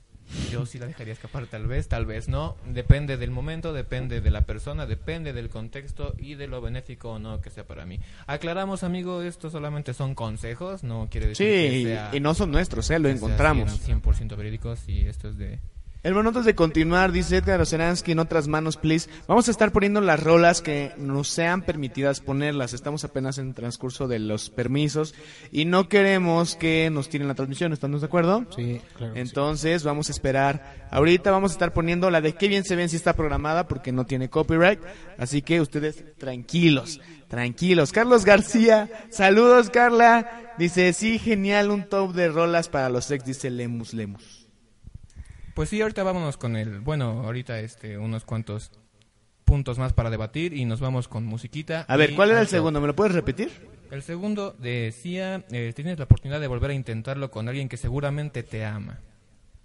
yo 0.51 0.65
sí 0.65 0.77
la 0.79 0.85
dejaría 0.87 1.13
escapar 1.13 1.47
tal 1.47 1.67
vez, 1.67 1.87
tal 1.87 2.05
vez 2.05 2.27
no. 2.27 2.55
Depende 2.67 3.17
del 3.17 3.31
momento, 3.31 3.73
depende 3.73 4.21
de 4.21 4.31
la 4.31 4.41
persona, 4.41 4.85
depende 4.85 5.33
del 5.33 5.49
contexto 5.49 6.13
y 6.17 6.35
de 6.35 6.47
lo 6.47 6.61
benéfico 6.61 7.11
o 7.13 7.19
no 7.19 7.41
que 7.41 7.49
sea 7.49 7.65
para 7.65 7.85
mí. 7.85 7.99
Aclaramos, 8.27 8.83
amigo, 8.83 9.21
esto 9.21 9.49
solamente 9.49 9.93
son 9.93 10.15
consejos, 10.15 10.83
no 10.83 11.07
quiere 11.09 11.27
decir 11.27 11.47
que 11.47 11.71
Sí, 11.71 11.83
sea... 11.85 12.09
y 12.13 12.19
no 12.19 12.33
son 12.33 12.51
nuestros, 12.51 12.89
¿eh? 12.91 12.99
Lo 12.99 13.09
encontramos. 13.09 13.87
100%, 13.87 14.01
100% 14.01 14.35
verídicos 14.35 14.87
y 14.87 15.01
esto 15.07 15.29
es 15.29 15.37
de... 15.37 15.59
Hermano, 16.01 16.29
antes 16.29 16.45
de 16.45 16.55
continuar, 16.55 17.12
dice 17.12 17.35
Edgar 17.35 17.59
Oceransky 17.59 18.13
en 18.13 18.19
otras 18.19 18.47
manos, 18.47 18.77
please. 18.77 19.09
Vamos 19.27 19.49
a 19.49 19.51
estar 19.51 19.73
poniendo 19.73 19.99
las 19.99 20.23
rolas 20.23 20.62
que 20.62 20.93
nos 20.97 21.27
sean 21.27 21.62
permitidas 21.62 22.21
ponerlas. 22.21 22.71
Estamos 22.71 23.03
apenas 23.03 23.38
en 23.38 23.49
el 23.49 23.53
transcurso 23.53 24.07
de 24.07 24.19
los 24.19 24.49
permisos 24.49 25.13
y 25.51 25.65
no 25.65 25.89
queremos 25.89 26.55
que 26.55 26.89
nos 26.89 27.09
tiren 27.09 27.27
la 27.27 27.35
transmisión. 27.35 27.73
¿Estamos 27.73 27.99
de 27.99 28.07
acuerdo? 28.07 28.45
Sí, 28.55 28.79
claro. 28.95 29.13
Entonces 29.17 29.83
vamos 29.83 30.07
a 30.07 30.13
esperar. 30.13 30.88
Ahorita 30.89 31.31
vamos 31.31 31.51
a 31.51 31.55
estar 31.55 31.73
poniendo 31.73 32.09
la 32.09 32.21
de 32.21 32.33
qué 32.33 32.47
bien 32.47 32.63
se 32.63 32.77
ven 32.77 32.88
si 32.88 32.95
está 32.95 33.12
programada 33.12 33.67
porque 33.67 33.91
no 33.91 34.05
tiene 34.05 34.29
copyright. 34.29 34.79
Así 35.17 35.41
que 35.41 35.59
ustedes 35.59 36.01
tranquilos, 36.17 37.01
tranquilos. 37.27 37.91
Carlos 37.91 38.23
García, 38.23 38.89
saludos 39.09 39.69
Carla. 39.69 40.53
Dice, 40.57 40.93
sí, 40.93 41.19
genial, 41.19 41.71
un 41.71 41.89
top 41.89 42.13
de 42.13 42.29
rolas 42.29 42.69
para 42.69 42.88
los 42.88 43.12
ex, 43.12 43.25
dice 43.25 43.49
Lemus 43.49 43.93
Lemus. 43.93 44.38
Pues 45.59 45.67
sí, 45.67 45.81
ahorita 45.81 46.03
vámonos 46.03 46.37
con 46.37 46.55
el, 46.55 46.79
bueno, 46.79 47.23
ahorita 47.25 47.59
este, 47.59 47.97
unos 47.97 48.23
cuantos 48.23 48.71
puntos 49.43 49.77
más 49.77 49.91
para 49.91 50.09
debatir 50.09 50.53
y 50.53 50.63
nos 50.63 50.79
vamos 50.79 51.09
con 51.09 51.25
musiquita. 51.25 51.83
A 51.89 51.97
ver, 51.97 52.15
¿cuál 52.15 52.31
era 52.31 52.39
el 52.39 52.47
segundo? 52.47 52.79
¿Me 52.79 52.87
lo 52.87 52.95
puedes 52.95 53.13
repetir? 53.13 53.51
El 53.91 54.01
segundo 54.01 54.55
decía, 54.57 55.43
eh, 55.51 55.73
tienes 55.75 55.97
la 55.97 56.05
oportunidad 56.05 56.39
de 56.39 56.47
volver 56.47 56.71
a 56.71 56.73
intentarlo 56.75 57.29
con 57.29 57.49
alguien 57.49 57.67
que 57.67 57.75
seguramente 57.75 58.41
te 58.41 58.63
ama. 58.63 58.99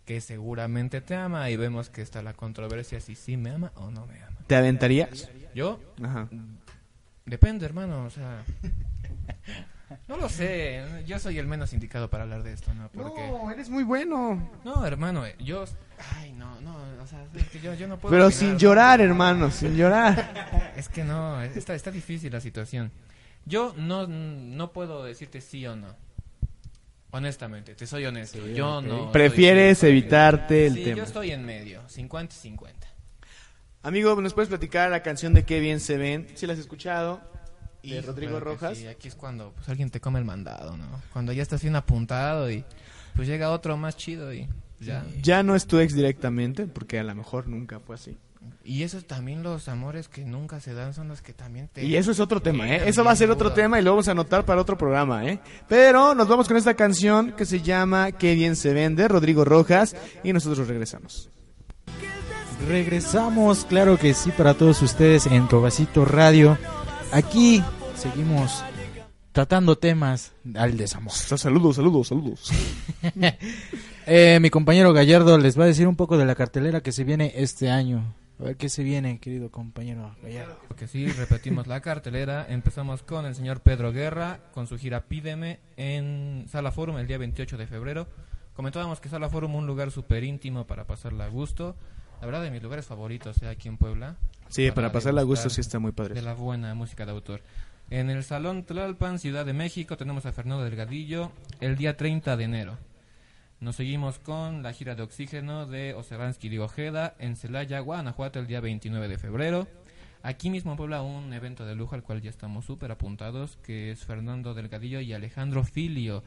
Que 0.05 0.21
seguramente 0.21 1.01
te 1.01 1.15
ama 1.15 1.49
y 1.51 1.57
vemos 1.57 1.91
que 1.91 2.03
está 2.03 2.25
la 2.25 2.33
controversia 2.35 3.01
si 3.01 3.15
sí 3.15 3.37
me 3.37 3.51
ama 3.51 3.71
o 3.77 3.93
no 3.93 4.05
me 4.09 4.21
ama. 4.21 4.39
¿Te 4.49 4.57
aventarías? 4.57 5.31
Yo, 5.55 5.79
Ajá. 6.03 6.29
depende, 7.25 7.67
hermano, 7.67 8.05
o 8.05 8.11
sea... 8.11 8.43
No 10.09 10.17
lo 10.17 10.29
sé, 10.29 10.83
yo 11.07 11.19
soy 11.19 11.39
el 11.39 11.47
menos 11.47 11.73
indicado 11.73 12.09
para 12.11 12.25
hablar 12.25 12.43
de 12.43 12.53
esto, 12.53 12.73
¿no? 12.75 12.89
Porque... 12.93 13.27
No, 13.29 13.51
eres 13.51 13.69
muy 13.71 13.83
bueno. 13.85 14.51
No, 14.65 14.85
hermano, 14.87 15.25
eh, 15.27 15.35
yo... 15.39 15.65
Ay, 16.17 16.33
no, 16.33 16.61
no, 16.61 16.77
o 17.03 17.07
sea, 17.07 17.25
es 17.35 17.49
que 17.49 17.61
yo, 17.61 17.75
yo 17.75 17.87
no 17.89 17.99
puedo... 17.99 18.11
Pero 18.13 18.27
opinar, 18.27 18.39
sin 18.41 18.53
¿no? 18.53 18.59
llorar, 18.59 19.01
hermano, 19.01 19.51
sin 19.51 19.77
llorar. 19.77 20.73
Es 20.77 20.89
que 20.89 21.05
no, 21.05 21.41
está, 21.43 21.75
está 21.75 21.91
difícil 21.93 22.33
la 22.33 22.41
situación. 22.41 22.91
Yo 23.47 23.75
no, 23.77 24.07
no 24.09 24.73
puedo 24.73 25.05
decirte 25.05 25.41
sí 25.41 25.65
o 25.67 25.77
no. 25.77 25.95
Honestamente, 27.13 27.75
te 27.77 27.87
soy 27.87 28.05
honesto. 28.07 28.45
yo 28.49 28.81
no. 28.83 29.13
Prefieres 29.13 29.79
soy- 29.79 29.91
evitarte 29.91 30.67
el 30.67 30.75
Sí, 30.75 30.85
tema. 30.85 30.97
yo 30.97 31.05
estoy 31.05 31.31
en 31.31 31.45
medio, 31.45 31.83
50-50. 31.89 32.71
Amigo, 33.85 34.21
¿nos 34.21 34.35
puedes 34.35 34.49
platicar 34.49 34.91
la 34.91 35.03
canción 35.03 35.33
de 35.35 35.45
Qué 35.45 35.61
bien 35.61 35.79
se 35.79 35.97
ven? 35.97 36.27
¿Sí 36.35 36.47
la 36.47 36.55
has 36.55 36.59
escuchado? 36.59 37.21
De 37.91 37.97
Híjole, 37.99 38.07
Rodrigo 38.07 38.41
Rojas. 38.41 38.79
Sí, 38.79 38.87
aquí 38.87 39.09
es 39.09 39.15
cuando 39.15 39.53
pues, 39.53 39.69
alguien 39.69 39.91
te 39.91 40.01
come 40.01 40.19
el 40.19 40.25
mandado, 40.25 40.77
¿no? 40.77 40.87
Cuando 41.13 41.33
ya 41.33 41.43
estás 41.43 41.63
bien 41.63 41.77
apuntado 41.77 42.51
y 42.51 42.65
pues 43.15 43.29
llega 43.29 43.51
otro 43.51 43.77
más 43.77 43.97
chido 43.97 44.33
y 44.33 44.49
ya. 44.81 45.05
Ya 45.23 45.43
no 45.43 45.55
es 45.55 45.67
tu 45.67 45.79
ex 45.79 45.95
directamente, 45.95 46.67
porque 46.67 46.99
a 46.99 47.05
lo 47.05 47.15
mejor 47.15 47.49
nunca 47.49 47.81
fue 47.81 47.95
así. 47.95 48.17
Y 48.63 48.83
esos 48.83 49.07
también 49.07 49.43
los 49.43 49.69
amores 49.69 50.09
que 50.09 50.25
nunca 50.25 50.61
se 50.61 50.75
dan 50.75 50.95
son 50.95 51.09
los 51.09 51.23
que 51.23 51.33
también 51.33 51.69
te... 51.69 51.85
Y 51.85 51.97
eso 51.97 52.11
es 52.11 52.21
otro 52.21 52.41
tema, 52.41 52.69
¿eh? 52.69 52.83
Eso 52.87 53.05
va 53.05 53.13
a 53.13 53.17
ser 53.17 53.31
otro 53.31 53.53
tema 53.53 53.79
y 53.79 53.83
lo 53.83 53.91
vamos 53.91 54.09
a 54.09 54.13
anotar 54.13 54.45
para 54.45 54.61
otro 54.61 54.77
programa, 54.77 55.27
¿eh? 55.27 55.41
Pero 55.69 56.15
nos 56.15 56.29
vamos 56.29 56.49
con 56.49 56.57
esta 56.57 56.75
canción 56.75 57.33
que 57.33 57.45
se 57.45 57.61
llama 57.61 58.13
Qué 58.13 58.35
bien 58.35 58.57
se 58.57 58.73
vende, 58.73 59.07
Rodrigo 59.09 59.45
Rojas, 59.45 59.97
y 60.23 60.33
nosotros 60.33 60.69
regresamos. 60.69 61.31
Regresamos, 62.69 63.67
claro 63.67 63.99
que 63.99 64.15
sí, 64.15 64.31
para 64.31 64.55
todos 64.55 64.81
ustedes 64.81 65.27
en 65.27 65.47
Trovacito 65.49 66.05
Radio. 66.05 66.57
Aquí 67.13 67.63
seguimos 67.95 68.65
tratando 69.33 69.77
temas 69.77 70.33
al 70.55 70.77
desamor. 70.77 71.13
Saludos, 71.13 71.77
saludos, 71.77 72.09
saludos. 72.09 72.51
Eh, 74.07 74.39
mi 74.39 74.51
compañero 74.51 74.93
Gallardo 74.93 75.39
les 75.39 75.59
va 75.59 75.65
a 75.65 75.67
decir 75.67 75.89
un 75.89 75.97
poco 75.97 76.19
de 76.19 76.27
la 76.27 76.35
cartelera 76.35 76.83
que 76.83 76.93
se 76.93 77.05
viene 77.05 77.33
este 77.37 77.71
año. 77.71 78.15
A 78.39 78.45
ver 78.45 78.57
qué 78.59 78.69
se 78.69 78.83
viene, 78.83 79.19
querido 79.19 79.51
compañero 79.51 80.15
Gallardo. 80.23 80.59
Que 80.77 80.87
sí, 80.87 81.07
repetimos 81.07 81.67
la 81.67 81.81
cartelera. 81.81 82.45
Empezamos 82.47 83.03
con 83.03 83.25
el 83.25 83.35
señor 83.35 83.61
Pedro 83.61 83.93
Guerra 83.93 84.41
con 84.53 84.67
su 84.67 84.77
gira 84.77 85.07
Pídeme 85.07 85.61
en 85.79 86.45
Sala 86.51 86.71
Forum 86.71 86.99
el 86.99 87.07
día 87.07 87.17
28 87.17 87.57
de 87.57 87.67
febrero. 87.67 88.07
Comentábamos 88.55 89.01
que 89.01 89.09
Sala 89.09 89.31
Forum 89.31 89.55
un 89.55 89.67
lugar 89.67 89.91
súper 89.91 90.23
íntimo 90.23 90.67
para 90.67 90.87
pasarla 90.87 91.25
a 91.25 91.29
gusto. 91.29 91.75
La 92.25 92.31
verdad 92.31 92.43
de 92.43 92.51
mis 92.51 92.63
lugares 92.63 92.87
favoritos 92.87 93.43
eh, 93.43 93.49
aquí 93.49 93.69
en 93.69 93.77
Puebla. 93.77 94.17
Sí, 94.49 94.71
para 94.71 94.91
pasarla 94.91 95.21
a 95.21 95.25
gusto 95.25 95.51
sí 95.51 95.61
está 95.61 95.79
muy 95.79 95.93
padre. 95.93 96.15
De 96.15 96.23
la 96.23 96.33
buena 96.33 96.75
música 96.75 97.05
de 97.05 97.13
autor. 97.13 97.43
En 97.91 98.09
el 98.09 98.25
Salón 98.25 98.65
Tlalpan, 98.65 99.19
Ciudad 99.19 99.45
de 99.45 99.53
México, 99.53 99.99
tenemos 99.99 100.25
a 100.25 100.33
Fernando 100.33 100.65
Delgadillo 100.65 101.33
el 101.61 101.77
día 101.77 101.99
30 101.99 102.39
de 102.39 102.45
enero. 102.45 102.79
Nos 103.61 103.77
seguimos 103.77 104.19
con 104.21 104.63
la 104.63 104.73
gira 104.73 104.95
de 104.95 105.03
oxígeno 105.03 105.67
de 105.67 105.93
Oceransky 105.93 106.49
y 106.49 106.57
Ojeda 106.57 107.15
en 107.19 107.37
Celaya, 107.37 107.81
Guanajuato, 107.81 108.39
el 108.39 108.47
día 108.47 108.61
29 108.61 109.07
de 109.07 109.19
febrero. 109.19 109.69
Aquí 110.23 110.49
mismo 110.49 110.71
en 110.71 110.79
Puebla 110.79 111.03
un 111.03 111.31
evento 111.35 111.67
de 111.67 111.75
lujo 111.75 111.95
al 111.95 112.05
cual 112.05 112.23
ya 112.23 112.31
estamos 112.31 112.65
súper 112.65 112.91
apuntados, 112.91 113.59
que 113.59 113.91
es 113.91 114.03
Fernando 114.03 114.55
Delgadillo 114.55 115.03
y 115.03 115.13
Alejandro 115.13 115.63
Filio, 115.63 116.25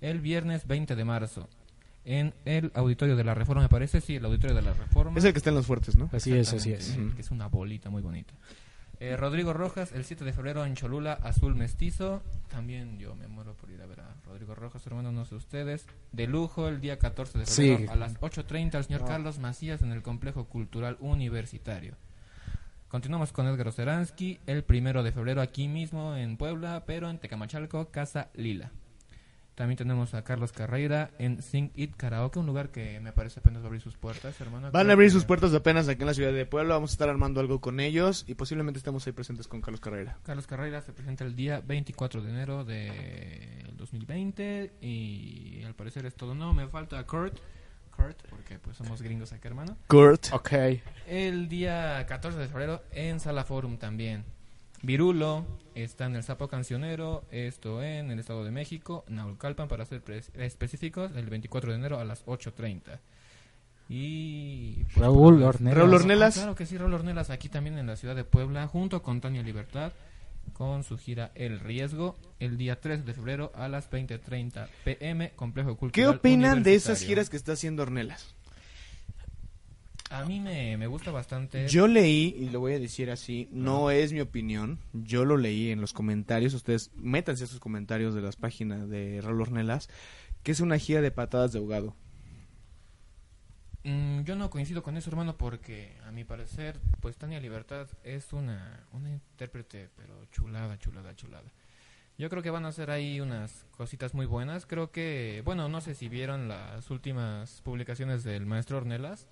el 0.00 0.20
viernes 0.20 0.68
20 0.68 0.94
de 0.94 1.04
marzo. 1.04 1.48
En 2.12 2.34
el 2.44 2.72
Auditorio 2.74 3.14
de 3.14 3.22
la 3.22 3.34
Reforma, 3.34 3.62
me 3.62 3.68
parece, 3.68 4.00
sí, 4.00 4.16
el 4.16 4.24
Auditorio 4.24 4.56
de 4.56 4.62
la 4.62 4.72
Reforma. 4.72 5.16
Es 5.16 5.24
el 5.24 5.32
que 5.32 5.38
está 5.38 5.50
en 5.50 5.56
los 5.56 5.66
fuertes, 5.66 5.94
¿no? 5.96 6.10
Así 6.12 6.32
es, 6.36 6.52
así 6.52 6.72
es. 6.72 6.98
Que 7.14 7.20
es 7.22 7.30
una 7.30 7.46
bolita 7.46 7.88
muy 7.88 8.02
bonita. 8.02 8.34
Eh, 8.98 9.16
Rodrigo 9.16 9.52
Rojas, 9.52 9.92
el 9.92 10.04
7 10.04 10.24
de 10.24 10.32
febrero 10.32 10.64
en 10.66 10.74
Cholula, 10.74 11.12
Azul 11.22 11.54
Mestizo. 11.54 12.20
También 12.48 12.98
yo 12.98 13.14
me 13.14 13.28
muero 13.28 13.54
por 13.54 13.70
ir 13.70 13.80
a 13.80 13.86
ver 13.86 14.00
a 14.00 14.12
Rodrigo 14.26 14.56
Rojas, 14.56 14.84
hermano, 14.88 15.12
no 15.12 15.24
sé 15.24 15.36
ustedes. 15.36 15.86
De 16.10 16.26
lujo, 16.26 16.66
el 16.66 16.80
día 16.80 16.98
14 16.98 17.38
de 17.38 17.46
febrero 17.46 17.78
Sí. 17.78 17.86
a 17.88 17.94
las 17.94 18.16
8.30 18.20 18.74
al 18.74 18.84
señor 18.84 19.04
Carlos 19.06 19.38
Macías 19.38 19.80
en 19.82 19.92
el 19.92 20.02
Complejo 20.02 20.46
Cultural 20.46 20.96
Universitario. 20.98 21.94
Continuamos 22.88 23.30
con 23.30 23.46
Edgar 23.46 23.68
Oceransky, 23.68 24.40
el 24.48 24.64
primero 24.64 25.04
de 25.04 25.12
febrero 25.12 25.40
aquí 25.42 25.68
mismo 25.68 26.16
en 26.16 26.36
Puebla, 26.36 26.82
pero 26.86 27.08
en 27.08 27.18
Tecamachalco, 27.18 27.90
Casa 27.92 28.30
Lila. 28.34 28.72
También 29.60 29.76
tenemos 29.76 30.14
a 30.14 30.24
Carlos 30.24 30.52
Carreira 30.52 31.10
en 31.18 31.42
Sing 31.42 31.70
It 31.74 31.94
Karaoke, 31.94 32.38
un 32.38 32.46
lugar 32.46 32.70
que 32.70 32.98
me 33.00 33.12
parece 33.12 33.40
apenas 33.40 33.60
va 33.60 33.64
a 33.64 33.66
abrir 33.66 33.82
sus 33.82 33.94
puertas, 33.98 34.40
hermano. 34.40 34.70
Van 34.72 34.88
a 34.88 34.94
abrir 34.94 35.08
que- 35.08 35.12
sus 35.12 35.26
puertas 35.26 35.52
apenas 35.52 35.86
aquí 35.86 36.00
en 36.00 36.06
la 36.06 36.14
ciudad 36.14 36.32
de 36.32 36.46
Puebla. 36.46 36.72
Vamos 36.76 36.92
a 36.92 36.94
estar 36.94 37.10
armando 37.10 37.40
algo 37.40 37.60
con 37.60 37.78
ellos 37.78 38.24
y 38.26 38.36
posiblemente 38.36 38.78
estemos 38.78 39.06
ahí 39.06 39.12
presentes 39.12 39.48
con 39.48 39.60
Carlos 39.60 39.82
Carrera. 39.82 40.16
Carlos 40.22 40.46
Carrera 40.46 40.80
se 40.80 40.94
presenta 40.94 41.24
el 41.24 41.36
día 41.36 41.60
24 41.60 42.22
de 42.22 42.30
enero 42.30 42.64
de 42.64 43.66
2020 43.76 44.72
y 44.80 45.62
al 45.66 45.74
parecer 45.74 46.06
es 46.06 46.14
todo. 46.14 46.34
No, 46.34 46.54
me 46.54 46.66
falta 46.66 47.04
Kurt. 47.04 47.36
Kurt, 47.94 48.16
porque 48.30 48.58
pues 48.58 48.78
somos 48.78 49.02
gringos 49.02 49.30
acá, 49.34 49.46
hermano. 49.48 49.76
Kurt. 49.88 50.28
Ok. 50.32 50.52
El 51.06 51.50
día 51.50 52.06
14 52.06 52.38
de 52.38 52.48
febrero 52.48 52.82
en 52.92 53.20
Sala 53.20 53.44
Forum 53.44 53.76
también. 53.76 54.24
Virulo 54.82 55.44
está 55.74 56.06
en 56.06 56.16
el 56.16 56.22
Sapo 56.22 56.48
Cancionero, 56.48 57.24
esto 57.30 57.82
en 57.82 58.10
el 58.10 58.18
Estado 58.18 58.44
de 58.44 58.50
México, 58.50 59.04
Naucalpan 59.08 59.68
para 59.68 59.84
ser 59.84 60.02
específicos, 60.34 61.12
el 61.14 61.28
24 61.28 61.70
de 61.70 61.76
enero 61.76 61.98
a 61.98 62.04
las 62.04 62.24
8.30. 62.24 62.98
Y... 63.88 64.84
pues, 64.84 64.96
Raúl 64.96 65.34
pues, 65.34 65.56
Ornelas. 65.56 65.78
Raúl 65.78 65.94
Ornelas. 65.94 66.36
Ah, 66.36 66.40
claro 66.40 66.54
que 66.54 66.66
sí, 66.66 66.78
Raúl 66.78 66.94
Ornelas 66.94 67.30
aquí 67.30 67.48
también 67.48 67.76
en 67.76 67.86
la 67.86 67.96
ciudad 67.96 68.16
de 68.16 68.24
Puebla, 68.24 68.66
junto 68.68 69.02
con 69.02 69.20
Tania 69.20 69.42
Libertad, 69.42 69.92
con 70.52 70.84
su 70.84 70.96
gira 70.96 71.30
El 71.34 71.60
Riesgo, 71.60 72.16
el 72.38 72.56
día 72.56 72.80
3 72.80 73.04
de 73.04 73.14
febrero 73.14 73.52
a 73.54 73.68
las 73.68 73.90
20.30 73.90 74.68
pm, 74.84 75.32
Complejo 75.36 75.76
Cultural 75.76 75.92
¿Qué 75.92 76.18
opinan 76.18 76.62
de 76.62 76.74
esas 76.74 77.02
giras 77.02 77.28
que 77.28 77.36
está 77.36 77.52
haciendo 77.52 77.82
Ornelas? 77.82 78.34
A 80.10 80.24
mí 80.24 80.40
me, 80.40 80.76
me 80.76 80.88
gusta 80.88 81.12
bastante. 81.12 81.68
Yo 81.68 81.86
leí, 81.86 82.34
y 82.36 82.50
lo 82.50 82.58
voy 82.58 82.74
a 82.74 82.80
decir 82.80 83.10
así, 83.10 83.48
no 83.52 83.92
es 83.92 84.12
mi 84.12 84.20
opinión, 84.20 84.80
yo 84.92 85.24
lo 85.24 85.36
leí 85.36 85.70
en 85.70 85.80
los 85.80 85.92
comentarios, 85.92 86.52
ustedes 86.52 86.90
métanse 86.96 87.44
a 87.44 87.46
esos 87.46 87.60
comentarios 87.60 88.12
de 88.12 88.20
las 88.20 88.34
páginas 88.34 88.88
de 88.88 89.20
Raúl 89.22 89.42
Ornelas, 89.42 89.88
que 90.42 90.50
es 90.50 90.58
una 90.58 90.78
gira 90.78 91.00
de 91.00 91.12
patadas 91.12 91.52
de 91.52 91.60
ahogado. 91.60 91.94
Mm, 93.84 94.22
yo 94.22 94.34
no 94.34 94.50
coincido 94.50 94.82
con 94.82 94.96
eso, 94.96 95.10
hermano, 95.10 95.36
porque 95.36 95.96
a 96.04 96.10
mi 96.10 96.24
parecer, 96.24 96.80
pues 97.00 97.16
Tania 97.16 97.38
Libertad 97.38 97.86
es 98.02 98.32
una, 98.32 98.84
una 98.92 99.10
intérprete, 99.10 99.90
pero 99.96 100.26
chulada, 100.32 100.76
chulada, 100.78 101.14
chulada. 101.14 101.50
Yo 102.18 102.28
creo 102.28 102.42
que 102.42 102.50
van 102.50 102.66
a 102.66 102.68
hacer 102.68 102.90
ahí 102.90 103.20
unas 103.20 103.64
cositas 103.70 104.12
muy 104.12 104.26
buenas. 104.26 104.66
Creo 104.66 104.90
que, 104.90 105.40
bueno, 105.44 105.68
no 105.68 105.80
sé 105.80 105.94
si 105.94 106.08
vieron 106.08 106.48
las 106.48 106.90
últimas 106.90 107.62
publicaciones 107.62 108.24
del 108.24 108.44
maestro 108.44 108.76
Ornelas, 108.76 109.28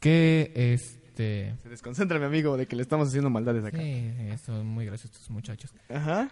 que 0.00 0.52
este... 0.54 1.54
Se 1.62 1.68
desconcentra 1.68 2.18
mi 2.18 2.24
amigo 2.26 2.56
de 2.56 2.66
que 2.66 2.76
le 2.76 2.82
estamos 2.82 3.08
haciendo 3.08 3.28
maldades 3.30 3.64
acá. 3.64 3.78
Sí, 3.78 4.12
son 4.44 4.66
muy 4.66 4.86
graciosos 4.86 5.16
estos 5.16 5.30
muchachos. 5.30 5.72
Ajá. 5.88 6.30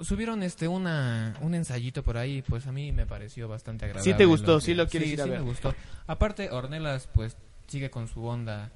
Subieron 0.00 0.42
este 0.42 0.68
una 0.68 1.34
un 1.40 1.54
ensayito 1.54 2.02
por 2.02 2.18
ahí, 2.18 2.42
pues 2.42 2.66
a 2.66 2.72
mí 2.72 2.92
me 2.92 3.06
pareció 3.06 3.48
bastante 3.48 3.86
agradable. 3.86 4.12
Sí 4.12 4.16
te 4.16 4.26
gustó, 4.26 4.58
que- 4.58 4.64
sí 4.66 4.74
lo 4.74 4.86
quieres 4.86 5.08
ir 5.08 5.20
a 5.22 5.24
sí 5.24 5.30
ver. 5.30 5.38
me 5.40 5.44
gustó. 5.46 5.74
Aparte 6.06 6.50
Ornelas 6.50 7.08
pues 7.14 7.36
sigue 7.66 7.88
con 7.90 8.06
su 8.06 8.22
onda 8.26 8.70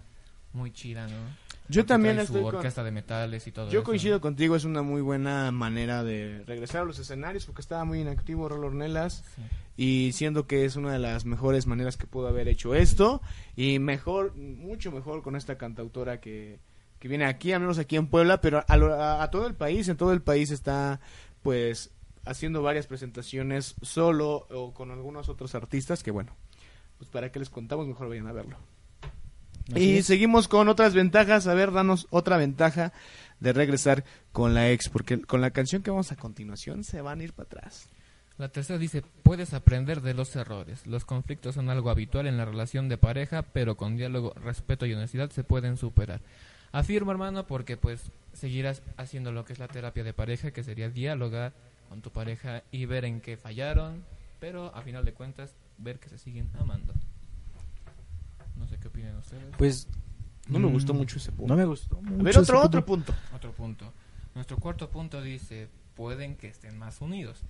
muy 0.53 0.72
chida, 0.72 1.07
¿no? 1.07 1.16
Yo 1.68 1.82
Porque 1.82 1.88
también 1.88 2.14
trae 2.16 2.24
estoy 2.24 2.40
su 2.40 2.46
con- 2.46 2.55
orquesta 2.57 2.82
de 2.82 2.90
metales 2.90 3.46
y 3.46 3.53
todo 3.53 3.70
Yo 3.70 3.78
eso. 3.80 3.84
coincido 3.86 4.20
contigo, 4.20 4.57
es 4.57 4.64
una 4.64 4.82
muy 4.82 5.01
buena 5.03 5.53
manera 5.53 6.03
de 6.03 6.42
regresar 6.44 6.82
a 6.82 6.84
los 6.84 6.98
escenarios 6.98 7.46
porque 7.46 7.61
estaba 7.62 7.84
muy 7.84 8.01
inactivo 8.01 8.48
Raúl 8.48 8.64
Ornelas 8.64 9.22
Sí. 9.36 9.42
y 9.76 10.12
siendo 10.12 10.48
que 10.48 10.64
es 10.64 10.74
una 10.74 10.92
de 10.92 10.98
las 10.98 11.24
mejores 11.26 11.68
maneras 11.68 11.96
que 11.96 12.09
pudo 12.09 12.26
haber 12.26 12.48
hecho 12.48 12.74
esto 12.74 13.22
y 13.55 13.78
mejor, 13.78 14.34
mucho 14.34 14.90
mejor 14.90 15.22
con 15.22 15.36
esta 15.36 15.57
cantautora 15.57 16.20
que, 16.20 16.59
que 16.98 17.07
viene 17.07 17.24
aquí, 17.26 17.53
al 17.53 17.61
menos 17.61 17.78
aquí 17.78 17.94
en 17.94 18.09
Puebla, 18.09 18.40
pero 18.40 18.64
a, 18.66 18.76
lo- 18.76 18.92
a- 18.94 19.22
a 19.22 19.30
todo 19.30 19.46
el 19.46 19.55
país, 19.55 19.86
en 19.88 19.96
todo 19.96 20.12
el 20.12 20.22
país 20.22 20.51
está 20.51 21.01
pues 21.42 21.92
haciendo 22.24 22.62
varias 22.62 22.88
presentaciones 22.88 23.76
solo 23.80 24.48
o 24.51 24.74
con 24.74 24.90
algunos 24.90 25.28
otros 25.28 25.55
artistas 25.55 26.03
que 26.03 26.11
bueno, 26.11 26.34
pues 26.98 27.09
para 27.11 27.30
qué 27.30 27.38
les 27.38 27.48
contamos, 27.48 27.86
mejor 27.86 28.09
vayan 28.09 28.26
a 28.26 28.32
verlo. 28.32 28.57
Así 29.72 29.84
Y 29.84 29.98
es. 29.98 30.06
seguimos 30.06 30.48
con 30.48 30.68
otras 30.68 30.94
ventajas. 30.94 31.46
A 31.46 31.54
ver, 31.54 31.72
danos 31.72 32.06
otra 32.10 32.36
ventaja 32.36 32.92
de 33.40 33.52
regresar 33.52 34.04
con 34.32 34.54
la 34.54 34.70
ex, 34.70 34.88
porque 34.88 35.20
con 35.22 35.40
la 35.40 35.50
canción 35.50 35.82
que 35.82 35.90
vamos 35.90 36.12
a 36.12 36.16
continuación 36.16 36.84
se 36.84 37.00
van 37.00 37.20
a 37.20 37.24
ir 37.24 37.32
para 37.32 37.46
atrás. 37.46 37.88
La 38.38 38.48
tercera 38.48 38.78
dice, 38.78 39.02
puedes 39.22 39.52
aprender 39.52 40.00
de 40.00 40.14
los 40.14 40.34
errores. 40.34 40.86
Los 40.86 41.04
conflictos 41.04 41.56
son 41.56 41.68
algo 41.68 41.90
habitual 41.90 42.26
en 42.26 42.38
la 42.38 42.46
relación 42.46 42.88
de 42.88 42.96
pareja, 42.96 43.42
pero 43.42 43.76
con 43.76 43.96
diálogo, 43.96 44.32
respeto 44.42 44.86
y 44.86 44.94
honestidad 44.94 45.30
se 45.30 45.44
pueden 45.44 45.76
superar. 45.76 46.20
Afirmo, 46.72 47.10
hermano, 47.10 47.46
porque 47.46 47.76
pues 47.76 48.00
seguirás 48.32 48.82
haciendo 48.96 49.32
lo 49.32 49.44
que 49.44 49.52
es 49.52 49.58
la 49.58 49.68
terapia 49.68 50.04
de 50.04 50.14
pareja, 50.14 50.52
que 50.52 50.62
sería 50.62 50.88
dialogar 50.88 51.52
con 51.90 52.00
tu 52.00 52.10
pareja 52.10 52.62
y 52.70 52.86
ver 52.86 53.04
en 53.04 53.20
qué 53.20 53.36
fallaron, 53.36 54.04
pero 54.38 54.74
a 54.74 54.80
final 54.82 55.04
de 55.04 55.12
cuentas 55.12 55.54
ver 55.76 55.98
que 55.98 56.08
se 56.08 56.16
siguen 56.16 56.48
amando. 56.58 56.94
No 58.61 58.68
sé 58.68 58.78
qué 58.78 58.86
opinan 58.88 59.16
ustedes. 59.16 59.42
Pues 59.58 59.88
no 60.48 60.58
me 60.61 60.68
Mm, 60.68 60.72
gustó 60.72 60.94
mucho 60.94 61.16
ese 61.18 61.32
punto. 61.32 61.52
No 61.52 61.56
me 61.58 61.64
gustó. 61.66 61.98
a 61.98 62.00
mucho 62.02 62.22
ver, 62.22 62.30
ese 62.30 62.38
otro, 62.40 62.54
punto. 62.61 62.68
otro 62.68 62.84
punto. 62.86 63.14
Otro 63.34 63.52
punto. 63.52 63.92
Nuestro 64.36 64.56
cuarto 64.58 64.88
punto 64.90 65.20
dice, 65.22 65.68
pueden 65.96 66.36
que 66.36 66.46
estén 66.48 66.78
más 66.78 67.00
unidos. 67.00 67.40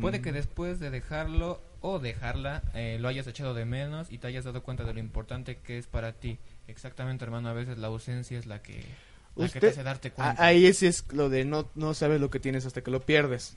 Puede 0.00 0.18
Mm. 0.18 0.22
que 0.22 0.32
después 0.32 0.78
de 0.78 0.90
dejarlo 0.90 1.60
o 1.80 1.98
dejarla 1.98 2.62
eh, 2.74 2.98
lo 3.00 3.08
hayas 3.08 3.26
echado 3.26 3.54
de 3.54 3.64
menos 3.64 4.12
y 4.12 4.18
te 4.18 4.26
hayas 4.28 4.44
dado 4.44 4.62
cuenta 4.62 4.84
de 4.84 4.92
lo 4.94 5.00
importante 5.00 5.56
que 5.56 5.78
es 5.78 5.86
para 5.86 6.12
ti. 6.12 6.38
Exactamente, 6.68 7.24
hermano, 7.24 7.48
a 7.48 7.52
veces 7.54 7.78
la 7.78 7.88
ausencia 7.88 8.38
es 8.38 8.46
la 8.46 8.62
que, 8.62 8.84
la 9.34 9.48
que 9.48 9.58
te 9.58 9.68
hace 9.70 9.82
darte 9.82 10.08
A- 10.08 10.12
cuenta. 10.14 10.44
Ahí 10.44 10.66
ese 10.66 10.86
es 10.86 11.04
lo 11.12 11.28
de 11.28 11.44
no, 11.44 11.68
no 11.74 11.94
sabes 11.94 12.20
lo 12.20 12.30
que 12.30 12.38
tienes 12.38 12.66
hasta 12.66 12.82
que 12.82 12.90
lo 12.92 13.00
pierdes. 13.00 13.56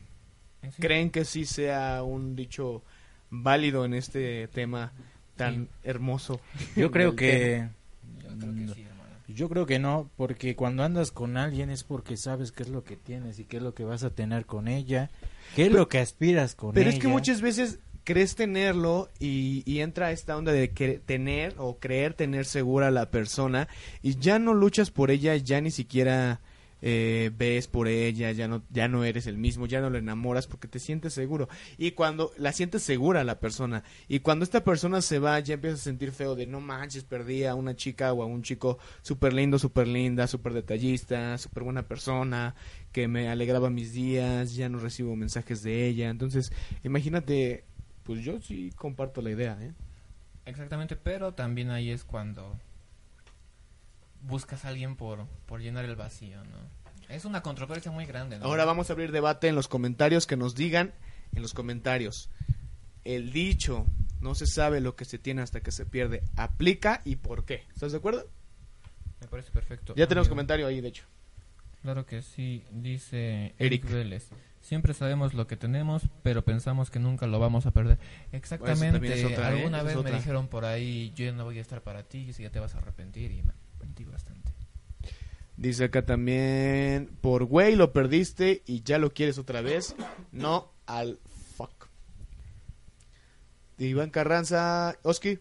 Eh, 0.63 0.71
sí. 0.75 0.81
¿Creen 0.81 1.11
que 1.11 1.23
sí 1.25 1.45
sea 1.45 2.01
un 2.01 2.35
dicho 2.35 2.81
válido 3.29 3.85
en 3.85 3.93
este 3.93 4.47
tema 4.47 4.91
tan 5.35 5.63
Sí. 5.65 5.69
hermoso? 5.83 6.39
Yo 6.75 6.91
creo 6.91 7.15
que... 7.15 7.67
Yo 8.21 8.37
creo 8.39 8.53
que 8.55 8.73
sí, 8.73 8.81
hermano. 8.81 9.03
Yo 9.27 9.49
creo 9.49 9.65
que 9.65 9.79
no, 9.79 10.09
porque 10.17 10.55
cuando 10.55 10.83
andas 10.83 11.11
con 11.11 11.37
alguien 11.37 11.69
es 11.69 11.83
porque 11.83 12.17
sabes 12.17 12.51
qué 12.51 12.63
es 12.63 12.69
lo 12.69 12.83
que 12.83 12.97
tienes 12.97 13.39
y 13.39 13.45
qué 13.45 13.57
es 13.57 13.63
lo 13.63 13.73
que 13.73 13.83
vas 13.83 14.03
a 14.03 14.09
tener 14.09 14.45
con 14.45 14.67
ella, 14.67 15.09
qué 15.55 15.67
es 15.67 15.71
lo 15.71 15.87
que 15.87 15.99
aspiras 15.99 16.55
con 16.55 16.73
Pero 16.73 16.89
ella. 16.89 16.97
es 16.97 17.01
que 17.01 17.07
muchas 17.07 17.41
veces 17.41 17.79
crees 18.03 18.35
tenerlo 18.35 19.09
y, 19.19 19.63
y 19.65 19.79
entra 19.79 20.11
esta 20.11 20.35
onda 20.37 20.51
de 20.51 20.71
que- 20.71 20.99
tener 20.99 21.55
o 21.57 21.77
creer 21.79 22.13
tener 22.13 22.45
segura 22.45 22.87
a 22.87 22.91
la 22.91 23.09
persona 23.11 23.69
y 24.01 24.17
ya 24.19 24.39
no 24.39 24.53
luchas 24.53 24.91
por 24.91 25.09
ella, 25.09 25.35
ya 25.37 25.61
ni 25.61 25.71
siquiera 25.71 26.41
eh, 26.85 27.31
ves 27.33 27.67
por 27.67 27.87
ella, 27.87 28.33
ya 28.33 28.49
no, 28.49 28.61
ya 28.69 28.89
no 28.89 29.05
eres 29.05 29.25
el 29.25 29.37
mismo, 29.37 29.67
ya 29.67 29.79
no 29.79 29.89
la 29.89 29.99
enamoras 29.99 30.47
porque 30.47 30.67
te 30.67 30.79
sientes 30.79 31.13
seguro. 31.13 31.47
Y 31.77 31.91
cuando 31.91 32.33
la 32.37 32.51
sientes 32.51 32.83
segura 32.83 33.23
la 33.23 33.39
persona 33.39 33.85
y 34.09 34.19
cuando 34.19 34.43
esta 34.43 34.65
persona 34.65 35.01
se 35.01 35.17
va, 35.17 35.39
ya 35.39 35.53
empiezas 35.53 35.79
a 35.79 35.83
sentir 35.83 36.11
feo 36.11 36.35
de 36.35 36.45
no 36.45 36.59
manches, 36.59 37.05
perdí 37.05 37.45
a 37.45 37.55
una 37.55 37.77
chica 37.77 38.11
o 38.11 38.21
a 38.21 38.25
un 38.25 38.43
chico 38.43 38.79
súper 39.01 39.31
lindo, 39.31 39.57
súper 39.59 39.87
linda, 39.87 40.27
súper 40.27 40.51
detallista, 40.51 41.37
súper 41.37 41.63
buena 41.63 41.87
persona, 41.87 42.53
que 42.91 43.07
me 43.07 43.29
alegraba 43.29 43.69
mis 43.69 43.93
días, 43.93 44.53
ya 44.53 44.67
no 44.67 44.77
recibo 44.79 45.15
mensajes 45.15 45.63
de 45.63 45.87
ella. 45.87 46.09
Entonces, 46.09 46.51
imagínate, 46.83 47.63
pues 48.03 48.25
yo 48.25 48.41
sí 48.41 48.71
comparto 48.75 49.21
la 49.21 49.31
idea, 49.31 49.57
¿eh? 49.61 49.71
Exactamente, 50.45 50.97
pero 50.97 51.33
también 51.33 51.69
ahí 51.69 51.91
es 51.91 52.03
cuando 52.03 52.59
buscas 54.23 54.65
a 54.65 54.69
alguien 54.69 54.95
por, 54.95 55.27
por 55.45 55.61
llenar 55.61 55.85
el 55.85 55.95
vacío, 55.95 56.43
¿no? 56.45 56.83
Es 57.09 57.25
una 57.25 57.41
controversia 57.41 57.91
muy 57.91 58.05
grande, 58.05 58.39
¿no? 58.39 58.45
Ahora 58.45 58.65
vamos 58.65 58.89
a 58.89 58.93
abrir 58.93 59.11
debate 59.11 59.47
en 59.47 59.55
los 59.55 59.67
comentarios, 59.67 60.25
que 60.25 60.37
nos 60.37 60.55
digan 60.55 60.93
en 61.33 61.41
los 61.41 61.53
comentarios. 61.53 62.29
El 63.03 63.31
dicho, 63.31 63.85
no 64.21 64.35
se 64.35 64.47
sabe 64.47 64.79
lo 64.79 64.95
que 64.95 65.05
se 65.05 65.19
tiene 65.19 65.41
hasta 65.41 65.61
que 65.61 65.71
se 65.71 65.85
pierde, 65.85 66.23
aplica 66.35 67.01
y 67.05 67.17
por 67.17 67.45
qué. 67.45 67.65
¿Estás 67.73 67.91
de 67.91 67.97
acuerdo? 67.97 68.25
Me 69.21 69.27
parece 69.27 69.51
perfecto. 69.51 69.93
Ya 69.95 70.07
tenemos 70.07 70.27
amigo. 70.27 70.35
comentario 70.35 70.67
ahí, 70.67 70.81
de 70.81 70.87
hecho. 70.87 71.03
Claro 71.81 72.05
que 72.05 72.21
sí, 72.21 72.63
dice 72.71 73.53
Eric. 73.59 73.83
Eric 73.83 73.89
Vélez. 73.89 74.29
Siempre 74.61 74.93
sabemos 74.93 75.33
lo 75.33 75.45
que 75.45 75.57
tenemos, 75.57 76.03
pero 76.23 76.43
pensamos 76.45 76.89
que 76.89 76.97
nunca 76.97 77.27
lo 77.27 77.37
vamos 77.39 77.65
a 77.65 77.71
perder. 77.71 77.99
Exactamente. 78.31 79.25
otra, 79.25 79.51
¿eh? 79.51 79.57
Alguna 79.57 79.83
vez 79.83 80.01
me 80.01 80.11
dijeron 80.13 80.47
por 80.47 80.63
ahí, 80.63 81.11
yo 81.15 81.33
no 81.33 81.43
voy 81.43 81.57
a 81.57 81.61
estar 81.61 81.81
para 81.81 82.03
ti, 82.03 82.19
y 82.29 82.33
si 82.33 82.43
ya 82.43 82.49
te 82.49 82.61
vas 82.61 82.73
a 82.73 82.77
arrepentir, 82.77 83.31
y 83.31 83.43
me 83.43 83.51
arrepentí 83.83 84.05
bastante. 84.05 84.51
Dice 85.55 85.85
acá 85.85 86.05
también, 86.05 87.09
por 87.21 87.45
güey 87.45 87.75
lo 87.75 87.93
perdiste 87.93 88.63
y 88.65 88.81
ya 88.81 88.97
lo 88.97 89.13
quieres 89.13 89.37
otra 89.37 89.61
vez. 89.61 89.95
No 90.31 90.71
al 90.87 91.19
fuck. 91.55 91.89
Iván 93.77 94.09
Carranza, 94.09 94.97
Oski. 95.03 95.39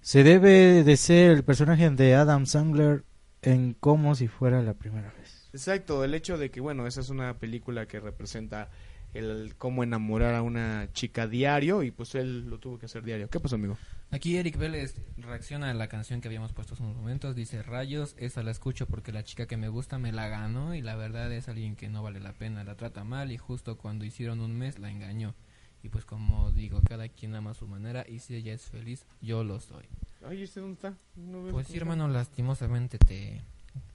Se 0.00 0.22
debe 0.22 0.84
de 0.84 0.96
ser 0.96 1.32
el 1.32 1.44
personaje 1.44 1.88
de 1.90 2.14
Adam 2.14 2.46
Sandler 2.46 3.04
en 3.42 3.74
como 3.74 4.14
si 4.14 4.28
fuera 4.28 4.62
la 4.62 4.74
primera 4.74 5.12
vez. 5.18 5.48
Exacto, 5.52 6.04
el 6.04 6.14
hecho 6.14 6.38
de 6.38 6.50
que, 6.50 6.60
bueno, 6.60 6.86
esa 6.86 7.00
es 7.00 7.10
una 7.10 7.38
película 7.38 7.86
que 7.86 8.00
representa 8.00 8.70
el 9.14 9.54
cómo 9.56 9.82
enamorar 9.82 10.34
a 10.34 10.42
una 10.42 10.90
chica 10.92 11.26
diario 11.26 11.82
y 11.82 11.90
pues 11.90 12.14
él 12.14 12.48
lo 12.48 12.58
tuvo 12.58 12.78
que 12.78 12.86
hacer 12.86 13.02
diario. 13.02 13.28
¿Qué 13.30 13.40
pasó, 13.40 13.54
amigo? 13.54 13.78
Aquí 14.12 14.36
Eric 14.36 14.56
Vélez 14.56 14.94
reacciona 15.18 15.70
a 15.70 15.74
la 15.74 15.88
canción 15.88 16.20
que 16.20 16.28
habíamos 16.28 16.52
puesto 16.52 16.74
hace 16.74 16.82
unos 16.82 16.96
momentos. 16.96 17.34
Dice, 17.34 17.62
rayos, 17.62 18.14
esa 18.18 18.42
la 18.42 18.50
escucho 18.52 18.86
porque 18.86 19.12
la 19.12 19.24
chica 19.24 19.46
que 19.46 19.56
me 19.56 19.68
gusta 19.68 19.98
me 19.98 20.12
la 20.12 20.28
ganó 20.28 20.74
y 20.74 20.80
la 20.80 20.94
verdad 20.96 21.30
es 21.32 21.48
alguien 21.48 21.76
que 21.76 21.88
no 21.88 22.02
vale 22.02 22.20
la 22.20 22.32
pena. 22.32 22.64
La 22.64 22.76
trata 22.76 23.04
mal 23.04 23.32
y 23.32 23.36
justo 23.36 23.76
cuando 23.76 24.04
hicieron 24.04 24.40
un 24.40 24.56
mes 24.56 24.78
la 24.78 24.90
engañó. 24.90 25.34
Y 25.82 25.88
pues 25.88 26.04
como 26.04 26.50
digo, 26.52 26.80
cada 26.88 27.08
quien 27.08 27.34
ama 27.34 27.50
a 27.50 27.54
su 27.54 27.66
manera 27.66 28.04
y 28.08 28.20
si 28.20 28.34
ella 28.36 28.54
es 28.54 28.62
feliz, 28.62 29.04
yo 29.20 29.44
lo 29.44 29.60
soy. 29.60 29.84
Ay, 30.26 30.42
¿este 30.42 30.60
dónde 30.60 30.74
está? 30.74 30.94
No 31.16 31.42
veo 31.42 31.52
Pues 31.52 31.66
sí, 31.68 31.76
hermano, 31.76 32.08
lastimosamente 32.08 32.98
te 32.98 33.42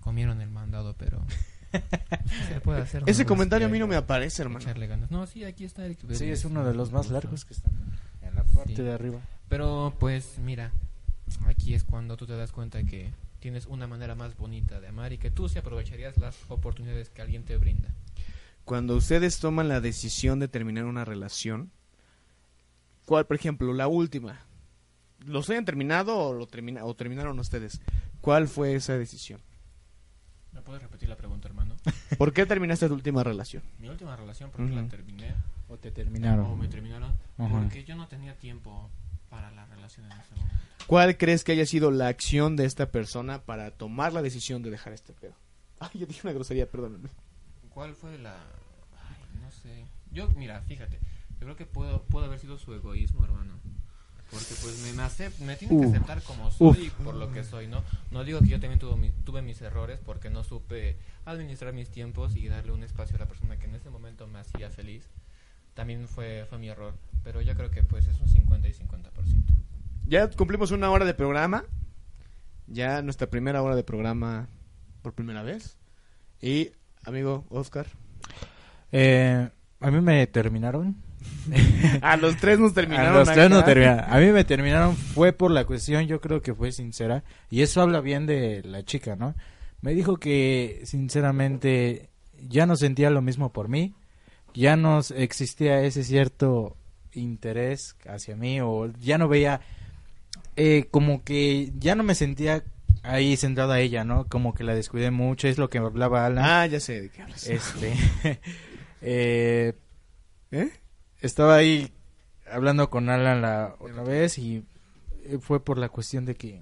comieron 0.01 0.41
el 0.41 0.49
mandado, 0.51 0.95
pero... 0.97 1.25
¿qué 1.71 1.79
se 2.53 2.61
puede 2.61 2.81
hacer? 2.81 3.03
Ese 3.07 3.25
comentario 3.25 3.67
a 3.67 3.69
mí 3.69 3.79
no 3.79 3.87
me 3.87 3.95
aparece, 3.95 4.41
hermano. 4.43 4.65
ganas. 4.87 5.09
No, 5.09 5.25
sí, 5.25 5.43
aquí 5.45 5.63
está 5.63 5.85
Eric 5.85 6.01
Vélez. 6.03 6.19
Sí, 6.19 6.29
es 6.29 6.45
uno 6.45 6.63
de 6.65 6.73
los 6.73 6.91
más 6.91 7.09
largos 7.09 7.43
que 7.45 7.53
están 7.53 7.73
en 8.21 8.35
la 8.35 8.43
parte 8.43 8.75
Sí. 8.75 8.81
de 8.83 8.91
arriba. 8.93 9.19
Pero 9.51 9.93
pues 9.99 10.39
mira, 10.39 10.71
aquí 11.45 11.73
es 11.73 11.83
cuando 11.83 12.15
tú 12.15 12.25
te 12.25 12.37
das 12.37 12.53
cuenta 12.53 12.85
que 12.85 13.11
tienes 13.41 13.65
una 13.65 13.85
manera 13.85 14.15
más 14.15 14.37
bonita 14.37 14.79
de 14.79 14.87
amar 14.87 15.11
y 15.11 15.17
que 15.17 15.29
tú 15.29 15.49
sí 15.49 15.59
aprovecharías 15.59 16.15
las 16.15 16.37
oportunidades 16.47 17.09
que 17.09 17.21
alguien 17.21 17.43
te 17.43 17.57
brinda. 17.57 17.89
Cuando 18.63 18.95
ustedes 18.95 19.39
toman 19.39 19.67
la 19.67 19.81
decisión 19.81 20.39
de 20.39 20.47
terminar 20.47 20.85
una 20.85 21.03
relación, 21.03 21.69
¿cuál, 23.05 23.25
por 23.25 23.35
ejemplo, 23.35 23.73
la 23.73 23.89
última? 23.89 24.39
¿Los 25.25 25.49
hayan 25.49 25.65
terminado 25.65 26.17
o, 26.17 26.33
lo 26.33 26.47
termina, 26.47 26.85
o 26.85 26.95
terminaron 26.95 27.37
ustedes? 27.37 27.81
¿Cuál 28.21 28.47
fue 28.47 28.75
esa 28.75 28.97
decisión? 28.97 29.41
¿Me 30.53 30.61
puedes 30.61 30.81
repetir 30.81 31.09
la 31.09 31.17
pregunta, 31.17 31.49
hermano? 31.49 31.75
¿Por 32.17 32.31
qué 32.31 32.45
terminaste 32.45 32.87
tu 32.87 32.93
última 32.93 33.21
relación? 33.21 33.63
Mi 33.79 33.89
última 33.89 34.15
relación, 34.15 34.49
¿por 34.49 34.65
qué 34.65 34.71
Ujú. 34.71 34.81
la 34.81 34.87
terminé? 34.87 35.33
O 35.67 35.75
te 35.75 35.89
O 35.89 35.93
terminaron. 35.93 36.57
me 36.57 36.69
terminaron. 36.69 37.13
Porque 37.35 37.83
yo 37.83 37.97
no 37.97 38.07
tenía 38.07 38.33
tiempo 38.37 38.89
para 39.31 39.49
la 39.51 39.65
relación 39.65 40.05
en 40.05 40.19
ese 40.19 40.35
momento. 40.35 40.55
¿Cuál 40.85 41.17
crees 41.17 41.43
que 41.43 41.53
haya 41.53 41.65
sido 41.65 41.89
la 41.89 42.07
acción 42.09 42.55
de 42.55 42.65
esta 42.65 42.91
persona 42.91 43.41
para 43.41 43.71
tomar 43.71 44.13
la 44.13 44.21
decisión 44.21 44.61
de 44.61 44.69
dejar 44.69 44.93
este 44.93 45.13
pedo? 45.13 45.33
Ay, 45.79 45.89
yo 45.95 46.05
dije 46.05 46.21
una 46.23 46.33
grosería, 46.33 46.69
perdóname. 46.69 47.09
¿Cuál 47.73 47.95
fue 47.95 48.17
la...? 48.19 48.35
Ay, 48.35 49.41
no 49.41 49.49
sé. 49.49 49.85
Yo, 50.11 50.29
mira, 50.35 50.61
fíjate. 50.61 50.99
Yo 51.39 51.39
creo 51.47 51.55
que 51.55 51.65
puedo, 51.65 52.03
pudo 52.03 52.25
haber 52.25 52.37
sido 52.37 52.59
su 52.59 52.73
egoísmo, 52.75 53.23
hermano. 53.25 53.53
Porque 54.29 54.53
pues 54.61 54.79
me, 54.83 54.93
me, 54.93 55.03
acep- 55.03 55.37
me 55.39 55.55
tiene 55.57 55.77
que 55.81 55.87
Uf. 55.87 55.95
aceptar 55.95 56.21
como 56.23 56.51
soy 56.51 56.89
por 57.03 57.15
lo 57.15 57.33
que 57.33 57.43
soy, 57.43 57.67
¿no? 57.67 57.83
No 58.11 58.23
digo 58.23 58.39
que 58.39 58.47
yo 58.47 58.59
también 58.61 58.79
tuve, 58.79 58.95
mi- 58.95 59.11
tuve 59.25 59.41
mis 59.41 59.61
errores 59.61 59.99
porque 60.05 60.29
no 60.29 60.43
supe 60.45 60.97
administrar 61.25 61.73
mis 61.73 61.89
tiempos 61.89 62.35
y 62.37 62.47
darle 62.47 62.71
un 62.71 62.81
espacio 62.83 63.15
a 63.17 63.19
la 63.19 63.25
persona 63.25 63.57
que 63.57 63.65
en 63.65 63.75
ese 63.75 63.89
momento 63.89 64.27
me 64.27 64.39
hacía 64.39 64.69
feliz. 64.69 65.03
También 65.81 66.07
fue, 66.07 66.45
fue 66.47 66.59
mi 66.59 66.69
error. 66.69 66.93
Pero 67.23 67.41
yo 67.41 67.55
creo 67.55 67.71
que 67.71 67.81
pues 67.81 68.07
es 68.07 68.19
un 68.19 68.27
50 68.27 68.67
y 68.67 68.71
50%. 68.71 68.77
Ya 70.05 70.29
cumplimos 70.29 70.69
una 70.69 70.91
hora 70.91 71.05
de 71.05 71.15
programa. 71.15 71.63
Ya 72.67 73.01
nuestra 73.01 73.31
primera 73.31 73.63
hora 73.63 73.75
de 73.75 73.83
programa 73.83 74.47
por 75.01 75.13
primera 75.13 75.41
vez. 75.41 75.79
Y, 76.39 76.69
amigo 77.03 77.45
Oscar. 77.49 77.87
Eh, 78.91 79.49
a 79.79 79.89
mí 79.89 80.01
me 80.01 80.27
terminaron. 80.27 80.97
A 82.03 82.15
los 82.15 82.37
tres 82.37 82.59
nos 82.59 82.75
terminaron. 82.75 83.15
A 83.15 83.17
los 83.17 83.27
tres 83.27 83.47
acá. 83.47 83.49
no 83.49 83.63
terminaron. 83.63 84.05
A 84.07 84.19
mí 84.19 84.27
me 84.27 84.43
terminaron 84.43 84.95
fue 84.95 85.33
por 85.33 85.49
la 85.49 85.65
cuestión, 85.65 86.05
yo 86.05 86.21
creo 86.21 86.43
que 86.43 86.53
fue 86.53 86.71
sincera. 86.71 87.23
Y 87.49 87.63
eso 87.63 87.81
habla 87.81 88.01
bien 88.01 88.27
de 88.27 88.61
la 88.65 88.85
chica, 88.85 89.15
¿no? 89.15 89.33
Me 89.81 89.95
dijo 89.95 90.17
que 90.17 90.81
sinceramente 90.83 92.11
ya 92.47 92.67
no 92.67 92.75
sentía 92.75 93.09
lo 93.09 93.23
mismo 93.23 93.51
por 93.51 93.67
mí. 93.67 93.95
Ya 94.53 94.75
no 94.75 94.99
existía 95.15 95.81
ese 95.81 96.03
cierto 96.03 96.77
interés 97.13 97.95
hacia 98.07 98.35
mí 98.35 98.61
o 98.61 98.87
ya 98.99 99.17
no 99.17 99.27
veía 99.27 99.61
eh, 100.55 100.87
como 100.91 101.23
que 101.23 101.71
ya 101.77 101.95
no 101.95 102.03
me 102.03 102.15
sentía 102.15 102.63
ahí 103.03 103.35
centrado 103.37 103.71
a 103.71 103.79
ella, 103.79 104.03
¿no? 104.03 104.27
Como 104.27 104.53
que 104.53 104.63
la 104.63 104.75
descuidé 104.75 105.11
mucho, 105.11 105.47
es 105.47 105.57
lo 105.57 105.69
que 105.69 105.79
hablaba 105.79 106.25
Alan. 106.25 106.43
Ah, 106.45 106.65
ya 106.67 106.79
sé 106.79 107.01
de 107.01 107.09
qué 107.09 107.21
hablas. 107.21 107.47
Este, 107.47 107.93
eh, 109.01 109.73
¿Eh? 110.51 110.69
estaba 111.21 111.55
ahí 111.55 111.91
hablando 112.49 112.89
con 112.89 113.09
Alan 113.09 113.41
la 113.41 113.75
otra 113.79 114.03
vez 114.03 114.37
y 114.37 114.63
eh, 115.23 115.37
fue 115.39 115.63
por 115.63 115.77
la 115.77 115.89
cuestión 115.89 116.25
de 116.25 116.35
que 116.35 116.61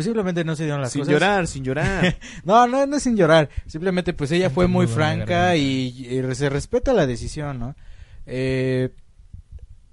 pues 0.00 0.06
simplemente 0.06 0.44
no 0.44 0.56
se 0.56 0.62
dieron 0.64 0.80
las 0.80 0.92
sin 0.92 1.02
cosas. 1.02 1.12
llorar, 1.12 1.46
sin 1.46 1.62
llorar. 1.62 2.16
No, 2.44 2.66
no, 2.66 2.86
no 2.86 2.96
es 2.96 3.02
sin 3.02 3.18
llorar. 3.18 3.50
Simplemente 3.66 4.14
pues 4.14 4.32
ella 4.32 4.48
fue 4.48 4.66
muy 4.66 4.86
franca 4.86 5.56
y 5.56 6.22
se 6.32 6.48
respeta 6.48 6.94
la 6.94 7.06
decisión, 7.06 7.58
¿no? 7.58 7.76
Eh, 8.24 8.94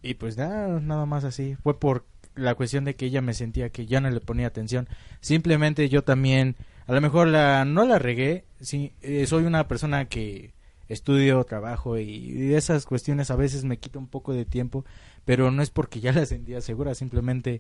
y 0.01 0.13
pues 0.13 0.37
nada, 0.37 0.79
nada 0.79 1.05
más 1.05 1.25
así. 1.25 1.57
Fue 1.61 1.77
por 1.77 2.05
la 2.35 2.55
cuestión 2.55 2.85
de 2.85 2.95
que 2.95 3.07
ella 3.07 3.21
me 3.21 3.33
sentía 3.33 3.69
que 3.69 3.85
ya 3.85 3.99
no 3.99 4.09
le 4.09 4.21
ponía 4.21 4.47
atención. 4.47 4.87
Simplemente 5.19 5.89
yo 5.89 6.05
también, 6.05 6.55
a 6.85 6.93
lo 6.93 7.01
mejor 7.01 7.27
la, 7.27 7.65
no 7.65 7.83
la 7.83 7.99
regué. 7.99 8.45
Sí, 8.61 8.93
eh, 9.01 9.27
soy 9.27 9.43
una 9.43 9.67
persona 9.67 10.05
que 10.05 10.53
estudio, 10.87 11.43
trabajo 11.43 11.97
y, 11.97 12.03
y 12.05 12.53
esas 12.53 12.85
cuestiones 12.85 13.29
a 13.29 13.35
veces 13.35 13.65
me 13.65 13.77
quita 13.77 13.99
un 13.99 14.07
poco 14.07 14.31
de 14.31 14.45
tiempo, 14.45 14.85
pero 15.27 15.51
no 15.51 15.61
es 15.61 15.69
porque 15.69 15.99
ya 15.99 16.11
la 16.13 16.25
sentía 16.25 16.61
segura, 16.61 16.95
simplemente 16.95 17.59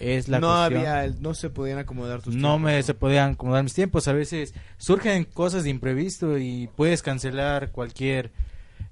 es 0.00 0.26
la 0.26 0.40
no 0.40 0.48
cuestión 0.48 0.86
había, 0.86 1.14
no 1.20 1.34
se 1.34 1.50
podían 1.50 1.78
acomodar 1.78 2.22
tus 2.22 2.34
no 2.34 2.52
tiempos, 2.54 2.60
me 2.62 2.82
se 2.82 2.94
podían 2.94 3.32
acomodar 3.32 3.62
mis 3.62 3.74
tiempos. 3.74 4.08
A 4.08 4.14
veces 4.14 4.54
surgen 4.78 5.24
cosas 5.24 5.64
de 5.64 5.70
imprevisto 5.70 6.38
y 6.38 6.70
puedes 6.74 7.02
cancelar 7.02 7.72
cualquier 7.72 8.32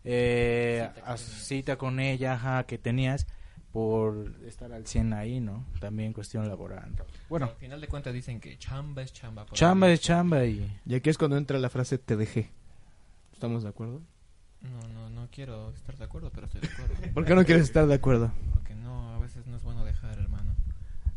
eh, 0.04 0.90
cita 1.16 1.76
con 1.78 2.00
ella 2.00 2.34
ajá, 2.34 2.64
que 2.64 2.76
tenías 2.76 3.26
por 3.72 4.30
estar 4.46 4.70
al 4.74 4.86
100 4.86 5.14
ahí, 5.14 5.40
¿no? 5.40 5.64
También 5.80 6.12
cuestión 6.12 6.46
laboral. 6.46 6.92
Bueno, 7.30 7.46
Al 7.46 7.56
final 7.56 7.80
de 7.80 7.88
cuentas 7.88 8.12
dicen 8.12 8.40
que 8.40 8.58
chamba 8.58 9.00
es 9.00 9.14
chamba. 9.14 9.46
por 9.46 9.56
chamba 9.56 9.86
ahí. 9.86 9.94
es 9.94 10.00
chamba 10.00 10.44
y... 10.44 10.70
Y 10.84 10.94
aquí 10.94 11.08
es 11.08 11.16
cuando 11.16 11.38
entra 11.38 11.58
la 11.58 11.70
frase 11.70 11.96
te 11.96 12.16
dejé. 12.18 12.50
¿Estamos 13.32 13.62
de 13.62 13.70
acuerdo? 13.70 14.02
No, 14.62 14.88
no, 14.94 15.10
no 15.10 15.28
quiero 15.30 15.70
estar 15.70 15.96
de 15.96 16.04
acuerdo, 16.04 16.30
pero 16.30 16.46
estoy 16.46 16.60
de 16.60 16.68
acuerdo. 16.68 16.94
¿Por 17.14 17.24
qué 17.24 17.34
no 17.34 17.44
quieres 17.44 17.64
estar 17.64 17.86
de 17.86 17.94
acuerdo? 17.94 18.32
Porque 18.54 18.74
no, 18.74 19.14
a 19.14 19.18
veces 19.18 19.46
no 19.46 19.56
es 19.56 19.62
bueno 19.62 19.84
dejar, 19.84 20.18
hermano. 20.18 20.54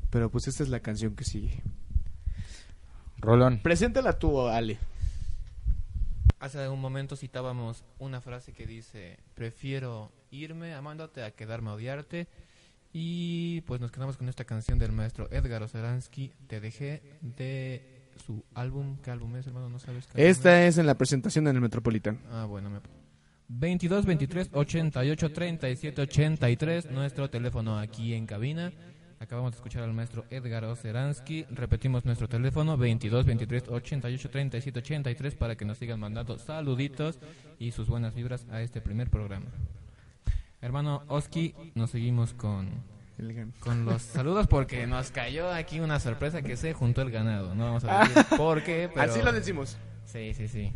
Pero 0.10 0.30
pues 0.30 0.48
esta 0.48 0.64
es 0.64 0.70
la 0.70 0.80
canción 0.80 1.16
que 1.16 1.24
sigue. 1.24 1.62
Rolón. 3.18 3.60
Preséntala 3.62 4.18
tú, 4.20 4.48
Ale. 4.48 4.78
hace 6.40 6.70
un 6.70 6.80
momento 6.80 7.16
citábamos 7.16 7.84
una 8.00 8.22
frase 8.22 8.54
que 8.54 8.66
dice, 8.66 9.18
prefiero 9.34 10.12
irme 10.32 10.74
amándote 10.74 11.24
a 11.24 11.32
quedarme 11.32 11.70
a 11.70 11.74
odiarte. 11.74 12.28
Y 12.94 13.62
pues 13.62 13.82
nos 13.82 13.92
quedamos 13.92 14.16
con 14.16 14.30
esta 14.30 14.46
canción 14.46 14.80
del 14.80 14.94
maestro 14.94 15.28
Edgar 15.30 15.62
Oceransky, 15.64 16.32
Te 16.48 16.62
dejé, 16.62 17.02
de 17.22 18.08
su 18.26 18.46
álbum. 18.54 18.98
¿Qué 19.04 19.12
álbum 19.12 19.36
es, 19.36 19.48
hermano? 19.48 19.68
¿No 19.68 19.80
sabes 19.80 20.06
qué 20.08 20.22
álbum 20.22 20.32
Esta 20.32 20.66
es 20.66 20.78
en 20.78 20.86
la 20.86 20.96
presentación 20.96 21.46
en 21.48 21.56
el 21.56 21.62
Metropolitan. 21.62 22.22
Ah, 22.32 22.46
bueno, 22.46 22.70
me... 22.70 22.80
22 23.48 24.06
23 24.06 24.50
88 24.54 25.32
37 25.32 26.02
83, 26.02 26.92
nuestro 26.92 27.30
teléfono 27.30 27.78
aquí 27.78 28.14
en 28.14 28.26
cabina. 28.26 28.72
Acabamos 29.20 29.54
de 29.54 29.58
escuchar 29.58 29.84
al 29.84 29.94
maestro 29.94 30.26
Edgar 30.30 30.66
Oceransky. 30.66 31.46
Repetimos 31.50 32.06
nuestro 32.06 32.28
teléfono 32.28 32.76
22 32.78 33.26
23 33.26 33.70
88 33.70 34.30
37 34.30 34.80
83 34.80 35.36
para 35.36 35.56
que 35.56 35.66
nos 35.66 35.78
sigan 35.78 36.00
mandando 36.00 36.38
saluditos 36.38 37.20
y 37.60 37.72
sus 37.72 37.88
buenas 37.88 38.14
vibras 38.14 38.46
a 38.52 38.62
este 38.62 38.82
primer 38.82 39.10
programa. 39.10 39.46
Hermano 40.62 41.04
Oski, 41.08 41.54
nos 41.76 41.92
seguimos 41.92 42.34
con, 42.34 42.70
con 43.60 43.86
los 43.86 44.02
saludos 44.02 44.48
porque 44.48 44.86
nos 44.88 45.12
cayó 45.12 45.52
aquí 45.52 45.80
una 45.80 46.00
sorpresa 46.00 46.42
que 46.42 46.58
se 46.58 46.74
juntó 46.74 47.02
el 47.02 47.12
ganado. 47.12 47.56
No 47.56 47.66
vamos 47.66 47.84
a 47.86 48.00
decir 48.08 48.26
por 48.36 48.64
qué, 48.64 48.90
pero... 48.94 49.12
Así 49.12 49.22
lo 49.22 49.32
decimos. 49.32 49.78
Sí, 50.06 50.34
sí, 50.34 50.48
sí. 50.48 50.72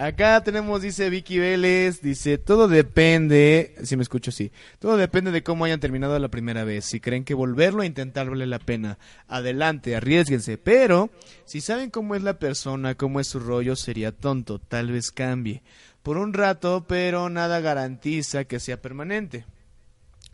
Acá 0.00 0.44
tenemos, 0.44 0.80
dice 0.80 1.10
Vicky 1.10 1.40
Vélez, 1.40 2.00
dice, 2.00 2.38
todo 2.38 2.68
depende, 2.68 3.74
si 3.82 3.96
me 3.96 4.04
escucho, 4.04 4.30
sí, 4.30 4.52
todo 4.78 4.96
depende 4.96 5.32
de 5.32 5.42
cómo 5.42 5.64
hayan 5.64 5.80
terminado 5.80 6.16
la 6.20 6.28
primera 6.28 6.62
vez. 6.62 6.84
Si 6.84 7.00
creen 7.00 7.24
que 7.24 7.34
volverlo 7.34 7.82
a 7.82 7.86
intentar 7.86 8.30
vale 8.30 8.46
la 8.46 8.60
pena, 8.60 8.96
adelante, 9.26 9.96
arriesguense. 9.96 10.56
Pero, 10.56 11.10
si 11.46 11.60
saben 11.60 11.90
cómo 11.90 12.14
es 12.14 12.22
la 12.22 12.38
persona, 12.38 12.94
cómo 12.94 13.18
es 13.18 13.26
su 13.26 13.40
rollo, 13.40 13.74
sería 13.74 14.12
tonto, 14.12 14.60
tal 14.60 14.92
vez 14.92 15.10
cambie. 15.10 15.64
Por 16.04 16.16
un 16.16 16.32
rato, 16.32 16.84
pero 16.86 17.28
nada 17.28 17.58
garantiza 17.58 18.44
que 18.44 18.60
sea 18.60 18.80
permanente. 18.80 19.46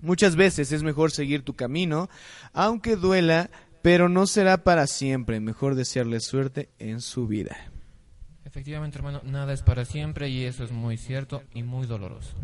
Muchas 0.02 0.36
veces 0.36 0.72
es 0.72 0.82
mejor 0.82 1.10
seguir 1.10 1.42
tu 1.42 1.54
camino, 1.54 2.10
aunque 2.52 2.96
duela, 2.96 3.48
pero 3.80 4.10
no 4.10 4.26
será 4.26 4.58
para 4.62 4.86
siempre. 4.86 5.40
Mejor 5.40 5.74
desearle 5.74 6.20
suerte 6.20 6.68
en 6.78 7.00
su 7.00 7.26
vida. 7.26 7.56
Efectivamente, 8.54 8.98
hermano, 8.98 9.20
nada 9.24 9.52
es 9.52 9.62
para 9.62 9.84
siempre 9.84 10.28
y 10.28 10.44
eso 10.44 10.62
es 10.62 10.70
muy 10.70 10.96
cierto 10.96 11.42
y 11.54 11.64
muy 11.64 11.88
doloroso. 11.88 12.36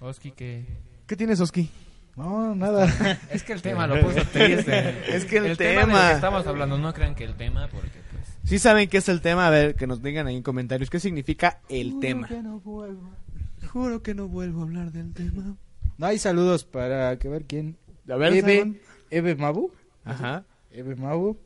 Oski, 0.00 0.32
que... 0.32 0.66
¿Qué 1.06 1.16
tienes, 1.16 1.40
Oski? 1.40 1.70
No, 2.14 2.54
nada. 2.54 2.86
Es 3.30 3.42
que 3.42 3.54
el 3.54 3.62
tema 3.62 3.86
lo 3.86 3.98
puso 4.02 4.20
triste. 4.34 5.16
Es 5.16 5.24
que 5.24 5.38
el 5.38 5.56
tema... 5.56 5.80
del 5.80 6.08
que 6.10 6.14
estamos 6.16 6.46
hablando, 6.46 6.76
no 6.76 6.92
crean 6.92 7.14
que 7.14 7.24
el 7.24 7.36
tema, 7.36 7.68
porque 7.68 8.02
pues... 8.10 8.26
Si 8.44 8.58
saben 8.58 8.90
qué 8.90 8.98
es 8.98 9.08
el 9.08 9.22
tema, 9.22 9.46
a 9.46 9.50
ver, 9.50 9.76
que 9.76 9.86
nos 9.86 10.02
digan 10.02 10.26
ahí 10.26 10.36
en 10.36 10.42
comentarios 10.42 10.90
qué 10.90 11.00
significa 11.00 11.62
el 11.70 12.00
tema. 12.00 12.28
Juro 13.66 14.02
que 14.02 14.14
no 14.14 14.28
vuelvo 14.28 14.60
a 14.60 14.64
hablar 14.64 14.92
del 14.92 15.14
tema. 15.14 15.56
No 15.96 16.06
hay 16.06 16.18
saludos 16.18 16.64
para 16.64 17.18
que 17.18 17.30
ver 17.30 17.46
quién. 17.46 17.78
A 18.10 18.16
ver, 18.16 18.34
Eve. 18.34 18.78
Eve 19.08 19.34
Mabu. 19.36 19.72
Ajá. 20.04 20.44
Eve 20.70 20.96
Mabu. 20.96 21.38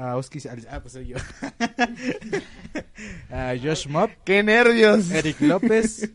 A 0.00 0.16
Oski. 0.16 0.38
Ah, 0.70 0.80
pues 0.80 0.94
soy 0.94 1.08
yo. 1.08 1.16
a 3.30 3.54
Josh 3.62 3.86
Mob. 3.86 4.10
¡Qué 4.24 4.42
nervios! 4.42 5.10
Eric 5.10 5.40
López. 5.42 6.10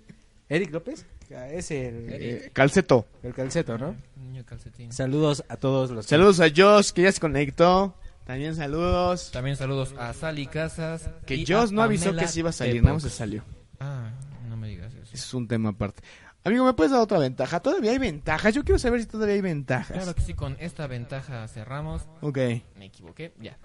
¿Eric 0.49 0.71
López? 0.71 1.05
Es 1.29 1.71
el, 1.71 2.07
Eh, 2.09 2.49
calceto. 2.53 3.07
el 3.23 3.33
calceto, 3.33 3.77
¿no? 3.77 3.95
Niño 4.15 4.43
calcetín. 4.45 4.91
Saludos 4.91 5.43
a 5.49 5.57
todos 5.57 5.91
los. 5.91 6.05
Saludos 6.05 6.39
a 6.39 6.47
Josh, 6.55 6.91
que 6.91 7.03
ya 7.03 7.11
se 7.11 7.19
conectó. 7.19 7.95
También 8.25 8.55
saludos. 8.55 9.31
También 9.31 9.55
saludos 9.55 9.93
a 9.99 10.13
Sally 10.13 10.47
Casas. 10.47 11.09
Que 11.27 11.43
Josh 11.47 11.71
no 11.71 11.83
avisó 11.83 12.05
Pamela 12.05 12.21
que 12.23 12.27
se 12.27 12.39
iba 12.39 12.49
a 12.49 12.53
salir, 12.53 12.81
nada 12.81 12.93
más 12.95 13.03
se 13.03 13.09
salió. 13.11 13.43
Ah, 13.79 14.09
no 14.49 14.57
me 14.57 14.67
digas 14.69 14.93
eso. 14.93 15.11
Es 15.13 15.33
un 15.33 15.47
tema 15.47 15.69
aparte. 15.69 16.01
Amigo, 16.45 16.63
¿me 16.63 16.73
puedes 16.73 16.91
dar 16.91 17.01
otra 17.01 17.17
ventaja? 17.17 17.59
¿Todavía 17.59 17.89
hay 17.91 17.97
ventajas? 17.97 18.53
Yo 18.53 18.63
quiero 18.63 18.77
saber 18.77 19.01
si 19.01 19.07
todavía 19.07 19.33
hay 19.35 19.41
ventajas. 19.41 19.97
Claro 19.97 20.13
que 20.13 20.21
sí, 20.21 20.35
con 20.35 20.55
esta 20.59 20.85
ventaja 20.85 21.47
cerramos. 21.47 22.03
Ok. 22.21 22.37
Me 22.77 22.85
equivoqué, 22.85 23.33
ya. 23.41 23.57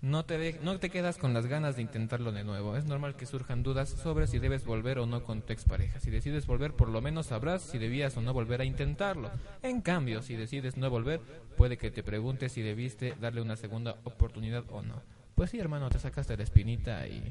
No 0.00 0.24
te, 0.24 0.38
de- 0.38 0.58
no 0.62 0.78
te 0.78 0.88
quedas 0.90 1.18
con 1.18 1.34
las 1.34 1.46
ganas 1.46 1.76
de 1.76 1.82
intentarlo 1.82 2.32
de 2.32 2.42
nuevo. 2.44 2.76
Es 2.76 2.86
normal 2.86 3.14
que 3.14 3.26
surjan 3.26 3.62
dudas 3.62 3.90
sobre 3.90 4.26
si 4.26 4.38
debes 4.38 4.64
volver 4.64 4.98
o 4.98 5.06
no 5.06 5.22
con 5.22 5.42
tu 5.42 5.52
expareja. 5.52 6.00
Si 6.00 6.10
decides 6.10 6.46
volver, 6.46 6.72
por 6.72 6.88
lo 6.88 7.02
menos 7.02 7.26
sabrás 7.26 7.60
si 7.62 7.76
debías 7.78 8.16
o 8.16 8.22
no 8.22 8.32
volver 8.32 8.62
a 8.62 8.64
intentarlo. 8.64 9.30
En 9.62 9.82
cambio, 9.82 10.22
si 10.22 10.34
decides 10.34 10.78
no 10.78 10.88
volver, 10.88 11.20
puede 11.58 11.76
que 11.76 11.90
te 11.90 12.02
preguntes 12.02 12.52
si 12.52 12.62
debiste 12.62 13.14
darle 13.20 13.42
una 13.42 13.56
segunda 13.56 13.96
oportunidad 14.04 14.64
o 14.70 14.80
no. 14.82 15.02
Pues 15.34 15.50
sí, 15.50 15.58
hermano, 15.58 15.90
te 15.90 15.98
sacaste 15.98 16.36
la 16.38 16.42
espinita 16.44 17.06
y... 17.06 17.22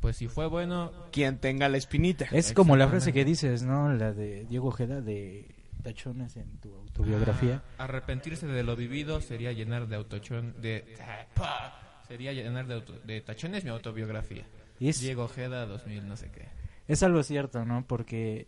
Pues 0.00 0.16
si 0.16 0.28
fue 0.28 0.46
bueno, 0.46 0.92
Quien 1.12 1.38
tenga 1.38 1.68
la 1.68 1.76
espinita. 1.76 2.26
Es 2.32 2.52
como 2.52 2.76
la 2.76 2.88
frase 2.88 3.12
que 3.12 3.24
dices, 3.24 3.62
¿no? 3.64 3.92
La 3.92 4.12
de 4.12 4.44
Diego 4.44 4.68
Ojeda 4.68 5.00
de 5.00 5.54
tachones 5.82 6.36
en 6.36 6.58
tu 6.58 6.72
autobiografía. 6.74 7.62
Ah, 7.78 7.84
arrepentirse 7.84 8.46
de 8.46 8.62
lo 8.62 8.76
vivido 8.76 9.20
sería 9.20 9.52
llenar 9.52 9.88
de 9.88 9.96
autochón 9.96 10.54
de 10.60 10.94
¡Pa! 11.34 12.00
sería 12.06 12.32
llenar 12.32 12.66
de, 12.66 12.74
auto- 12.74 12.98
de 13.04 13.20
tachones 13.20 13.64
mi 13.64 13.70
autobiografía. 13.70 14.44
Es, 14.80 15.00
Diego 15.00 15.24
Ojeda 15.24 15.66
2000 15.66 16.06
no 16.08 16.16
sé 16.16 16.30
qué. 16.30 16.46
es 16.86 17.02
algo 17.02 17.22
cierto, 17.24 17.64
¿no? 17.64 17.84
Porque 17.86 18.46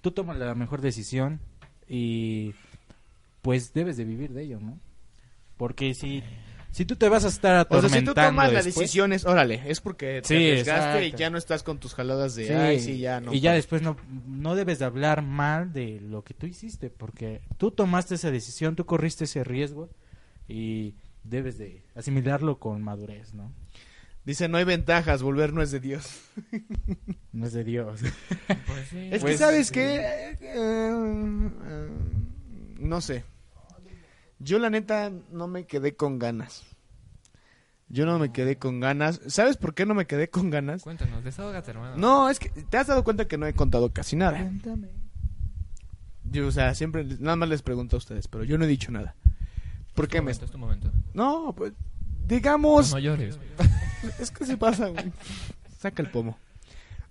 tú 0.00 0.10
tomas 0.10 0.36
la 0.36 0.54
mejor 0.56 0.80
decisión 0.80 1.40
y 1.88 2.54
pues 3.42 3.72
debes 3.72 3.96
de 3.96 4.04
vivir 4.04 4.32
de 4.32 4.42
ello, 4.42 4.58
¿no? 4.60 4.78
Porque 5.56 5.94
si, 5.94 6.22
si 6.70 6.84
tú 6.84 6.96
te 6.96 7.08
vas 7.08 7.24
a 7.24 7.28
estar 7.28 7.52
O 7.52 7.54
sea, 7.54 7.64
si 7.64 7.76
atormentando 7.76 8.14
tú 8.14 8.20
tomas 8.20 8.52
las 8.52 8.64
después- 8.64 8.84
decisiones, 8.84 9.24
órale, 9.24 9.62
es 9.66 9.80
porque 9.80 10.20
te 10.22 10.28
Sí, 10.28 10.34
arriesgaste 10.36 11.06
y 11.06 11.12
ya 11.12 11.30
no 11.30 11.38
estás 11.38 11.62
con 11.62 11.78
tus 11.78 11.94
jaladas 11.94 12.34
de, 12.34 12.46
Sí, 12.46 12.52
ay, 12.52 12.80
sí, 12.80 12.98
ya 12.98 13.20
no. 13.20 13.32
y 13.32 13.40
ya 13.40 13.50
puedo". 13.50 13.56
después 13.56 13.82
no, 13.82 13.96
no 14.26 14.54
debes 14.54 14.78
de 14.78 14.84
hablar 14.84 15.22
mal 15.22 15.72
de 15.72 16.00
lo 16.00 16.22
que 16.22 16.34
tú 16.34 16.46
hiciste, 16.46 16.90
porque 16.90 17.40
tú 17.56 17.70
tomaste 17.70 18.14
esa 18.16 18.30
decisión, 18.30 18.76
tú 18.76 18.84
corriste 18.86 19.24
ese 19.24 19.44
riesgo 19.44 19.88
y 20.46 20.94
debes 21.24 21.58
de 21.58 21.82
asimilarlo 21.94 22.58
con 22.58 22.82
madurez, 22.82 23.34
¿no? 23.34 23.52
Dice, 24.24 24.46
no 24.48 24.58
hay 24.58 24.64
ventajas, 24.64 25.22
volver 25.22 25.52
no 25.54 25.62
es 25.62 25.70
de 25.70 25.80
Dios. 25.80 26.20
No 27.32 27.46
es 27.46 27.52
de 27.52 27.62
Dios. 27.64 28.00
Pues 28.46 28.88
sí. 28.90 28.98
Es 29.10 29.10
que, 29.12 29.18
Pues, 29.20 29.38
¿sabes 29.38 29.68
sí. 29.68 29.74
qué? 29.74 29.96
Eh, 29.96 30.36
eh, 30.42 31.88
no 32.80 33.00
sé. 33.00 33.22
Yo, 34.38 34.58
la 34.58 34.70
neta, 34.70 35.10
no 35.30 35.48
me 35.48 35.64
quedé 35.66 35.96
con 35.96 36.18
ganas. 36.18 36.64
Yo 37.88 38.04
no 38.04 38.18
me 38.18 38.32
quedé 38.32 38.56
con 38.58 38.80
ganas. 38.80 39.20
¿Sabes 39.28 39.56
por 39.56 39.74
qué 39.74 39.86
no 39.86 39.94
me 39.94 40.06
quedé 40.06 40.28
con 40.28 40.50
ganas? 40.50 40.82
Cuéntanos, 40.82 41.24
desahógate, 41.24 41.70
hermano. 41.70 41.96
No, 41.96 42.28
es 42.28 42.38
que 42.38 42.50
te 42.50 42.76
has 42.76 42.86
dado 42.86 43.02
cuenta 43.02 43.26
que 43.26 43.38
no 43.38 43.46
he 43.46 43.54
contado 43.54 43.90
casi 43.92 44.14
nada. 44.14 44.50
Yo, 46.30 46.46
o 46.46 46.50
sea, 46.52 46.74
siempre, 46.74 47.04
nada 47.18 47.36
más 47.36 47.48
les 47.48 47.62
pregunto 47.62 47.96
a 47.96 47.98
ustedes, 47.98 48.28
pero 48.28 48.44
yo 48.44 48.58
no 48.58 48.64
he 48.64 48.68
dicho 48.68 48.92
nada. 48.92 49.14
¿Por 49.94 50.04
Es 50.04 50.10
tu 50.10 50.12
qué 50.12 50.18
me... 50.18 50.24
momento, 50.24 50.44
es 50.44 50.50
tu 50.50 50.58
momento. 50.58 50.92
No, 51.14 51.54
pues, 51.56 51.72
digamos... 52.26 52.92
No 52.92 52.98
llores. 52.98 53.38
Es 54.20 54.30
que 54.30 54.46
se 54.46 54.56
pasa, 54.56 54.88
güey. 54.88 55.10
Saca 55.78 56.02
el 56.02 56.10
pomo. 56.10 56.38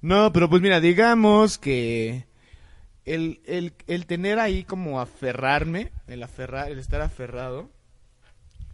No, 0.02 0.32
pero 0.32 0.50
pues 0.50 0.62
mira, 0.62 0.80
digamos 0.80 1.58
que 1.58 2.27
el, 3.08 3.40
el, 3.46 3.74
el 3.88 4.06
tener 4.06 4.38
ahí 4.40 4.64
como 4.64 5.00
aferrarme, 5.02 5.92
el 6.08 6.22
aferrar, 6.24 6.70
el 6.72 6.78
estar 6.80 7.02
aferrado, 7.02 7.70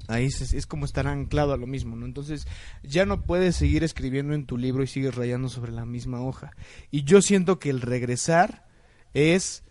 ahí 0.07 0.25
es, 0.25 0.53
es 0.53 0.65
como 0.65 0.85
estar 0.85 1.07
anclado 1.07 1.53
a 1.53 1.57
lo 1.57 1.67
mismo, 1.67 1.95
¿no? 1.95 2.05
Entonces 2.05 2.45
ya 2.83 3.05
no 3.05 3.21
puedes 3.21 3.55
seguir 3.55 3.83
escribiendo 3.83 4.33
en 4.33 4.45
tu 4.45 4.57
libro 4.57 4.83
y 4.83 4.87
sigues 4.87 5.15
rayando 5.15 5.47
sobre 5.49 5.71
la 5.71 5.85
misma 5.85 6.21
hoja. 6.21 6.51
Y 6.91 7.03
yo 7.03 7.21
siento 7.21 7.59
que 7.59 7.69
el 7.69 7.79
regresar 7.81 8.65
es, 9.13 9.63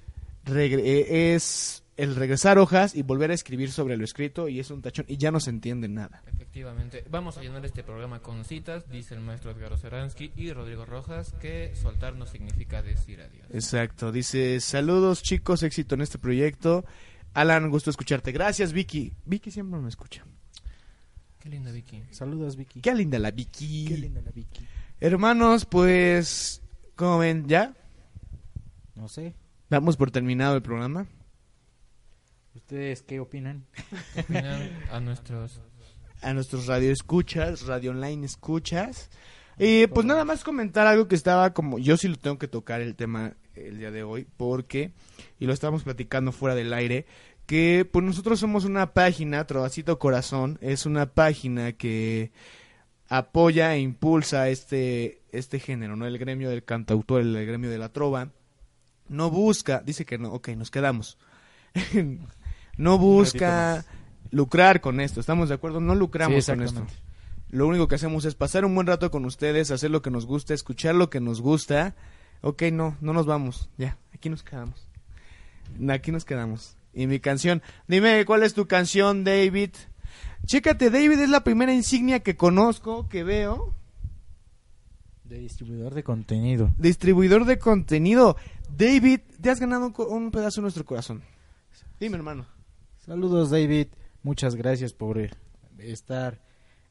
regre- 0.46 0.82
eh, 0.84 1.34
es 1.34 1.81
el 1.96 2.16
regresar 2.16 2.58
hojas 2.58 2.94
y 2.94 3.02
volver 3.02 3.30
a 3.30 3.34
escribir 3.34 3.70
sobre 3.70 3.96
lo 3.96 4.04
escrito 4.04 4.48
y 4.48 4.60
es 4.60 4.70
un 4.70 4.80
tachón 4.82 5.04
y 5.08 5.18
ya 5.18 5.30
no 5.30 5.40
se 5.40 5.50
entiende 5.50 5.88
nada. 5.88 6.22
Efectivamente. 6.26 7.04
Vamos 7.10 7.36
a 7.36 7.42
llenar 7.42 7.64
este 7.66 7.82
programa 7.82 8.20
con 8.20 8.44
citas, 8.44 8.88
dice 8.88 9.14
el 9.14 9.20
maestro 9.20 9.50
Edgar 9.50 9.72
Oceransky 9.72 10.32
y 10.36 10.52
Rodrigo 10.52 10.86
Rojas, 10.86 11.32
que 11.40 11.74
soltar 11.74 12.14
no 12.14 12.26
significa 12.26 12.82
decir 12.82 13.20
adiós. 13.20 13.46
Exacto, 13.50 14.10
dice, 14.12 14.60
saludos 14.60 15.22
chicos, 15.22 15.62
éxito 15.62 15.94
en 15.94 16.00
este 16.00 16.18
proyecto. 16.18 16.84
Alan, 17.34 17.70
gusto 17.70 17.90
escucharte. 17.90 18.32
Gracias, 18.32 18.72
Vicky. 18.72 19.12
Vicky 19.24 19.50
siempre 19.50 19.80
me 19.80 19.88
escucha. 19.88 20.24
Qué 21.38 21.48
linda 21.48 21.72
Vicky. 21.72 22.02
Saludos, 22.10 22.56
Vicky. 22.56 22.80
Qué 22.80 22.94
linda 22.94 23.18
la 23.18 23.30
Vicky. 23.30 23.86
Qué 23.88 23.96
linda 23.96 24.20
la 24.22 24.30
Vicky. 24.30 24.66
Hermanos, 25.00 25.64
pues, 25.64 26.62
como 26.94 27.18
ven, 27.18 27.48
ya 27.48 27.74
No 28.94 29.08
sé, 29.08 29.34
damos 29.68 29.96
por 29.96 30.10
terminado 30.10 30.54
el 30.54 30.62
programa. 30.62 31.06
¿Ustedes 32.54 33.02
qué 33.02 33.20
opinan? 33.20 33.64
Opinan 34.18 34.70
a 34.90 35.00
nuestros 35.00 35.60
A 36.20 36.32
nuestros 36.32 36.66
radio 36.66 36.92
escuchas, 36.92 37.66
radio 37.66 37.90
online 37.90 38.26
escuchas. 38.26 39.10
Y 39.58 39.86
pues 39.88 40.06
nada 40.06 40.24
más 40.24 40.44
comentar 40.44 40.86
algo 40.86 41.08
que 41.08 41.14
estaba 41.14 41.52
como, 41.52 41.78
yo 41.78 41.96
sí 41.96 42.08
lo 42.08 42.16
tengo 42.16 42.38
que 42.38 42.48
tocar 42.48 42.80
el 42.80 42.94
tema 42.96 43.34
el 43.54 43.78
día 43.78 43.90
de 43.90 44.02
hoy, 44.02 44.26
porque, 44.36 44.92
y 45.38 45.46
lo 45.46 45.52
estábamos 45.52 45.82
platicando 45.84 46.32
fuera 46.32 46.54
del 46.54 46.72
aire, 46.72 47.06
que 47.46 47.86
pues 47.90 48.04
nosotros 48.04 48.40
somos 48.40 48.64
una 48.64 48.94
página, 48.94 49.46
Trovacito 49.46 49.98
Corazón, 49.98 50.58
es 50.62 50.86
una 50.86 51.06
página 51.06 51.72
que 51.72 52.32
apoya 53.08 53.74
e 53.74 53.80
impulsa 53.80 54.48
este 54.48 55.20
este 55.32 55.58
género, 55.58 55.96
¿no? 55.96 56.06
El 56.06 56.18
gremio 56.18 56.48
del 56.48 56.64
cantautor, 56.64 57.20
el 57.20 57.46
gremio 57.46 57.70
de 57.70 57.78
la 57.78 57.90
trova, 57.90 58.30
no 59.08 59.30
busca, 59.30 59.82
dice 59.84 60.04
que 60.04 60.18
no, 60.18 60.32
ok, 60.32 60.48
nos 60.50 60.70
quedamos. 60.70 61.18
no 62.76 62.98
busca 62.98 63.84
lucrar 64.30 64.80
con 64.80 65.00
esto, 65.00 65.20
¿estamos 65.20 65.48
de 65.48 65.54
acuerdo? 65.54 65.80
No 65.80 65.94
lucramos 65.94 66.44
Sí, 66.44 66.52
con 66.52 66.62
esto. 66.62 66.86
Lo 67.50 67.66
único 67.66 67.86
que 67.86 67.96
hacemos 67.96 68.24
es 68.24 68.34
pasar 68.34 68.64
un 68.64 68.74
buen 68.74 68.86
rato 68.86 69.10
con 69.10 69.24
ustedes, 69.26 69.70
hacer 69.70 69.90
lo 69.90 70.00
que 70.00 70.10
nos 70.10 70.24
gusta, 70.24 70.54
escuchar 70.54 70.94
lo 70.94 71.10
que 71.10 71.20
nos 71.20 71.40
gusta. 71.40 71.94
Ok, 72.40 72.62
no, 72.72 72.96
no 73.00 73.12
nos 73.12 73.26
vamos, 73.26 73.68
ya, 73.76 73.98
aquí 74.14 74.30
nos 74.30 74.42
quedamos. 74.42 74.88
Aquí 75.90 76.12
nos 76.12 76.24
quedamos. 76.24 76.76
Y 76.94 77.06
mi 77.06 77.20
canción, 77.20 77.62
dime 77.88 78.24
cuál 78.24 78.42
es 78.42 78.54
tu 78.54 78.66
canción, 78.66 79.24
David. 79.24 79.70
Chécate, 80.46 80.90
David 80.90 81.20
es 81.20 81.30
la 81.30 81.44
primera 81.44 81.72
insignia 81.72 82.20
que 82.20 82.36
conozco, 82.36 83.08
que 83.08 83.22
veo. 83.22 83.74
De 85.24 85.38
distribuidor 85.38 85.94
de 85.94 86.02
contenido. 86.02 86.70
Distribuidor 86.78 87.44
de 87.44 87.58
contenido. 87.58 88.36
David, 88.76 89.20
te 89.40 89.50
has 89.50 89.60
ganado 89.60 89.92
un 90.08 90.30
pedazo 90.30 90.60
de 90.60 90.62
nuestro 90.62 90.84
corazón. 90.84 91.22
Dime, 92.00 92.16
hermano. 92.16 92.46
Saludos 93.04 93.50
David, 93.50 93.88
muchas 94.22 94.54
gracias 94.54 94.92
por 94.92 95.18
eh, 95.18 95.30
estar 95.78 96.40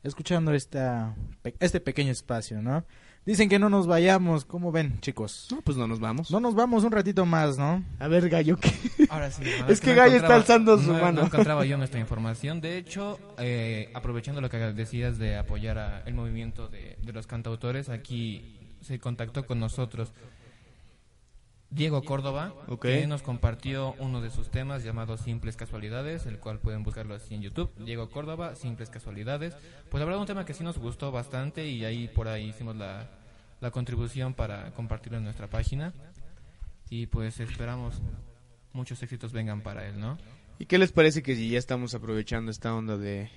escuchando 0.03 0.53
esta, 0.53 1.16
pe- 1.41 1.55
este 1.59 1.80
pequeño 1.80 2.12
espacio, 2.12 2.62
¿no? 2.62 2.84
Dicen 3.26 3.47
que 3.49 3.59
no 3.59 3.70
nos 3.70 3.86
vayamos, 3.86 4.45
¿cómo 4.45 4.72
ven 4.72 4.99
chicos? 4.99 5.47
No, 5.51 5.62
pues 5.62 5.78
no 5.78 5.88
nos 5.88 5.99
vamos. 5.99 6.32
No 6.32 6.39
nos 6.39 6.55
vamos 6.55 6.84
un 6.84 6.91
ratito 6.91 7.24
más, 7.26 7.57
¿no? 7.57 7.84
A 7.99 8.07
ver, 8.07 8.28
gallo, 8.30 8.57
¿qué? 8.57 8.72
Ahora 9.09 9.30
sí. 9.30 9.43
Es 9.70 9.80
que 9.80 9.91
no 9.91 9.97
Gallo 9.97 10.16
está 10.18 10.36
alzando 10.36 10.78
su 10.80 10.91
no- 10.91 10.99
mano. 10.99 11.22
No 11.22 11.28
encontraba 11.28 11.64
yo 11.66 11.78
nuestra 11.78 11.99
información. 11.99 12.62
De 12.62 12.78
hecho, 12.80 13.20
eh, 13.38 13.91
aprovechando 13.93 14.41
lo 14.41 14.49
que 14.49 14.57
decías 14.57 15.20
de 15.20 15.38
apoyar 15.38 15.78
a 15.78 16.01
el 16.07 16.16
movimiento 16.16 16.68
de, 16.68 16.97
de 17.01 17.14
los 17.14 17.28
cantautores, 17.28 17.89
aquí 17.89 18.57
se 18.82 18.97
contactó 18.99 19.45
con 19.45 19.59
nosotros 19.59 20.12
Diego 21.72 22.04
Córdoba, 22.04 22.54
Ok. 22.68 22.82
que 22.84 23.08
nos 23.08 23.22
compartió 23.22 23.96
uno 24.00 24.20
de 24.22 24.30
sus 24.30 24.50
temas 24.52 24.84
llamado 24.84 25.18
Simples 25.18 25.56
Casualidades, 25.56 26.26
el 26.26 26.38
cual 26.38 26.60
pueden 26.60 26.84
buscarlo 26.84 27.16
así 27.16 27.34
en 27.34 27.42
YouTube. 27.42 27.72
Diego 27.80 28.10
Córdoba, 28.10 28.56
Simples 28.56 28.90
Casualidades. 28.90 29.56
Pues 29.90 30.00
la 30.00 30.06
verdad 30.06 30.20
un 30.20 30.28
tema 30.28 30.46
que 30.46 30.54
sí 30.54 30.64
nos 30.66 30.78
gustó 30.78 31.12
bastante 31.12 31.66
y 31.68 31.86
ahí 31.86 32.10
por 32.10 32.28
ahí 32.28 32.50
hicimos 32.50 32.76
la, 32.76 33.10
la 33.62 33.72
contribución 33.72 34.34
para 34.34 34.72
compartirlo 34.74 35.18
en 35.18 35.24
nuestra 35.24 35.48
página. 35.48 35.94
Y 36.90 37.06
pues 37.08 37.40
esperamos 37.40 38.02
muchos 38.74 39.02
éxitos 39.02 39.32
vengan 39.32 39.62
para 39.62 39.88
él, 39.88 39.98
¿no? 39.98 40.18
¿Y 40.60 40.66
qué 40.66 40.78
les 40.78 40.92
parece 40.92 41.24
que 41.24 41.36
si 41.38 41.50
ya 41.52 41.58
estamos 41.58 41.96
aprovechando 41.96 42.52
esta 42.52 42.76
onda 42.76 42.98
de, 42.98 43.30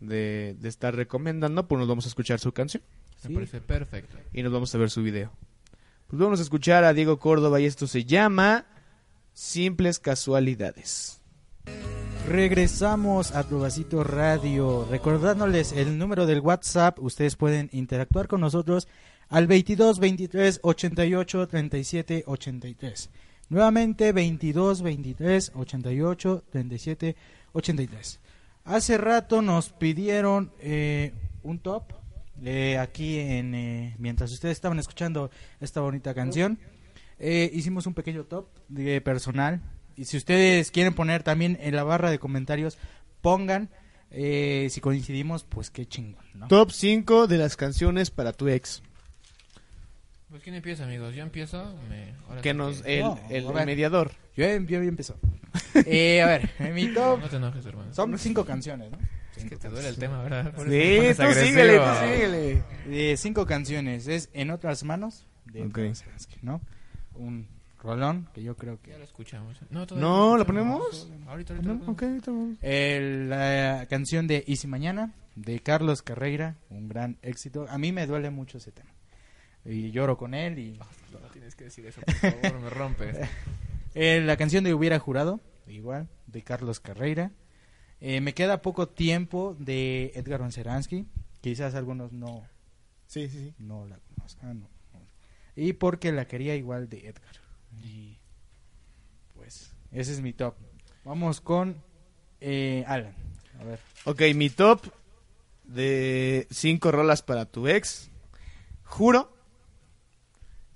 de, 0.00 0.56
de 0.58 0.68
estar 0.70 0.94
recomendando, 0.96 1.68
pues 1.68 1.78
nos 1.78 1.88
vamos 1.88 2.06
a 2.06 2.08
escuchar 2.08 2.40
su 2.40 2.52
canción 2.52 2.82
Me 3.22 3.28
Sí. 3.28 3.34
parece 3.34 3.60
perfecto. 3.60 4.16
y 4.32 4.42
nos 4.42 4.50
vamos 4.50 4.74
a 4.74 4.78
ver 4.78 4.88
su 4.88 5.02
video? 5.02 5.30
Pues 6.10 6.18
vamos 6.18 6.40
a 6.40 6.42
escuchar 6.42 6.82
a 6.82 6.92
Diego 6.92 7.20
Córdoba 7.20 7.60
y 7.60 7.66
esto 7.66 7.86
se 7.86 8.04
llama 8.04 8.66
Simples 9.32 10.00
Casualidades. 10.00 11.22
Regresamos 12.26 13.30
a 13.30 13.44
Trovacito 13.44 14.02
Radio, 14.02 14.88
recordándoles 14.90 15.70
el 15.70 15.98
número 15.98 16.26
del 16.26 16.40
WhatsApp, 16.40 16.98
ustedes 16.98 17.36
pueden 17.36 17.70
interactuar 17.72 18.26
con 18.26 18.40
nosotros 18.40 18.88
al 19.28 19.46
22 19.46 20.00
23 20.00 20.58
88 20.64 21.46
37 21.46 22.24
83. 22.26 23.10
Nuevamente 23.48 24.10
22 24.10 24.82
23 24.82 25.52
88 25.54 26.44
37 26.50 27.16
83. 27.52 28.20
Hace 28.64 28.98
rato 28.98 29.42
nos 29.42 29.70
pidieron 29.70 30.50
eh, 30.58 31.12
un 31.44 31.60
top 31.60 31.99
eh, 32.44 32.78
aquí 32.78 33.18
en 33.18 33.54
eh, 33.54 33.94
mientras 33.98 34.32
ustedes 34.32 34.52
estaban 34.56 34.78
escuchando 34.78 35.30
esta 35.60 35.80
bonita 35.80 36.14
canción. 36.14 36.58
Eh, 37.18 37.50
hicimos 37.52 37.86
un 37.86 37.94
pequeño 37.94 38.24
top 38.24 38.48
de 38.68 39.00
personal 39.00 39.60
y 39.96 40.06
si 40.06 40.16
ustedes 40.16 40.70
quieren 40.70 40.94
poner 40.94 41.22
también 41.22 41.58
en 41.60 41.76
la 41.76 41.84
barra 41.84 42.10
de 42.10 42.18
comentarios 42.18 42.78
pongan 43.20 43.68
eh, 44.10 44.68
si 44.70 44.80
coincidimos 44.80 45.44
pues 45.44 45.70
qué 45.70 45.84
chingón 45.86 46.24
¿no? 46.34 46.48
Top 46.48 46.70
5 46.72 47.26
de 47.26 47.36
las 47.38 47.56
canciones 47.56 48.10
para 48.10 48.32
tu 48.32 48.48
ex. 48.48 48.82
Pues 50.30 50.42
quién 50.42 50.54
empieza, 50.54 50.84
amigos. 50.84 51.14
Yo 51.14 51.22
empiezo. 51.22 51.74
Me... 51.88 52.14
ahora 52.28 52.40
Que 52.40 52.54
nos, 52.54 52.82
que- 52.82 53.00
el, 53.30 53.44
No, 53.44 53.52
mediador. 53.52 54.12
yo, 54.36 54.46
yo, 54.46 54.60
yo 54.82 54.88
empezó 54.88 55.16
Eh, 55.86 56.22
a 56.22 56.26
ver 56.26 56.50
en 56.58 56.74
mi 56.74 56.84
No, 56.86 56.94
top 56.94 57.20
no 57.20 57.28
te 57.28 57.36
enojes, 57.36 57.66
hermano. 57.66 57.92
son 57.92 58.16
cinco 58.18 58.44
canciones 58.44 58.90
¿no? 58.92 58.98
Es 59.44 59.50
que 59.50 59.56
te 59.56 59.68
duele 59.68 59.88
el 59.88 59.96
tema, 59.96 60.22
¿verdad? 60.22 60.52
Por 60.54 60.64
Sí, 60.68 60.98
tú 61.16 61.22
síguele, 61.34 61.78
tú 61.78 61.84
síguele. 62.00 62.62
Eh, 62.88 63.16
cinco 63.16 63.46
canciones 63.46 64.06
es 64.08 64.30
en 64.32 64.50
otras 64.50 64.84
manos 64.84 65.26
de 65.46 65.62
Ok. 65.62 65.78
Edgar 65.78 65.96
Saransky, 65.96 66.38
no 66.42 66.60
un 67.14 67.46
rolón 67.82 68.28
que 68.34 68.42
yo 68.42 68.56
creo 68.56 68.80
que 68.80 68.90
Ya 68.92 68.98
lo 68.98 69.04
escuchamos. 69.04 69.58
No, 69.70 69.86
No, 69.86 70.36
lo 70.36 70.36
¿la 70.36 70.42
escuchamos. 70.42 70.46
ponemos? 70.46 71.08
Ahorita, 71.28 71.54
la 72.62 73.86
canción 73.88 74.26
de 74.26 74.44
Easy 74.46 74.66
Mañana 74.66 75.12
de 75.36 75.60
Carlos 75.60 76.02
Carreira, 76.02 76.56
un 76.68 76.88
gran 76.88 77.16
éxito. 77.22 77.66
A 77.68 77.78
mí 77.78 77.92
me 77.92 78.06
duele 78.06 78.30
mucho 78.30 78.58
ese 78.58 78.72
tema. 78.72 78.90
Y 79.64 79.90
lloro 79.90 80.16
con 80.16 80.34
él. 80.34 80.58
Y 80.58 80.78
No 81.12 81.18
tienes 81.32 81.54
que 81.54 81.64
decir 81.64 81.86
eso, 81.86 82.00
por 82.02 82.14
favor, 82.14 82.60
me 82.60 82.70
rompes. 82.70 83.16
Eh, 83.92 84.20
la 84.24 84.36
canción 84.36 84.62
de 84.62 84.72
Hubiera 84.72 85.00
Jurado, 85.00 85.40
igual, 85.66 86.08
de 86.28 86.42
Carlos 86.42 86.78
Carreira. 86.78 87.32
Eh, 88.00 88.20
me 88.20 88.32
queda 88.34 88.62
poco 88.62 88.88
tiempo 88.88 89.56
de 89.58 90.12
Edgar 90.14 90.40
Ranseransky. 90.40 91.06
Quizás 91.40 91.74
algunos 91.74 92.12
no, 92.12 92.46
Sí, 93.06 93.28
sí, 93.28 93.38
sí. 93.38 93.54
no 93.58 93.86
la 93.86 93.98
conozcan. 93.98 94.60
no, 94.60 94.68
no. 94.94 95.00
Y 95.56 95.72
porque 95.74 96.12
la 96.12 96.26
quería 96.26 96.54
igual 96.56 96.88
de 96.88 97.08
Edgar. 97.08 97.36
Y 97.84 98.18
pues 99.34 99.72
ese 99.92 100.12
es 100.12 100.20
mi 100.20 100.32
top. 100.32 100.54
Vamos 101.04 101.40
con 101.40 101.76
eh, 102.40 102.84
Alan. 102.86 103.14
A 103.60 103.64
ver. 103.64 103.80
Ok, 104.04 104.22
mi 104.34 104.48
top 104.50 104.86
de 105.64 106.46
5 106.50 106.90
rolas 106.92 107.22
para 107.22 107.44
tu 107.46 107.68
ex. 107.68 108.10
Juro. 108.84 109.32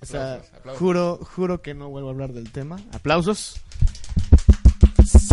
O 0.00 0.06
sea, 0.06 0.34
Aplausos, 0.34 0.54
aplausos. 0.54 0.78
juro, 0.78 1.16
juro 1.34 1.62
que 1.62 1.72
no 1.74 1.88
vuelvo 1.88 2.08
a 2.08 2.12
hablar 2.12 2.32
del 2.34 2.52
tema. 2.52 2.78
Aplausos. 2.92 3.60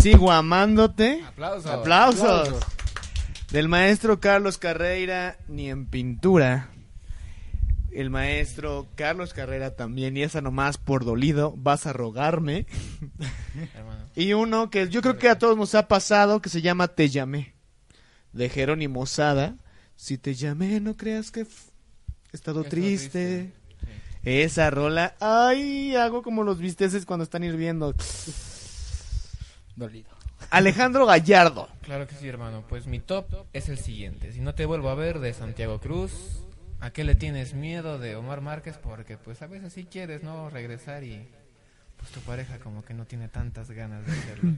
Sigo 0.01 0.31
amándote. 0.31 1.21
Aplausos. 1.27 1.71
Aplausos. 1.71 2.49
Del 3.51 3.67
maestro 3.67 4.19
Carlos 4.19 4.57
Carreira, 4.57 5.37
ni 5.47 5.69
en 5.69 5.85
pintura. 5.85 6.69
El 7.91 8.09
maestro 8.09 8.87
Carlos 8.95 9.31
Carrera 9.35 9.75
también, 9.75 10.17
y 10.17 10.23
esa 10.23 10.41
nomás 10.41 10.79
por 10.79 11.05
dolido, 11.05 11.53
vas 11.55 11.85
a 11.85 11.93
rogarme. 11.93 12.65
Hermano. 13.75 14.01
Y 14.15 14.33
uno 14.33 14.71
que 14.71 14.89
yo 14.89 15.01
creo 15.01 15.17
que 15.17 15.29
a 15.29 15.37
todos 15.37 15.55
nos 15.55 15.75
ha 15.75 15.87
pasado, 15.87 16.41
que 16.41 16.49
se 16.49 16.61
llama 16.61 16.89
Te 16.89 17.07
llamé, 17.07 17.53
de 18.33 18.49
Jerónimo 18.49 19.05
Sada. 19.05 19.55
Si 19.95 20.17
te 20.17 20.33
llamé, 20.33 20.79
no 20.79 20.97
creas 20.97 21.29
que 21.29 21.41
he 21.41 21.47
estado 22.33 22.63
triste. 22.63 23.53
Sí. 23.79 23.89
Esa 24.23 24.71
rola, 24.71 25.15
ay, 25.19 25.95
hago 25.95 26.23
como 26.23 26.43
los 26.43 26.57
bisteces 26.57 27.05
cuando 27.05 27.23
están 27.23 27.43
hirviendo. 27.43 27.93
Dolido. 29.81 30.09
Alejandro 30.51 31.05
Gallardo. 31.05 31.67
Claro 31.81 32.07
que 32.07 32.15
sí, 32.15 32.27
hermano. 32.27 32.63
Pues 32.69 32.85
mi 32.85 32.99
top 32.99 33.25
es 33.51 33.67
el 33.67 33.79
siguiente. 33.79 34.31
Si 34.31 34.39
no 34.39 34.53
te 34.53 34.65
vuelvo 34.65 34.89
a 34.89 34.95
ver 34.95 35.19
de 35.19 35.33
Santiago 35.33 35.79
Cruz, 35.79 36.45
¿a 36.79 36.91
qué 36.91 37.03
le 37.03 37.15
tienes 37.15 37.53
miedo 37.53 37.97
de 37.97 38.15
Omar 38.15 38.41
Márquez? 38.41 38.77
Porque 38.77 39.17
pues 39.17 39.41
a 39.41 39.47
veces 39.47 39.73
sí 39.73 39.85
quieres, 39.85 40.23
¿no? 40.23 40.49
Regresar 40.49 41.03
y 41.03 41.27
pues 41.97 42.11
tu 42.11 42.19
pareja 42.21 42.59
como 42.59 42.85
que 42.85 42.93
no 42.93 43.05
tiene 43.05 43.27
tantas 43.27 43.71
ganas 43.71 44.05
de 44.05 44.11
hacerlo. 44.11 44.53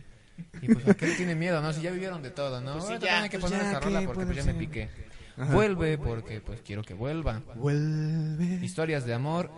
Y 0.61 0.73
pues 0.73 0.87
a 0.87 0.93
qué 0.93 1.07
le 1.07 1.15
tiene 1.15 1.35
miedo, 1.35 1.61
¿no? 1.61 1.71
Si 1.71 1.81
ya 1.81 1.91
vivieron 1.91 2.21
de 2.21 2.31
todo, 2.31 2.59
¿no? 2.59 2.73
Pues 2.73 2.85
sí, 2.85 2.93
ya, 2.99 3.23
hay 3.23 3.29
que 3.29 3.39
pues 3.39 3.51
poner 3.51 3.65
ya, 3.65 3.71
esa 3.71 3.79
¿qué 3.79 3.85
rola 3.85 4.01
porque 4.01 4.25
pues 4.25 4.37
ya 4.37 4.43
me 4.43 4.53
piqué. 4.55 4.89
Ajá. 5.37 5.53
Vuelve 5.53 5.97
porque 5.97 6.41
pues 6.41 6.61
quiero 6.61 6.83
que 6.83 6.93
vuelva. 6.93 7.41
Vuelve. 7.55 8.65
Historias 8.65 9.05
de 9.05 9.13
amor 9.13 9.49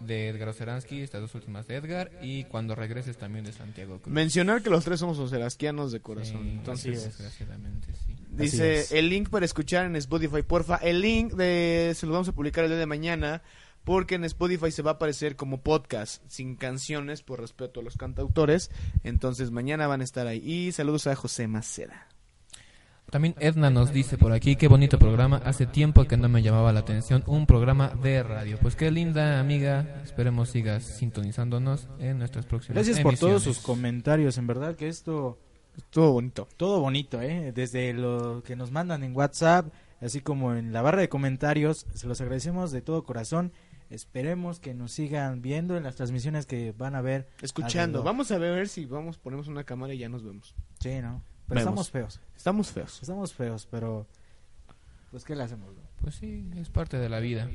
de 0.00 0.28
Edgar 0.28 0.48
Oceransky, 0.48 1.00
estas 1.02 1.20
dos 1.20 1.34
últimas 1.34 1.66
de 1.66 1.76
Edgar 1.76 2.10
y 2.22 2.44
cuando 2.44 2.74
regreses 2.74 3.16
también 3.16 3.44
de 3.44 3.52
Santiago 3.52 4.00
Cruz. 4.00 4.12
Mencionar 4.12 4.62
que 4.62 4.70
los 4.70 4.84
tres 4.84 5.00
somos 5.00 5.18
oceraskianos 5.18 5.92
de 5.92 6.00
corazón. 6.00 6.42
Sí, 6.42 6.50
Entonces, 6.50 6.96
así 6.96 6.96
es, 6.96 7.04
desgraciadamente 7.18 7.88
sí. 8.06 8.16
Dice 8.30 8.78
Así 8.78 8.82
es. 8.84 8.92
el 8.92 9.08
link 9.08 9.28
para 9.28 9.44
escuchar 9.44 9.86
en 9.86 9.96
Spotify, 9.96 10.42
porfa. 10.42 10.76
El 10.76 11.00
link 11.00 11.34
de 11.34 11.92
se 11.94 12.06
lo 12.06 12.12
vamos 12.12 12.28
a 12.28 12.32
publicar 12.32 12.64
el 12.64 12.70
día 12.70 12.78
de 12.78 12.86
mañana 12.86 13.42
porque 13.84 14.14
en 14.14 14.24
Spotify 14.24 14.70
se 14.70 14.82
va 14.82 14.92
a 14.92 14.94
aparecer 14.94 15.36
como 15.36 15.62
podcast 15.62 16.22
sin 16.28 16.54
canciones 16.56 17.22
por 17.22 17.40
respeto 17.40 17.80
a 17.80 17.82
los 17.82 17.96
cantautores. 17.96 18.70
Entonces 19.04 19.50
mañana 19.50 19.86
van 19.86 20.00
a 20.00 20.04
estar 20.04 20.26
ahí. 20.26 20.38
Y 20.44 20.72
saludos 20.72 21.06
a 21.06 21.16
José 21.16 21.48
Maceda. 21.48 22.08
También 23.10 23.34
Edna 23.40 23.70
nos 23.70 23.92
dice 23.92 24.16
por 24.16 24.32
aquí, 24.32 24.54
qué 24.54 24.68
bonito 24.68 24.98
programa, 24.98 25.42
hace 25.44 25.66
tiempo 25.66 26.04
que 26.04 26.16
no 26.16 26.28
me 26.28 26.42
llamaba 26.42 26.72
la 26.72 26.80
atención 26.80 27.24
un 27.26 27.46
programa 27.46 27.88
de 28.02 28.22
radio. 28.22 28.56
Pues 28.60 28.76
qué 28.76 28.90
linda 28.90 29.40
amiga, 29.40 30.00
esperemos 30.04 30.50
sigas 30.50 30.84
sintonizándonos 30.84 31.88
en 31.98 32.18
nuestras 32.18 32.46
próximas 32.46 32.74
Gracias 32.76 33.00
por 33.00 33.18
todos 33.18 33.42
sus 33.42 33.58
comentarios. 33.58 34.38
En 34.38 34.46
verdad 34.46 34.76
que 34.76 34.88
esto 34.88 35.38
Estuvo 35.76 36.12
bonito. 36.12 36.48
todo 36.56 36.80
bonito, 36.80 37.20
¿eh? 37.20 37.52
Desde 37.52 37.92
lo 37.92 38.42
que 38.44 38.54
nos 38.54 38.70
mandan 38.70 39.02
en 39.02 39.16
WhatsApp, 39.16 39.72
así 40.00 40.20
como 40.20 40.54
en 40.54 40.72
la 40.72 40.82
barra 40.82 41.00
de 41.00 41.08
comentarios. 41.08 41.86
Se 41.94 42.06
los 42.06 42.20
agradecemos 42.20 42.70
de 42.70 42.80
todo 42.80 43.04
corazón. 43.04 43.52
Esperemos 43.88 44.60
que 44.60 44.72
nos 44.72 44.92
sigan 44.92 45.42
viendo 45.42 45.76
en 45.76 45.82
las 45.82 45.96
transmisiones 45.96 46.46
que 46.46 46.72
van 46.78 46.94
a 46.94 47.02
ver. 47.02 47.28
Escuchando. 47.42 47.98
alrededor. 47.98 48.04
Vamos 48.04 48.30
a 48.30 48.38
ver 48.38 48.68
si 48.68 48.86
vamos, 48.86 49.18
ponemos 49.18 49.48
una 49.48 49.64
cámara 49.64 49.94
y 49.94 49.98
ya 49.98 50.08
nos 50.08 50.22
vemos. 50.22 50.54
Sí, 50.78 51.00
¿no? 51.00 51.24
Pero 51.50 51.62
Vemos. 51.62 51.88
estamos 51.88 51.90
feos. 51.90 52.20
Estamos 52.36 52.70
feos. 52.70 52.98
Estamos 53.02 53.34
feos, 53.34 53.66
pero... 53.68 54.06
Pues, 55.10 55.24
¿qué 55.24 55.34
le 55.34 55.42
hacemos? 55.42 55.74
no? 55.74 55.82
Pues 56.00 56.14
sí, 56.14 56.48
es 56.56 56.70
parte 56.70 56.96
de 56.96 57.08
la 57.08 57.18
vida. 57.18 57.50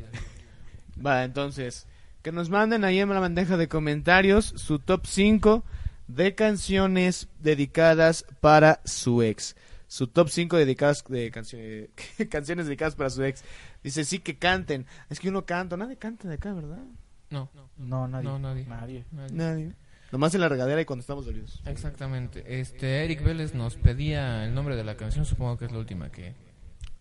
Va, 1.03 1.23
entonces, 1.23 1.87
que 2.21 2.33
nos 2.33 2.49
manden 2.49 2.83
ahí 2.83 2.99
en 2.99 3.07
la 3.07 3.21
bandeja 3.21 3.55
de 3.55 3.69
comentarios 3.69 4.53
su 4.57 4.79
top 4.79 5.05
5 5.07 5.63
de 6.09 6.35
canciones 6.35 7.29
dedicadas 7.39 8.25
para 8.41 8.81
su 8.83 9.23
ex. 9.23 9.55
Su 9.87 10.07
top 10.07 10.27
5 10.27 10.57
dedicadas 10.57 11.05
de 11.07 11.31
canciones 11.31 11.89
canciones 12.29 12.65
dedicadas 12.65 12.95
para 12.95 13.09
su 13.09 13.23
ex. 13.23 13.45
Dice, 13.81 14.03
sí 14.03 14.19
que 14.19 14.37
canten. 14.37 14.85
Es 15.09 15.21
que 15.21 15.29
uno 15.29 15.45
canta, 15.45 15.77
nadie 15.77 15.95
canta 15.95 16.27
de 16.27 16.33
acá, 16.35 16.53
¿verdad? 16.53 16.83
No, 17.29 17.49
No, 17.77 18.07
nadie. 18.09 18.25
No, 18.25 18.39
nadie. 18.39 18.65
Nadie. 18.65 19.05
nadie. 19.11 19.33
Nadie. 19.33 19.73
Nomás 20.15 20.33
en 20.33 20.39
la 20.39 20.47
regadera 20.47 20.79
y 20.79 20.85
cuando 20.85 21.01
estamos 21.01 21.25
dolidos. 21.25 21.61
Exactamente. 21.65 22.61
Este 22.61 23.03
Eric 23.03 23.21
Vélez 23.21 23.53
nos 23.53 23.75
pedía 23.75 24.45
el 24.45 24.53
nombre 24.53 24.77
de 24.77 24.85
la 24.85 24.95
canción, 24.95 25.25
supongo 25.25 25.57
que 25.57 25.65
es 25.65 25.73
la 25.73 25.79
última 25.79 26.09
que 26.09 26.33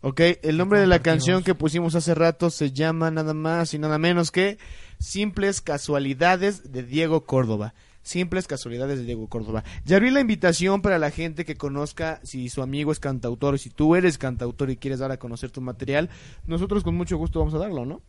Ok, 0.00 0.20
el 0.42 0.56
nombre 0.56 0.80
de 0.80 0.88
la 0.88 0.98
canción 0.98 1.44
que 1.44 1.54
pusimos 1.54 1.94
hace 1.94 2.12
rato 2.12 2.50
se 2.50 2.72
llama 2.72 3.12
nada 3.12 3.32
más 3.32 3.72
y 3.72 3.78
nada 3.78 3.98
menos 3.98 4.32
que 4.32 4.58
Simples 4.98 5.60
Casualidades 5.60 6.72
de 6.72 6.82
Diego 6.82 7.24
Córdoba. 7.24 7.74
Simples 8.02 8.48
Casualidades 8.48 8.98
de 8.98 9.04
Diego 9.04 9.28
Córdoba. 9.28 9.62
Ya 9.84 9.94
abrí 9.94 10.10
la 10.10 10.18
invitación 10.18 10.82
para 10.82 10.98
la 10.98 11.12
gente 11.12 11.44
que 11.44 11.54
conozca 11.54 12.18
si 12.24 12.48
su 12.48 12.62
amigo 12.62 12.90
es 12.90 12.98
cantautor, 12.98 13.60
si 13.60 13.70
tú 13.70 13.94
eres 13.94 14.18
cantautor 14.18 14.70
y 14.70 14.76
quieres 14.76 14.98
dar 14.98 15.12
a 15.12 15.18
conocer 15.18 15.52
tu 15.52 15.60
material, 15.60 16.10
nosotros 16.48 16.82
con 16.82 16.96
mucho 16.96 17.16
gusto 17.16 17.38
vamos 17.38 17.54
a 17.54 17.58
darlo, 17.58 17.86
¿no? 17.86 18.02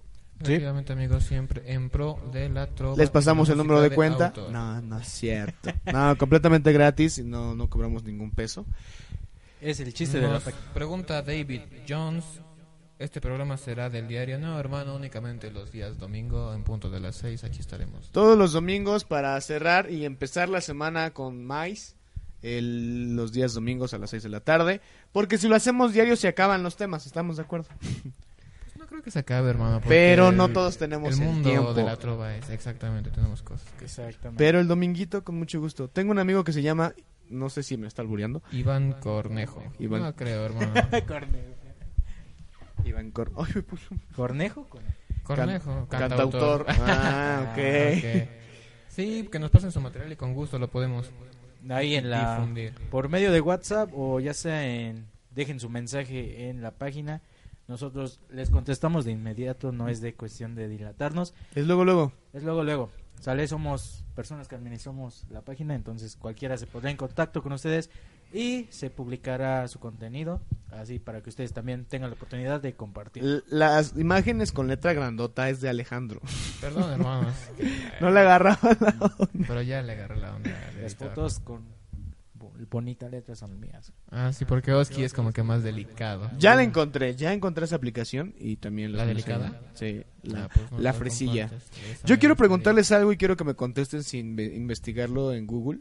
Sí. 0.44 0.52
Efectivamente, 0.54 0.94
amigos, 0.94 1.24
siempre 1.24 1.64
en 1.74 1.90
pro 1.90 2.20
de 2.34 2.50
la 2.50 2.68
trova. 2.68 2.98
Les 2.98 3.10
pasamos 3.10 3.48
el 3.50 3.58
número 3.58 3.80
de 3.82 3.88
música 3.90 3.96
cuenta. 3.96 4.26
autor. 4.28 4.52
No, 4.52 4.82
no 4.82 5.00
es 5.00 5.08
cierto. 5.08 5.72
No, 5.94 6.18
completamente 6.18 6.72
gratis, 6.74 7.24
no, 7.24 7.56
no 7.56 7.70
cobramos 7.70 8.04
ningún 8.04 8.32
peso. 8.32 8.66
Es 9.62 9.80
el 9.80 9.94
chiste 9.94 10.20
de 10.20 10.28
la 10.28 10.34
Nos 10.34 10.44
pregunta 10.74 11.22
David 11.22 11.62
Jones. 11.88 12.26
¿Este 13.00 13.20
programa 13.20 13.58
será 13.58 13.90
del 13.90 14.08
diario? 14.08 14.38
No, 14.40 14.58
hermano, 14.60 14.96
únicamente 14.96 15.52
los 15.52 15.72
días 15.72 15.98
domingo 15.98 16.54
en 16.54 16.64
punto 16.64 16.90
de 16.90 17.00
las 17.00 17.16
6. 17.18 17.44
Aquí 17.44 17.60
estaremos. 17.60 18.10
Todos 18.12 18.38
los 18.38 18.54
domingos 18.54 19.04
para 19.04 19.40
cerrar 19.42 19.90
y 19.92 20.06
empezar 20.06 20.50
la 20.50 20.62
semana 20.62 21.12
con 21.12 21.44
más. 21.46 21.96
el- 22.42 23.16
los 23.16 23.32
días 23.34 23.54
domingos 23.56 23.94
a 23.96 23.98
las 23.98 24.12
6 24.12 24.22
de 24.22 24.30
la 24.30 24.40
tarde. 24.40 24.80
Porque 25.12 25.38
si 25.40 25.48
lo 25.48 25.56
hacemos 25.56 25.94
diario 25.94 26.16
se 26.16 26.28
acaban 26.28 26.62
los 26.62 26.76
temas, 26.78 27.06
¿estamos 27.08 27.38
de 27.38 27.44
acuerdo? 27.44 27.70
Creo 28.96 29.04
que 29.04 29.12
se 29.12 29.20
acabe, 29.20 29.50
hermano. 29.50 29.82
Pero 29.86 30.32
no 30.32 30.46
el- 30.46 30.54
todos 30.54 30.78
tenemos 30.78 31.14
el 31.18 31.22
el 31.22 31.28
mundo 31.28 31.50
tiempo. 31.50 31.74
de 31.74 31.84
la 31.84 31.98
trova 31.98 32.34
es 32.36 32.50
exactamente, 32.50 33.10
tenemos 33.12 33.42
cosas 33.42 33.68
que 33.78 33.84
Exactamente. 33.86 34.42
Pero 34.42 34.62
el 34.62 34.68
dominguito 34.70 35.22
con 35.24 35.36
mucho 35.38 35.60
gusto. 35.60 35.90
Tengo 35.90 36.12
un 36.12 36.20
amigo 36.20 36.46
que 36.46 36.54
se 36.54 36.62
llama, 36.62 36.94
no 37.30 37.50
sé 37.50 37.62
si 37.64 37.76
me 37.76 37.88
está 37.88 38.02
albureando, 38.02 38.42
Iván 38.54 38.94
Cornejo. 39.02 39.62
Iván- 39.80 40.00
No 40.02 40.16
creo, 40.16 40.46
hermano. 40.46 40.72
Cornejo. 41.08 41.56
Iván 42.86 43.12
Cor... 43.12 43.32
Ay, 43.38 43.52
me 43.56 43.62
puso 43.64 43.88
un 43.92 44.02
¿Cornejo? 44.16 44.68
Cornejo, 45.24 45.88
Can- 45.90 46.00
cantautor. 46.08 46.66
cantautor. 46.66 46.66
Ah, 46.90 47.52
ok. 47.52 48.30
Sí, 48.88 49.28
que 49.30 49.40
nos 49.40 49.50
pasen 49.52 49.72
su 49.74 49.82
material 49.82 50.12
y 50.14 50.16
con 50.16 50.34
gusto 50.34 50.58
lo 50.58 50.70
podemos 50.70 51.12
Ahí 51.70 51.96
en 51.96 52.10
la... 52.10 52.36
difundir. 52.38 52.74
Por 52.92 53.10
medio 53.10 53.32
de 53.34 53.42
WhatsApp 53.42 53.90
o 53.94 54.22
ya 54.22 54.34
sea 54.34 54.66
en... 54.66 55.08
Dejen 55.32 55.60
su 55.60 55.68
mensaje 55.70 56.48
en 56.50 56.62
la 56.62 56.72
página. 56.72 57.22
Nosotros 57.68 58.20
les 58.30 58.50
contestamos 58.52 59.06
de 59.06 59.12
inmediato, 59.12 59.72
no 59.72 59.90
es 59.90 60.00
de 60.02 60.14
cuestión 60.14 60.54
de 60.56 60.68
dilatarnos. 60.68 61.34
Es 61.56 61.66
luego, 61.66 61.84
luego. 61.84 62.12
Es 62.34 62.44
luego, 62.44 62.64
luego. 62.64 62.90
Sale, 63.20 63.48
somos 63.48 64.04
personas 64.14 64.48
que 64.48 64.56
administramos 64.56 65.26
la 65.30 65.42
página, 65.42 65.74
entonces 65.74 66.16
cualquiera 66.16 66.58
se 66.58 66.68
pondrá 66.68 66.92
en 66.92 66.98
contacto 66.98 67.42
con 67.42 67.54
ustedes 67.54 67.90
y 68.34 68.68
se 68.70 68.90
publicará 68.90 69.68
su 69.68 69.80
contenido, 69.80 70.42
así 70.70 71.00
para 71.00 71.22
que 71.22 71.30
ustedes 71.30 71.54
también 71.54 71.86
tengan 71.86 72.10
la 72.10 72.16
oportunidad 72.18 72.60
de 72.62 72.76
compartir. 72.76 73.24
L- 73.24 73.44
Las 73.48 73.96
imágenes 73.98 74.52
con 74.52 74.68
letra 74.68 74.94
grandota 74.94 75.50
es 75.50 75.62
de 75.62 75.70
Alejandro. 75.70 76.22
Perdón, 76.62 76.92
hermanos. 76.92 77.34
No 78.02 78.12
le 78.12 78.20
agarraba 78.20 78.78
la 78.80 78.90
onda. 79.00 79.30
Pero 79.48 79.62
ya 79.62 79.82
le 79.82 79.94
agarré 79.94 80.18
la 80.18 80.36
onda. 80.36 80.52
Las 80.82 80.96
fotos 80.96 81.40
con 81.40 81.64
bo- 82.60 82.66
bonita 82.70 83.08
letra 83.10 83.36
son 83.36 83.60
mías. 83.60 83.92
Ah, 84.10 84.32
sí, 84.34 84.46
porque 84.46 84.74
Oski 84.74 85.04
es 85.04 85.14
como 85.14 85.32
que 85.32 85.44
más 85.44 85.64
delicado. 85.64 86.30
Ya 86.38 86.56
la 86.56 86.64
encontré, 86.64 87.16
ya 87.16 87.34
encontré 87.34 87.66
esa 87.66 87.76
aplicación 87.76 88.34
y 88.38 88.58
también 88.58 88.94
¿La 88.94 89.06
delicada? 89.06 89.62
Sí, 89.74 90.04
la, 90.24 90.46
Ah, 90.46 90.50
pues 90.54 90.72
no 90.72 90.80
la 90.80 90.94
fresilla. 90.94 91.50
Yo 92.06 92.18
quiero 92.20 92.34
es- 92.34 92.38
preguntarles 92.40 92.92
algo 92.92 93.12
y 93.12 93.18
quiero 93.18 93.36
que 93.38 93.44
me 93.44 93.56
contesten 93.56 94.04
sin 94.04 94.36
ve- 94.36 94.54
investigarlo 94.56 95.34
en 95.34 95.46
Google. 95.48 95.80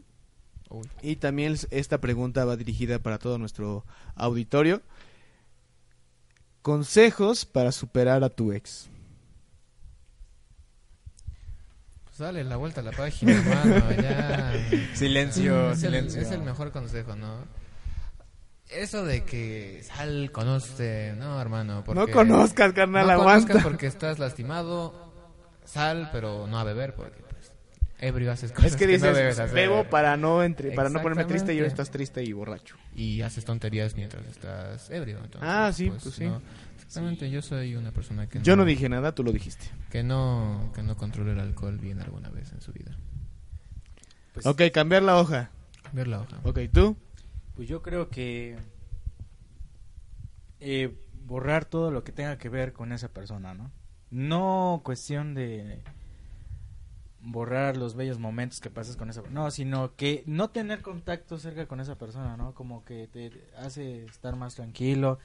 Uy. 0.69 0.87
Y 1.01 1.15
también 1.17 1.55
esta 1.71 1.99
pregunta 2.01 2.43
va 2.45 2.55
dirigida 2.57 2.99
para 2.99 3.19
todo 3.19 3.37
nuestro 3.37 3.85
auditorio. 4.15 4.81
Consejos 6.61 7.45
para 7.45 7.71
superar 7.71 8.23
a 8.23 8.29
tu 8.29 8.51
ex. 8.51 8.89
Pues 12.03 12.04
dale 12.17 12.43
la 12.43 12.55
vuelta 12.57 12.81
a 12.81 12.83
la 12.83 12.91
página, 12.91 13.33
hermano, 13.33 13.91
ya. 14.01 14.53
Silencio, 14.93 15.71
es, 15.71 15.83
el, 15.83 15.91
silencio. 15.91 16.21
es 16.21 16.31
el 16.31 16.41
mejor 16.41 16.71
consejo, 16.71 17.15
¿no? 17.15 17.45
Eso 18.69 19.05
de 19.05 19.23
que 19.23 19.81
sal, 19.83 20.31
conoce, 20.31 21.13
no, 21.17 21.39
hermano. 21.39 21.83
Porque 21.85 21.99
No 21.99 22.07
conozcas, 22.07 22.73
carnal, 22.73 23.05
no 23.05 23.13
aguanta. 23.13 23.47
conozcas 23.47 23.63
porque 23.63 23.87
estás 23.87 24.17
lastimado, 24.19 25.11
sal, 25.65 26.09
pero 26.11 26.47
no 26.47 26.57
a 26.57 26.63
beber, 26.63 26.95
porque 26.95 27.21
pues, 27.29 27.51
ebrio 27.99 28.31
haces 28.31 28.51
cosas 28.51 28.71
Es 28.71 28.77
que 28.77 28.85
no 28.87 28.91
dices, 28.93 29.15
debes 29.15 29.39
hacer. 29.39 29.53
bebo 29.55 29.83
para 29.85 30.17
no 30.17 30.41
entre, 30.43 30.71
para 30.71 30.89
no 30.89 30.99
ponerme 31.01 31.25
triste 31.25 31.53
y 31.53 31.57
ahora 31.59 31.67
estás 31.67 31.91
triste 31.91 32.23
y 32.23 32.33
borracho. 32.33 32.75
Y 32.95 33.21
haces 33.21 33.45
tonterías 33.45 33.95
mientras 33.95 34.25
estás 34.25 34.89
ebrio. 34.89 35.17
Entonces, 35.23 35.41
Ah, 35.43 35.71
sí, 35.71 35.91
pues 35.91 36.15
sí. 36.15 36.25
no. 36.25 36.41
Exactamente, 36.85 37.29
yo 37.29 37.41
soy 37.41 37.75
una 37.75 37.91
persona 37.91 38.27
que 38.27 38.41
Yo 38.41 38.55
no 38.55 38.63
dije 38.65 38.87
nada, 38.89 39.13
tú 39.13 39.23
lo 39.23 39.31
dijiste. 39.31 39.65
que 39.89 40.03
no 40.03 40.71
que 40.73 40.83
no 40.83 40.95
controle 40.95 41.31
el 41.31 41.39
alcohol 41.39 41.77
bien 41.77 41.99
alguna 42.01 42.29
vez 42.29 42.51
en 42.53 42.61
su 42.61 42.71
vida. 42.73 42.97
Pues, 44.33 44.45
Ok, 44.45 44.61
cambiar 44.73 45.03
la 45.03 45.17
hoja. 45.17 45.49
Ver 45.93 46.07
la 46.07 46.21
hoja. 46.21 46.39
Ok, 46.43 46.59
¿tú? 46.71 46.97
Pues 47.55 47.67
yo 47.67 47.81
creo 47.81 48.09
que 48.09 48.57
eh, 50.59 50.95
borrar 51.25 51.65
todo 51.65 51.91
lo 51.91 52.03
que 52.03 52.11
tenga 52.11 52.37
que 52.37 52.49
ver 52.49 52.73
con 52.73 52.91
esa 52.91 53.09
persona, 53.09 53.53
¿no? 53.53 53.71
No 54.11 54.81
cuestión 54.83 55.33
de 55.33 55.81
borrar 57.21 57.75
los 57.75 57.95
bellos 57.95 58.19
momentos 58.19 58.59
que 58.59 58.69
pasas 58.69 58.95
con 58.97 59.09
esa 59.09 59.23
no, 59.31 59.49
sino 59.49 59.95
que 59.95 60.23
no 60.27 60.49
tener 60.51 60.81
contacto 60.83 61.39
cerca 61.39 61.67
con 61.67 61.79
esa 61.79 61.97
persona, 61.97 62.37
¿no? 62.37 62.53
Como 62.53 62.85
que 62.85 63.07
te 63.07 63.31
hace 63.57 64.05
estar 64.05 64.35
más 64.35 64.55
tranquilo. 64.55 65.17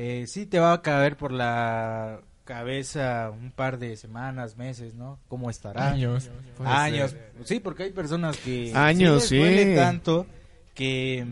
Eh, 0.00 0.28
sí 0.28 0.46
te 0.46 0.60
va 0.60 0.74
a 0.74 0.80
caer 0.80 1.16
por 1.16 1.32
la 1.32 2.20
cabeza 2.44 3.30
un 3.32 3.50
par 3.50 3.80
de 3.80 3.96
semanas, 3.96 4.56
meses, 4.56 4.94
¿no? 4.94 5.18
¿Cómo 5.26 5.50
estará? 5.50 5.90
Años. 5.90 6.30
años. 6.64 7.10
ser. 7.10 7.32
Sí, 7.42 7.58
porque 7.58 7.82
hay 7.82 7.90
personas 7.90 8.36
que 8.36 8.72
Años, 8.76 9.24
sí. 9.24 9.34
les 9.34 9.44
duele 9.44 9.72
sí. 9.72 9.76
tanto 9.76 10.24
que 10.72 11.26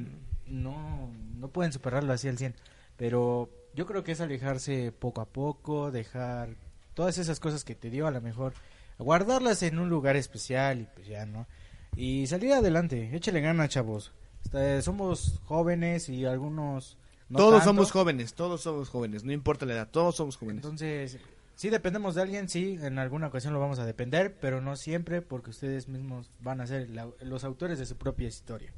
no, 0.49 1.09
no 1.39 1.47
pueden 1.47 1.73
superarlo 1.73 2.13
así 2.13 2.27
al 2.27 2.39
100. 2.39 2.57
Pero 2.97 3.49
yo 3.73 3.87
creo 3.87 4.03
que 4.03 4.11
es 4.11 4.21
alejarse 4.21 4.91
poco 4.91 5.21
a 5.21 5.27
poco, 5.27 5.93
dejar 5.93 6.57
todas 6.95 7.19
esas 7.19 7.39
cosas 7.39 7.63
que 7.63 7.77
te 7.77 7.89
dio 7.89 8.09
a 8.09 8.11
lo 8.11 8.21
mejor, 8.21 8.53
guardarlas 8.99 9.63
en 9.63 9.79
un 9.79 9.89
lugar 9.89 10.17
especial 10.17 10.81
y 10.81 10.89
pues 10.93 11.07
ya, 11.07 11.25
¿no? 11.25 11.47
Y 11.95 12.27
salir 12.27 12.53
adelante, 12.53 13.11
échale 13.15 13.41
ganas, 13.41 13.69
chavos. 13.69 14.11
Este, 14.45 14.83
somos 14.83 15.41
jóvenes 15.45 16.09
y 16.09 16.25
algunos... 16.25 16.99
no 17.29 17.39
todos 17.39 17.53
tanto. 17.55 17.65
somos 17.67 17.91
jóvenes, 17.93 18.35
todos 18.35 18.61
somos 18.61 18.89
jóvenes, 18.89 19.25
no 19.25 19.33
importa 19.33 19.67
la 19.67 19.75
edad, 19.75 19.89
todos 19.91 20.17
somos 20.17 20.37
jóvenes. 20.37 20.65
Entonces, 20.65 21.19
sí 21.55 21.71
dependemos 21.71 22.15
de 22.15 22.23
alguien, 22.23 22.49
sí, 22.49 22.79
en 22.81 22.99
alguna 22.99 23.27
ocasión 23.29 23.53
lo 23.53 23.61
vamos 23.61 23.79
a 23.79 23.87
depender, 23.87 24.37
pero 24.41 24.61
no 24.61 24.77
siempre 24.77 25.23
porque 25.23 25.51
ustedes 25.51 25.89
mismos 25.89 26.31
van 26.41 26.61
a 26.61 26.67
ser 26.67 26.91
la- 26.91 27.09
los 27.23 27.45
autores 27.45 27.79
de 27.79 27.87
su 27.87 27.97
propia 27.97 28.29
historia. 28.29 28.73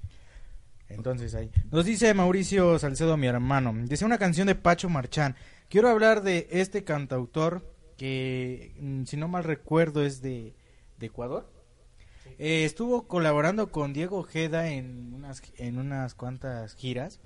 Entonces 0.88 1.34
ahí. 1.34 1.51
Nos 1.70 1.84
dice 1.84 2.14
Mauricio 2.14 2.78
Salcedo, 2.78 3.16
mi 3.18 3.26
hermano. 3.26 3.74
Dice 3.84 4.05
una 4.07 4.16
canción 4.18 4.46
de 4.46 4.55
Pacho 4.55 4.88
Marchán. 4.88 5.36
Quiero 5.68 5.90
hablar 5.90 6.22
de 6.22 6.49
este 6.51 6.82
cantautor 6.82 7.70
que, 7.99 8.74
mm, 8.80 9.05
si 9.05 9.18
no 9.18 9.28
mal 9.28 9.44
recuerdo, 9.44 10.03
es 10.03 10.22
de, 10.22 10.55
de 10.99 11.07
Ecuador. 11.07 11.53
Eh, 12.38 12.64
estuvo 12.64 13.07
colaborando 13.07 13.70
con 13.70 13.92
Diego 13.92 14.18
Ojeda 14.18 14.70
en 14.70 15.12
unas, 15.12 15.42
en 15.59 15.78
unas 15.78 16.14
cuantas 16.14 16.74
giras. 16.74 17.20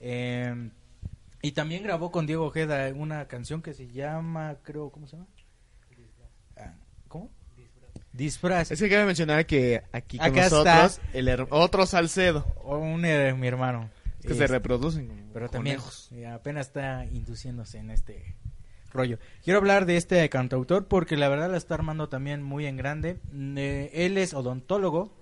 Eh, 0.00 0.70
y 1.42 1.52
también 1.52 1.82
grabó 1.82 2.10
con 2.10 2.26
Diego 2.26 2.46
Ojeda 2.46 2.92
una 2.94 3.26
canción 3.28 3.62
que 3.62 3.74
se 3.74 3.88
llama, 3.88 4.56
creo, 4.62 4.90
¿cómo 4.90 5.06
se 5.06 5.16
llama? 5.16 5.28
Ah, 6.56 6.74
¿Cómo? 7.08 7.30
Disfraz. 8.12 8.70
Es 8.70 8.80
que 8.80 8.88
cabe 8.88 9.04
mencionar 9.04 9.44
que 9.46 9.82
aquí 9.92 10.16
con 10.18 10.26
Acá 10.26 10.44
nosotros, 10.44 10.98
está. 10.98 11.18
el 11.18 11.28
her- 11.28 11.46
otro 11.50 11.84
Salcedo. 11.86 12.46
O 12.64 12.78
un, 12.78 13.02
mi 13.02 13.46
hermano. 13.46 13.90
Que 14.22 14.34
se 14.34 14.46
reproducen. 14.46 15.06
como 15.08 15.32
Pero 15.32 15.48
también 15.50 15.76
conejos. 15.76 16.10
apenas 16.32 16.66
está 16.68 17.04
induciéndose 17.04 17.78
en 17.78 17.90
este 17.90 18.34
rollo. 18.90 19.18
Quiero 19.44 19.58
hablar 19.58 19.84
de 19.86 19.98
este 19.98 20.28
cantautor 20.30 20.88
porque 20.88 21.16
la 21.16 21.28
verdad 21.28 21.50
la 21.50 21.58
está 21.58 21.74
armando 21.74 22.08
también 22.08 22.42
muy 22.42 22.66
en 22.66 22.76
grande. 22.76 23.20
Mm, 23.30 23.58
eh, 23.58 23.90
él 23.92 24.16
es 24.18 24.32
odontólogo, 24.34 25.12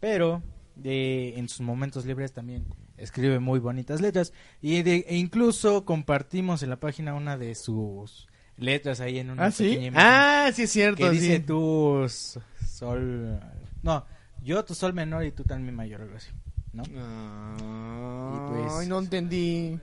pero 0.00 0.42
eh, 0.84 1.34
en 1.36 1.48
sus 1.48 1.60
momentos 1.60 2.04
libres 2.04 2.32
también 2.32 2.66
escribe 3.02 3.38
muy 3.38 3.58
bonitas 3.58 4.00
letras. 4.00 4.32
Y 4.60 4.82
de- 4.82 5.04
e 5.08 5.16
incluso 5.16 5.84
compartimos 5.84 6.62
en 6.62 6.70
la 6.70 6.76
página 6.80 7.14
una 7.14 7.36
de 7.36 7.54
sus 7.54 8.28
letras 8.56 9.00
ahí 9.00 9.18
en 9.18 9.30
una 9.30 9.46
Ah, 9.46 9.50
sí. 9.50 9.64
pequeña 9.64 9.86
imagen 9.88 10.08
Ah, 10.10 10.50
sí, 10.54 10.62
es 10.62 10.70
cierto. 10.70 11.02
que 11.04 11.10
dice 11.10 11.36
sí. 11.38 11.42
tú 11.42 12.04
s- 12.04 12.40
sol... 12.66 13.40
No, 13.82 14.04
yo 14.42 14.64
tu 14.64 14.74
sol 14.74 14.92
menor 14.94 15.24
y 15.24 15.32
tú 15.32 15.42
también 15.44 15.74
mayor, 15.74 16.02
algo 16.02 16.16
así. 16.16 16.30
¿No? 16.72 16.84
Ay, 16.84 18.64
pues- 18.68 18.88
no 18.88 18.98
entendí. 18.98 19.78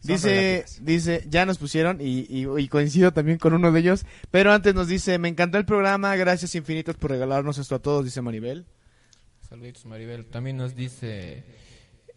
Son 0.00 0.12
Dice, 0.14 0.28
relativas. 0.28 0.84
dice, 0.84 1.24
ya 1.28 1.44
nos 1.44 1.58
pusieron 1.58 2.00
y, 2.00 2.20
y- 2.28 2.46
y 2.58 2.68
coincido 2.68 3.12
también 3.12 3.36
con 3.38 3.52
uno 3.52 3.72
de 3.72 3.80
ellos, 3.80 4.06
pero 4.30 4.52
antes 4.52 4.72
nos 4.72 4.86
dice, 4.86 5.18
me 5.18 5.28
encantó 5.28 5.58
el 5.58 5.64
programa, 5.64 6.14
gracias 6.14 6.54
infinitas 6.54 6.94
por 6.94 7.10
regalarnos 7.10 7.58
esto 7.58 7.74
a 7.74 7.78
todos, 7.80 8.04
dice 8.04 8.22
Maribel. 8.22 8.64
Saluditos, 9.48 9.86
Maribel. 9.86 10.26
También 10.26 10.56
nos 10.56 10.76
dice 10.76 11.42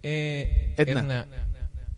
eh, 0.03 0.73
Edna. 0.77 1.01
Edna. 1.01 1.27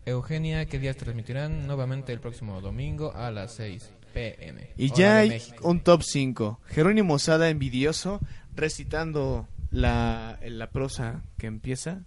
Eugenia, 0.06 0.66
¿qué 0.66 0.78
días 0.78 0.96
transmitirán? 0.96 1.66
Nuevamente 1.66 2.12
el 2.12 2.20
próximo 2.20 2.60
domingo 2.60 3.14
a 3.14 3.30
las 3.30 3.54
6 3.54 3.90
pm. 4.12 4.70
Y 4.76 4.90
hora 4.90 4.96
ya 4.96 5.16
hay 5.18 5.28
México. 5.30 5.68
un 5.68 5.80
top 5.80 6.02
5. 6.02 6.60
Jerónimo 6.66 7.18
Sada 7.18 7.48
envidioso 7.48 8.20
recitando 8.54 9.48
la, 9.70 10.38
la 10.44 10.70
prosa 10.70 11.24
que 11.38 11.46
empieza. 11.46 12.02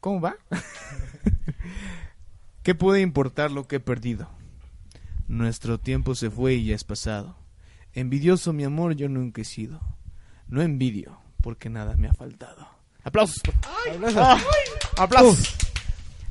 ¿Cómo 0.00 0.20
va? 0.20 0.36
¿Qué 2.62 2.74
puede 2.74 3.00
importar 3.00 3.52
lo 3.52 3.68
que 3.68 3.76
he 3.76 3.80
perdido? 3.80 4.28
Nuestro 5.28 5.78
tiempo 5.78 6.14
se 6.14 6.30
fue 6.30 6.54
y 6.54 6.66
ya 6.66 6.74
es 6.74 6.84
pasado. 6.84 7.36
Envidioso 7.92 8.52
mi 8.52 8.64
amor 8.64 8.96
yo 8.96 9.08
nunca 9.08 9.42
he 9.42 9.44
sido. 9.44 9.80
No 10.48 10.62
envidio 10.62 11.20
porque 11.42 11.70
nada 11.70 11.96
me 11.96 12.08
ha 12.08 12.12
faltado. 12.12 12.66
¡Aplausos! 13.08 13.40
¡Ah! 14.16 14.38
¡Aplausos! 14.98 15.54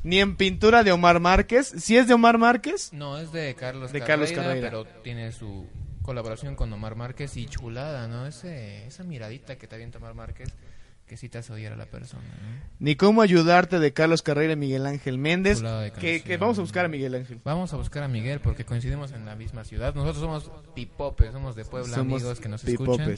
Ni 0.04 0.20
en 0.20 0.36
pintura 0.36 0.84
de 0.84 0.92
Omar 0.92 1.18
Márquez. 1.18 1.72
¿Si 1.76 1.96
es 1.96 2.06
de 2.06 2.14
Omar 2.14 2.38
Márquez? 2.38 2.92
No, 2.92 3.18
es 3.18 3.32
de 3.32 3.54
Carlos 3.56 3.90
De 3.90 3.98
Carreira, 3.98 4.06
Carlos 4.06 4.32
Carreira. 4.32 4.70
pero 4.70 4.84
tiene 5.02 5.32
su 5.32 5.66
colaboración 6.02 6.54
con 6.54 6.72
Omar 6.72 6.94
Márquez 6.94 7.36
y 7.36 7.46
chulada, 7.46 8.06
¿no? 8.06 8.26
Ese, 8.26 8.86
esa 8.86 9.02
miradita 9.02 9.58
que 9.58 9.66
te 9.66 9.74
avienta 9.74 9.98
Omar 9.98 10.14
Márquez 10.14 10.54
que 11.08 11.16
sí 11.16 11.28
te 11.28 11.38
hace 11.38 11.52
odiar 11.52 11.72
a 11.72 11.76
la 11.76 11.86
persona, 11.86 12.22
¿no? 12.22 12.68
Ni 12.78 12.94
cómo 12.94 13.22
ayudarte 13.22 13.80
de 13.80 13.92
Carlos 13.92 14.22
Carrera 14.22 14.52
y 14.52 14.56
Miguel 14.56 14.86
Ángel 14.86 15.18
Méndez. 15.18 15.62
Que, 15.98 16.36
vamos 16.38 16.58
a 16.58 16.60
buscar 16.60 16.84
a 16.84 16.88
Miguel 16.88 17.14
Ángel. 17.14 17.40
Vamos 17.44 17.72
a 17.72 17.76
buscar 17.76 18.04
a 18.04 18.08
Miguel 18.08 18.40
porque 18.40 18.64
coincidimos 18.64 19.10
en 19.12 19.24
la 19.24 19.34
misma 19.34 19.64
ciudad. 19.64 19.94
Nosotros 19.94 20.18
somos 20.18 20.52
pipopes, 20.74 21.32
somos 21.32 21.56
de 21.56 21.64
Puebla, 21.64 21.96
Somos 21.96 22.22
amigos 22.22 22.40
que 22.40 22.48
nos 22.48 22.62
escuchan. 22.62 23.16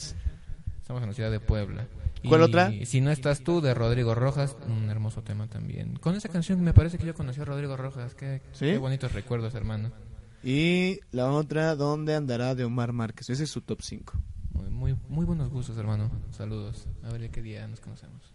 Estamos 0.90 1.04
en 1.04 1.10
la 1.10 1.14
ciudad 1.14 1.30
de 1.30 1.38
Puebla. 1.38 1.86
¿Cuál 2.28 2.40
Y 2.40 2.44
otra? 2.44 2.72
Si 2.84 3.00
no 3.00 3.12
estás 3.12 3.44
tú, 3.44 3.60
de 3.60 3.74
Rodrigo 3.74 4.16
Rojas, 4.16 4.56
un 4.66 4.90
hermoso 4.90 5.22
tema 5.22 5.46
también. 5.46 5.94
Con 5.94 6.16
esa 6.16 6.28
canción 6.28 6.60
me 6.62 6.74
parece 6.74 6.98
que 6.98 7.06
yo 7.06 7.14
conocí 7.14 7.40
a 7.40 7.44
Rodrigo 7.44 7.76
Rojas. 7.76 8.16
Qué, 8.16 8.42
¿Sí? 8.50 8.64
qué 8.64 8.78
bonitos 8.78 9.12
recuerdos, 9.12 9.54
hermano. 9.54 9.92
Y 10.42 10.98
la 11.12 11.30
otra, 11.30 11.76
¿dónde 11.76 12.16
andará 12.16 12.56
de 12.56 12.64
Omar 12.64 12.92
Márquez? 12.92 13.30
Ese 13.30 13.44
es 13.44 13.50
su 13.50 13.60
top 13.60 13.82
5. 13.82 14.14
Muy, 14.52 14.68
muy, 14.68 14.96
muy 15.08 15.24
buenos 15.24 15.48
gustos, 15.48 15.78
hermano. 15.78 16.10
Saludos. 16.32 16.88
A 17.04 17.12
ver 17.12 17.30
qué 17.30 17.40
día 17.40 17.68
nos 17.68 17.78
conocemos. 17.78 18.34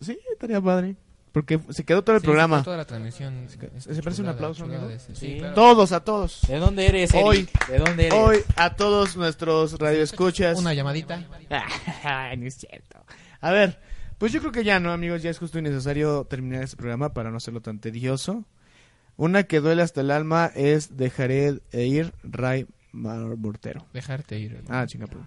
Sí, 0.00 0.18
estaría 0.32 0.62
padre. 0.62 0.96
Porque 1.32 1.58
se 1.70 1.84
quedó 1.84 2.04
todo 2.04 2.16
el 2.16 2.20
Sí, 2.22 2.26
programa. 2.26 2.62
Toda 2.62 2.76
la 2.76 2.84
transmisión. 2.84 3.46
¿Se 3.48 3.90
Este, 3.90 4.02
parece 4.02 4.20
un 4.22 4.28
aplauso, 4.28 4.64
amigo? 4.64 4.88
Sí. 4.98 5.14
Sí, 5.14 5.36
claro. 5.38 5.54
Todos, 5.54 5.92
a 5.92 6.00
todos. 6.04 6.42
¿De 6.46 6.58
dónde 6.58 6.86
eres, 6.86 7.14
Eric? 7.14 7.24
Hoy- 7.26 7.48
¿De 7.68 7.78
dónde 7.78 8.06
eres? 8.08 8.18
Hoy 8.18 8.38
a 8.56 8.76
todos 8.76 9.16
nuestros 9.16 9.78
radioescuchas. 9.78 10.58
Una 10.58 10.74
llamadita. 10.74 11.26
Ay, 12.04 12.36
no 12.36 12.46
es 12.46 12.56
cierto. 12.56 13.02
A 13.40 13.50
ver, 13.50 13.80
pues 14.18 14.30
yo 14.32 14.40
creo 14.40 14.52
que 14.52 14.62
ya 14.62 14.78
no, 14.78 14.92
amigos, 14.92 15.22
ya 15.22 15.30
es 15.30 15.38
justo 15.38 15.58
y 15.58 15.62
necesario 15.62 16.24
terminar 16.26 16.62
este 16.62 16.76
programa 16.76 17.14
para 17.14 17.30
no 17.30 17.38
hacerlo 17.38 17.62
tan 17.62 17.78
tedioso. 17.80 18.44
Una 19.16 19.44
que 19.44 19.60
duele 19.60 19.82
hasta 19.82 20.02
el 20.02 20.10
alma 20.10 20.50
es 20.54 20.96
Dejaré 20.96 21.60
de 21.72 21.86
ir 21.86 22.12
Ray 22.22 22.66
Mar- 22.92 23.36
Mortero. 23.38 23.86
Dejarte 23.94 24.38
ir. 24.38 24.52
hermano. 24.54 24.78
Ah, 24.80 24.86
chinga, 24.86 25.06
perdón. 25.06 25.26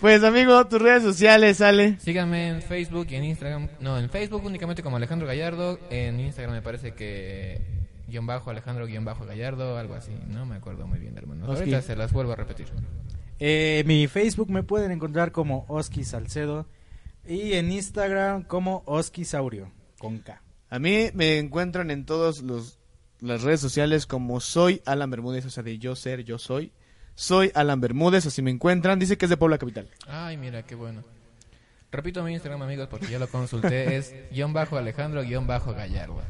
Pues 0.00 0.22
amigo, 0.24 0.66
tus 0.66 0.80
redes 0.80 1.02
sociales, 1.02 1.58
sale. 1.58 1.98
Síganme 2.00 2.48
en 2.48 2.62
Facebook 2.62 3.06
y 3.10 3.16
en 3.16 3.24
Instagram. 3.24 3.68
No, 3.80 3.98
en 3.98 4.08
Facebook 4.08 4.44
únicamente 4.44 4.82
como 4.82 4.96
Alejandro 4.96 5.26
Gallardo. 5.26 5.78
En 5.90 6.20
Instagram 6.20 6.54
me 6.54 6.62
parece 6.62 6.94
que 6.94 7.60
guion 8.08 8.26
bajo 8.26 8.50
Alejandro 8.50 8.86
guion 8.86 9.04
bajo 9.04 9.24
Gallardo, 9.26 9.78
algo 9.78 9.94
así. 9.94 10.12
No 10.28 10.46
me 10.46 10.56
acuerdo 10.56 10.86
muy 10.86 10.98
bien, 10.98 11.16
hermano. 11.16 11.44
Oski. 11.46 11.60
Ahorita 11.60 11.82
se 11.82 11.96
las 11.96 12.12
vuelvo 12.12 12.32
a 12.32 12.36
repetir. 12.36 12.66
Eh, 13.40 13.82
mi 13.86 14.06
Facebook 14.06 14.50
me 14.50 14.62
pueden 14.62 14.90
encontrar 14.92 15.32
como 15.32 15.64
Oski 15.68 16.04
Salcedo 16.04 16.66
y 17.26 17.54
en 17.54 17.72
Instagram 17.72 18.44
como 18.44 18.82
Oski 18.86 19.24
Saurio 19.24 19.72
con 19.98 20.18
K. 20.18 20.40
A 20.70 20.78
mí 20.78 21.10
me 21.14 21.38
encuentran 21.38 21.90
en 21.90 22.04
todas 22.04 22.42
las 22.42 23.42
redes 23.42 23.60
sociales 23.60 24.06
como 24.06 24.40
soy 24.40 24.82
Alan 24.86 25.10
Bermúdez, 25.10 25.46
o 25.46 25.50
sea, 25.50 25.62
de 25.62 25.78
yo 25.78 25.96
ser, 25.96 26.24
yo 26.24 26.38
soy. 26.38 26.72
Soy 27.14 27.50
Alan 27.54 27.80
Bermúdez, 27.80 28.26
así 28.26 28.42
me 28.42 28.50
encuentran. 28.50 28.98
Dice 28.98 29.16
que 29.16 29.26
es 29.26 29.30
de 29.30 29.36
Puebla 29.36 29.58
Capital. 29.58 29.88
Ay, 30.06 30.36
mira, 30.36 30.62
qué 30.64 30.74
bueno. 30.74 31.02
Repito 31.92 32.24
mi 32.24 32.32
Instagram, 32.32 32.62
amigos, 32.62 32.88
porque 32.90 33.06
ya 33.06 33.18
lo 33.18 33.28
consulté. 33.28 33.96
es 33.96 34.14
guion 34.32 34.52
bajo 34.52 34.76
Alejandro 34.76 35.22
guion 35.22 35.46
bajo 35.46 35.72
Gallardo. 35.72 36.20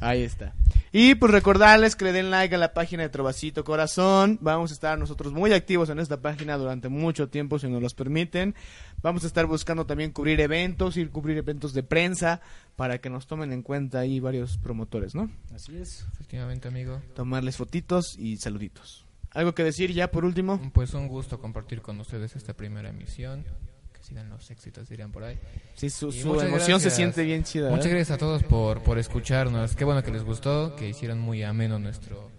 Ahí 0.00 0.22
está. 0.22 0.52
Y 0.92 1.14
pues 1.14 1.32
recordarles 1.32 1.96
que 1.96 2.04
le 2.04 2.12
den 2.12 2.30
like 2.30 2.54
a 2.54 2.58
la 2.58 2.74
página 2.74 3.02
de 3.02 3.08
Trovacito 3.08 3.64
Corazón. 3.64 4.38
Vamos 4.42 4.70
a 4.70 4.74
estar 4.74 4.98
nosotros 4.98 5.32
muy 5.32 5.52
activos 5.54 5.88
en 5.88 5.98
esta 5.98 6.20
página 6.20 6.58
durante 6.58 6.90
mucho 6.90 7.28
tiempo, 7.28 7.58
si 7.58 7.68
nos 7.68 7.80
los 7.80 7.94
permiten. 7.94 8.54
Vamos 9.02 9.24
a 9.24 9.26
estar 9.26 9.46
buscando 9.46 9.86
también 9.86 10.12
cubrir 10.12 10.40
eventos, 10.40 10.98
ir 10.98 11.10
cubrir 11.10 11.38
eventos 11.38 11.72
de 11.72 11.82
prensa, 11.82 12.42
para 12.76 12.98
que 12.98 13.08
nos 13.08 13.26
tomen 13.26 13.50
en 13.52 13.62
cuenta 13.62 14.00
ahí 14.00 14.20
varios 14.20 14.58
promotores, 14.58 15.14
¿no? 15.14 15.30
Así 15.54 15.74
es. 15.76 16.06
Efectivamente, 16.12 16.68
amigo. 16.68 17.00
Tomarles 17.14 17.56
fotitos 17.56 18.16
y 18.18 18.36
saluditos. 18.36 19.03
¿Algo 19.34 19.54
que 19.54 19.64
decir 19.64 19.92
ya 19.92 20.10
por 20.10 20.24
último? 20.24 20.60
Pues 20.72 20.94
un 20.94 21.08
gusto 21.08 21.38
compartir 21.40 21.82
con 21.82 21.98
ustedes 22.00 22.36
esta 22.36 22.54
primera 22.54 22.88
emisión. 22.88 23.44
Que 23.92 24.02
sigan 24.02 24.28
los 24.30 24.50
éxitos, 24.50 24.88
dirían 24.88 25.10
por 25.12 25.24
ahí. 25.24 25.38
Sí, 25.74 25.90
su, 25.90 26.10
su 26.12 26.28
muchas 26.28 26.44
emoción 26.44 26.80
se 26.80 26.84
gracias. 26.86 26.94
siente 26.94 27.22
bien 27.24 27.42
chida. 27.44 27.68
Muchas 27.70 27.86
¿eh? 27.86 27.90
gracias 27.90 28.10
a 28.12 28.18
todos 28.18 28.42
por, 28.44 28.82
por 28.82 28.98
escucharnos. 28.98 29.74
Qué 29.76 29.84
bueno 29.84 30.02
que 30.02 30.10
les 30.12 30.22
gustó, 30.24 30.74
que 30.76 30.88
hicieron 30.88 31.18
muy 31.20 31.42
ameno 31.42 31.78
nuestro 31.78 32.30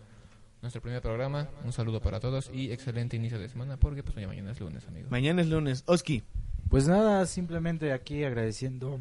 nuestro 0.61 0.81
primer 0.81 1.01
programa. 1.01 1.47
Un 1.63 1.73
saludo 1.73 2.01
para 2.01 2.19
todos 2.19 2.49
y 2.51 2.71
excelente 2.71 3.15
inicio 3.17 3.37
de 3.37 3.47
semana 3.49 3.77
porque 3.77 4.01
pues 4.01 4.15
mañana 4.15 4.51
es 4.51 4.59
lunes, 4.59 4.87
amigos. 4.87 5.11
Mañana 5.11 5.41
es 5.41 5.47
lunes. 5.47 5.83
Oski, 5.85 6.23
Pues 6.69 6.87
nada, 6.87 7.25
simplemente 7.27 7.91
aquí 7.93 8.23
agradeciendo 8.23 8.99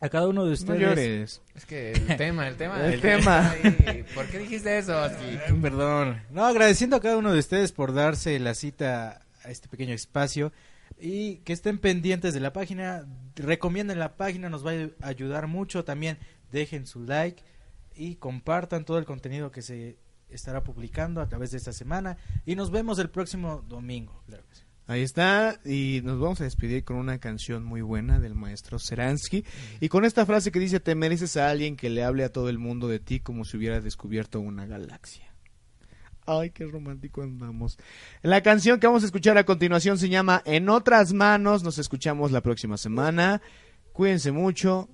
a 0.00 0.08
cada 0.08 0.28
uno 0.28 0.42
de 0.44 0.48
no 0.50 0.54
ustedes. 0.54 0.80
llores. 0.80 1.42
Es 1.54 1.66
que 1.66 1.92
el 1.92 2.06
tema, 2.16 2.48
el 2.48 2.56
tema, 2.56 2.84
El 2.86 3.00
tema. 3.00 3.54
¿Por 4.14 4.26
qué 4.26 4.38
dijiste 4.38 4.78
eso? 4.78 5.00
Oski? 5.00 5.38
Perdón. 5.60 6.22
No, 6.30 6.46
agradeciendo 6.46 6.96
a 6.96 7.00
cada 7.00 7.16
uno 7.18 7.32
de 7.32 7.38
ustedes 7.38 7.72
por 7.72 7.92
darse 7.92 8.38
la 8.38 8.54
cita 8.54 9.22
a 9.44 9.50
este 9.50 9.68
pequeño 9.68 9.94
espacio 9.94 10.52
y 10.98 11.36
que 11.38 11.52
estén 11.52 11.78
pendientes 11.78 12.34
de 12.34 12.40
la 12.40 12.52
página. 12.52 13.06
Recomienden 13.36 13.98
la 13.98 14.16
página, 14.16 14.48
nos 14.48 14.66
va 14.66 14.72
a 14.72 15.06
ayudar 15.06 15.46
mucho. 15.46 15.84
También 15.84 16.18
dejen 16.50 16.86
su 16.86 17.04
like 17.04 17.42
y 17.94 18.16
compartan 18.16 18.84
todo 18.84 18.98
el 18.98 19.04
contenido 19.04 19.50
que 19.50 19.62
se 19.62 19.98
estará 20.30 20.62
publicando 20.62 21.20
a 21.20 21.28
través 21.28 21.50
de 21.50 21.58
esta 21.58 21.72
semana. 21.72 22.16
Y 22.46 22.54
nos 22.56 22.70
vemos 22.70 22.98
el 22.98 23.10
próximo 23.10 23.62
domingo. 23.68 24.22
Claro 24.26 24.44
que 24.48 24.54
sí. 24.56 24.62
Ahí 24.90 25.02
está, 25.02 25.60
y 25.64 26.00
nos 26.02 26.18
vamos 26.18 26.40
a 26.40 26.44
despedir 26.44 26.82
con 26.82 26.96
una 26.96 27.18
canción 27.18 27.62
muy 27.62 27.80
buena 27.80 28.18
del 28.18 28.34
maestro 28.34 28.80
Seransky. 28.80 29.44
Y 29.78 29.88
con 29.88 30.04
esta 30.04 30.26
frase 30.26 30.50
que 30.50 30.58
dice, 30.58 30.80
te 30.80 30.96
mereces 30.96 31.36
a 31.36 31.48
alguien 31.48 31.76
que 31.76 31.90
le 31.90 32.02
hable 32.02 32.24
a 32.24 32.32
todo 32.32 32.48
el 32.48 32.58
mundo 32.58 32.88
de 32.88 32.98
ti 32.98 33.20
como 33.20 33.44
si 33.44 33.56
hubiera 33.56 33.80
descubierto 33.80 34.40
una 34.40 34.66
galaxia. 34.66 35.32
Ay, 36.26 36.50
qué 36.50 36.66
romántico 36.66 37.22
andamos. 37.22 37.78
La 38.22 38.42
canción 38.42 38.80
que 38.80 38.88
vamos 38.88 39.04
a 39.04 39.06
escuchar 39.06 39.38
a 39.38 39.44
continuación 39.44 39.96
se 39.96 40.08
llama 40.08 40.42
En 40.44 40.68
otras 40.68 41.12
manos. 41.12 41.62
Nos 41.62 41.78
escuchamos 41.78 42.32
la 42.32 42.40
próxima 42.40 42.76
semana. 42.76 43.40
Cuídense 43.92 44.32
mucho. 44.32 44.88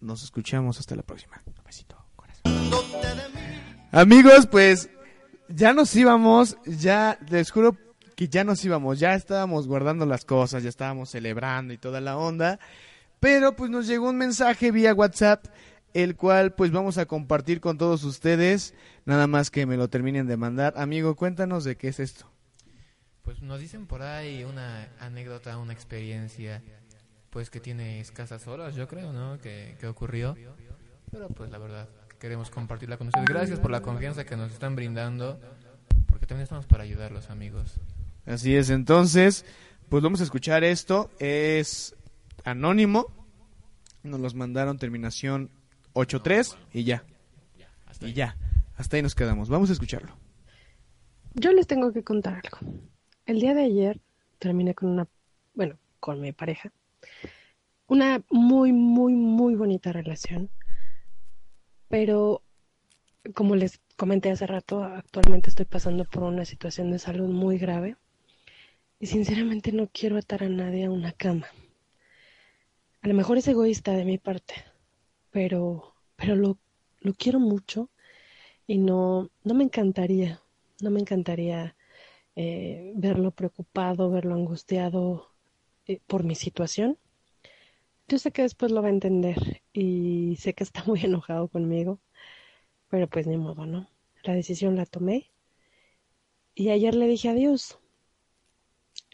Nos 0.00 0.22
escuchamos 0.22 0.80
hasta 0.80 0.96
la 0.96 1.02
próxima. 1.02 1.42
Un 1.44 1.52
besito, 1.66 2.02
corazón. 2.16 2.70
Amigos, 3.92 4.46
pues 4.46 4.88
ya 5.50 5.74
nos 5.74 5.94
íbamos, 5.94 6.56
ya 6.64 7.18
les 7.28 7.50
juro 7.50 7.83
que 8.14 8.28
ya 8.28 8.44
nos 8.44 8.64
íbamos, 8.64 8.98
ya 8.98 9.14
estábamos 9.14 9.66
guardando 9.66 10.06
las 10.06 10.24
cosas, 10.24 10.62
ya 10.62 10.68
estábamos 10.68 11.10
celebrando 11.10 11.72
y 11.72 11.78
toda 11.78 12.00
la 12.00 12.16
onda, 12.16 12.58
pero 13.20 13.56
pues 13.56 13.70
nos 13.70 13.86
llegó 13.86 14.10
un 14.10 14.16
mensaje 14.16 14.70
vía 14.70 14.94
WhatsApp, 14.94 15.46
el 15.92 16.16
cual 16.16 16.54
pues 16.54 16.70
vamos 16.70 16.98
a 16.98 17.06
compartir 17.06 17.60
con 17.60 17.78
todos 17.78 18.04
ustedes, 18.04 18.74
nada 19.04 19.26
más 19.26 19.50
que 19.50 19.66
me 19.66 19.76
lo 19.76 19.88
terminen 19.88 20.26
de 20.26 20.36
mandar. 20.36 20.74
Amigo, 20.76 21.16
cuéntanos 21.16 21.64
de 21.64 21.76
qué 21.76 21.88
es 21.88 22.00
esto. 22.00 22.30
Pues 23.22 23.40
nos 23.40 23.60
dicen 23.60 23.86
por 23.86 24.02
ahí 24.02 24.44
una 24.44 24.88
anécdota, 25.00 25.56
una 25.58 25.72
experiencia 25.72 26.62
pues 27.30 27.50
que 27.50 27.58
tiene 27.58 28.00
escasas 28.00 28.46
horas, 28.46 28.76
yo 28.76 28.86
creo, 28.86 29.12
¿no? 29.12 29.38
Que, 29.38 29.76
que 29.80 29.88
ocurrió. 29.88 30.36
Pero 31.10 31.28
pues 31.28 31.50
la 31.50 31.58
verdad, 31.58 31.88
queremos 32.18 32.50
compartirla 32.50 32.96
con 32.96 33.08
ustedes. 33.08 33.26
Gracias 33.26 33.58
por 33.58 33.70
la 33.70 33.82
confianza 33.82 34.24
que 34.24 34.36
nos 34.36 34.52
están 34.52 34.76
brindando, 34.76 35.40
porque 36.06 36.26
también 36.26 36.44
estamos 36.44 36.66
para 36.66 36.84
ayudarlos, 36.84 37.30
amigos. 37.30 37.80
Así 38.26 38.56
es, 38.56 38.70
entonces, 38.70 39.44
pues 39.88 40.02
vamos 40.02 40.20
a 40.20 40.24
escuchar 40.24 40.64
esto. 40.64 41.10
Es 41.18 41.94
anónimo. 42.44 43.06
Nos 44.02 44.20
los 44.20 44.34
mandaron 44.34 44.78
terminación 44.78 45.50
8-3 45.94 46.56
y 46.72 46.84
ya. 46.84 47.04
Y 48.00 48.12
ya. 48.12 48.36
Hasta 48.76 48.96
ahí 48.96 49.02
nos 49.02 49.14
quedamos. 49.14 49.48
Vamos 49.48 49.70
a 49.70 49.72
escucharlo. 49.72 50.16
Yo 51.34 51.52
les 51.52 51.66
tengo 51.66 51.92
que 51.92 52.02
contar 52.02 52.34
algo. 52.34 52.58
El 53.26 53.40
día 53.40 53.54
de 53.54 53.64
ayer 53.64 54.00
terminé 54.38 54.74
con 54.74 54.90
una, 54.90 55.08
bueno, 55.54 55.78
con 56.00 56.20
mi 56.20 56.32
pareja. 56.32 56.72
Una 57.86 58.22
muy, 58.30 58.72
muy, 58.72 59.14
muy 59.14 59.54
bonita 59.54 59.92
relación. 59.92 60.50
Pero, 61.88 62.42
como 63.34 63.56
les 63.56 63.80
comenté 63.96 64.30
hace 64.30 64.46
rato, 64.46 64.82
actualmente 64.82 65.50
estoy 65.50 65.66
pasando 65.66 66.04
por 66.04 66.24
una 66.24 66.44
situación 66.44 66.90
de 66.90 66.98
salud 66.98 67.28
muy 67.28 67.58
grave. 67.58 67.96
Y 69.04 69.06
sinceramente 69.06 69.70
no 69.70 69.90
quiero 69.92 70.16
atar 70.16 70.44
a 70.44 70.48
nadie 70.48 70.86
a 70.86 70.90
una 70.90 71.12
cama. 71.12 71.46
A 73.02 73.08
lo 73.08 73.12
mejor 73.12 73.36
es 73.36 73.46
egoísta 73.46 73.92
de 73.92 74.06
mi 74.06 74.16
parte, 74.16 74.54
pero, 75.30 75.94
pero 76.16 76.36
lo, 76.36 76.58
lo 77.00 77.12
quiero 77.12 77.38
mucho 77.38 77.90
y 78.66 78.78
no, 78.78 79.28
no 79.42 79.52
me 79.52 79.64
encantaría, 79.64 80.40
no 80.80 80.90
me 80.90 81.00
encantaría 81.00 81.76
eh, 82.34 82.94
verlo 82.96 83.30
preocupado, 83.30 84.10
verlo 84.10 84.36
angustiado 84.36 85.28
eh, 85.86 86.00
por 86.06 86.24
mi 86.24 86.34
situación. 86.34 86.96
Yo 88.08 88.18
sé 88.18 88.32
que 88.32 88.40
después 88.40 88.72
lo 88.72 88.80
va 88.80 88.88
a 88.88 88.92
entender 88.92 89.60
y 89.74 90.36
sé 90.38 90.54
que 90.54 90.64
está 90.64 90.82
muy 90.84 91.00
enojado 91.04 91.48
conmigo, 91.48 92.00
pero 92.88 93.06
pues 93.06 93.26
ni 93.26 93.36
modo, 93.36 93.66
¿no? 93.66 93.86
La 94.22 94.32
decisión 94.32 94.76
la 94.76 94.86
tomé 94.86 95.30
y 96.54 96.70
ayer 96.70 96.94
le 96.94 97.06
dije 97.06 97.28
adiós. 97.28 97.78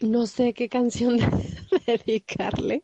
No 0.01 0.27
sé 0.27 0.53
qué 0.53 0.67
canción 0.67 1.17
dedicarle 1.87 2.83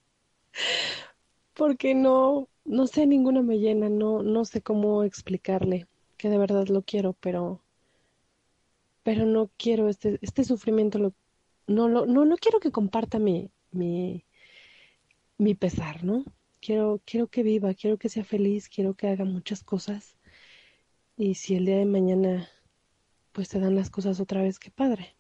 porque 1.56 1.94
no, 1.94 2.48
no 2.64 2.88
sé, 2.88 3.06
ninguna 3.06 3.42
me 3.42 3.60
llena, 3.60 3.90
no, 3.90 4.24
no 4.24 4.46
sé 4.46 4.62
cómo 4.62 5.04
explicarle 5.04 5.86
que 6.18 6.30
de 6.30 6.38
verdad 6.38 6.68
lo 6.68 6.84
quiero, 6.84 7.14
pero, 7.20 7.62
pero 9.04 9.26
no 9.26 9.50
quiero 9.58 9.90
este, 9.90 10.20
este 10.22 10.44
sufrimiento, 10.44 11.00
lo, 11.00 11.14
no, 11.68 11.88
lo, 11.90 12.06
no, 12.06 12.26
no 12.26 12.38
quiero 12.38 12.60
que 12.60 12.72
comparta 12.72 13.20
mi, 13.20 13.50
mi, 13.72 14.26
mi 15.40 15.56
pesar, 15.56 16.04
¿no? 16.04 16.24
Quiero, 16.62 17.02
quiero 17.06 17.28
que 17.28 17.42
viva, 17.42 17.74
quiero 17.74 17.98
que 17.98 18.08
sea 18.10 18.24
feliz, 18.24 18.70
quiero 18.70 18.94
que 18.94 19.08
haga 19.08 19.26
muchas 19.26 19.64
cosas. 19.64 20.16
Y 21.18 21.36
si 21.36 21.56
el 21.56 21.66
día 21.66 21.76
de 21.80 21.86
mañana 21.86 22.48
pues 23.34 23.50
te 23.50 23.60
dan 23.60 23.76
las 23.76 23.90
cosas 23.92 24.22
otra 24.22 24.44
vez, 24.44 24.60
qué 24.60 24.72
padre. 24.72 25.17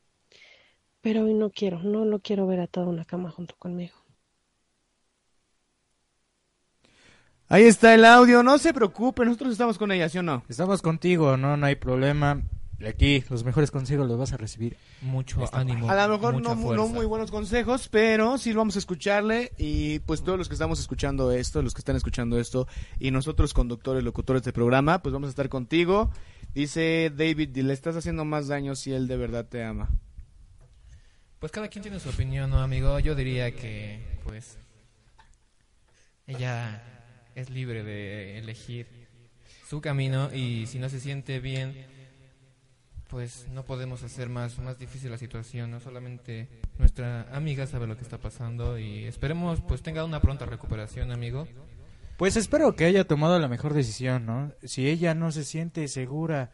Pero 1.07 1.23
hoy 1.23 1.33
no 1.33 1.51
quiero, 1.51 1.81
no 1.83 2.03
lo 2.03 2.19
quiero 2.19 2.45
ver 2.47 2.59
atado 2.59 2.87
a 2.87 2.89
una 2.89 3.05
cama 3.05 3.31
junto 3.31 3.55
conmigo. 3.55 3.95
Ahí 7.47 7.63
está 7.63 7.93
el 7.95 8.03
audio, 8.03 8.43
no 8.43 8.57
se 8.57 8.73
preocupe, 8.73 9.23
nosotros 9.23 9.53
estamos 9.53 9.77
con 9.77 9.93
ella, 9.93 10.09
¿sí 10.09 10.17
o 10.17 10.21
no? 10.21 10.43
Estamos 10.49 10.81
contigo, 10.81 11.37
no, 11.37 11.55
no 11.55 11.65
hay 11.65 11.75
problema. 11.75 12.41
Aquí 12.85 13.23
los 13.29 13.45
mejores 13.45 13.71
consejos 13.71 14.05
los 14.05 14.19
vas 14.19 14.33
a 14.33 14.37
recibir. 14.37 14.75
Mucho 14.99 15.45
ánimo. 15.53 15.89
A 15.89 16.07
lo 16.07 16.17
mejor 16.17 16.41
no, 16.41 16.55
no 16.55 16.87
muy 16.89 17.05
buenos 17.05 17.31
consejos, 17.31 17.87
pero 17.87 18.37
sí 18.37 18.51
vamos 18.51 18.75
a 18.75 18.79
escucharle 18.79 19.53
y 19.57 19.99
pues 19.99 20.23
todos 20.23 20.37
los 20.37 20.49
que 20.49 20.55
estamos 20.55 20.77
escuchando 20.77 21.31
esto, 21.31 21.61
los 21.61 21.73
que 21.73 21.79
están 21.79 21.95
escuchando 21.95 22.37
esto 22.37 22.67
y 22.99 23.11
nosotros 23.11 23.53
conductores, 23.53 24.03
locutores 24.03 24.43
de 24.43 24.51
programa, 24.51 25.01
pues 25.01 25.13
vamos 25.13 25.27
a 25.27 25.29
estar 25.29 25.47
contigo. 25.47 26.11
Dice 26.53 27.13
David, 27.15 27.55
le 27.55 27.71
estás 27.71 27.95
haciendo 27.95 28.25
más 28.25 28.49
daño 28.49 28.75
si 28.75 28.91
él 28.91 29.07
de 29.07 29.15
verdad 29.15 29.45
te 29.47 29.63
ama. 29.63 29.89
Pues 31.39 31.51
cada 31.51 31.67
quien 31.67 31.83
tiene 31.83 31.99
su 31.99 32.09
opinión, 32.09 32.49
¿no, 32.49 32.61
amigo? 32.61 32.97
Yo 32.99 33.13
diría 33.13 33.51
que, 33.51 33.99
pues, 34.23 34.57
ella 36.25 36.81
es 37.35 37.51
libre 37.51 37.83
de 37.83 38.39
elegir 38.39 38.87
su 39.67 39.79
camino 39.79 40.33
y 40.33 40.65
si 40.65 40.79
no 40.79 40.89
se 40.89 40.99
siente 40.99 41.39
bien, 41.39 41.85
pues 43.07 43.47
no 43.49 43.65
podemos 43.65 44.01
hacer 44.01 44.29
más, 44.29 44.57
más 44.57 44.79
difícil 44.79 45.11
la 45.11 45.19
situación, 45.19 45.69
¿no? 45.69 45.79
Solamente 45.79 46.49
nuestra 46.79 47.27
amiga 47.31 47.67
sabe 47.67 47.85
lo 47.85 47.95
que 47.95 48.03
está 48.03 48.17
pasando 48.17 48.79
y 48.79 49.03
esperemos, 49.03 49.61
pues, 49.61 49.83
tenga 49.83 50.03
una 50.03 50.19
pronta 50.19 50.47
recuperación, 50.47 51.11
amigo. 51.11 51.47
Pues 52.17 52.35
espero 52.35 52.75
que 52.75 52.85
haya 52.85 53.05
tomado 53.05 53.37
la 53.37 53.47
mejor 53.47 53.75
decisión, 53.75 54.25
¿no? 54.25 54.51
Si 54.63 54.89
ella 54.89 55.13
no 55.13 55.31
se 55.31 55.43
siente 55.43 55.87
segura 55.87 56.49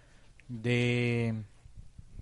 de 0.49 1.45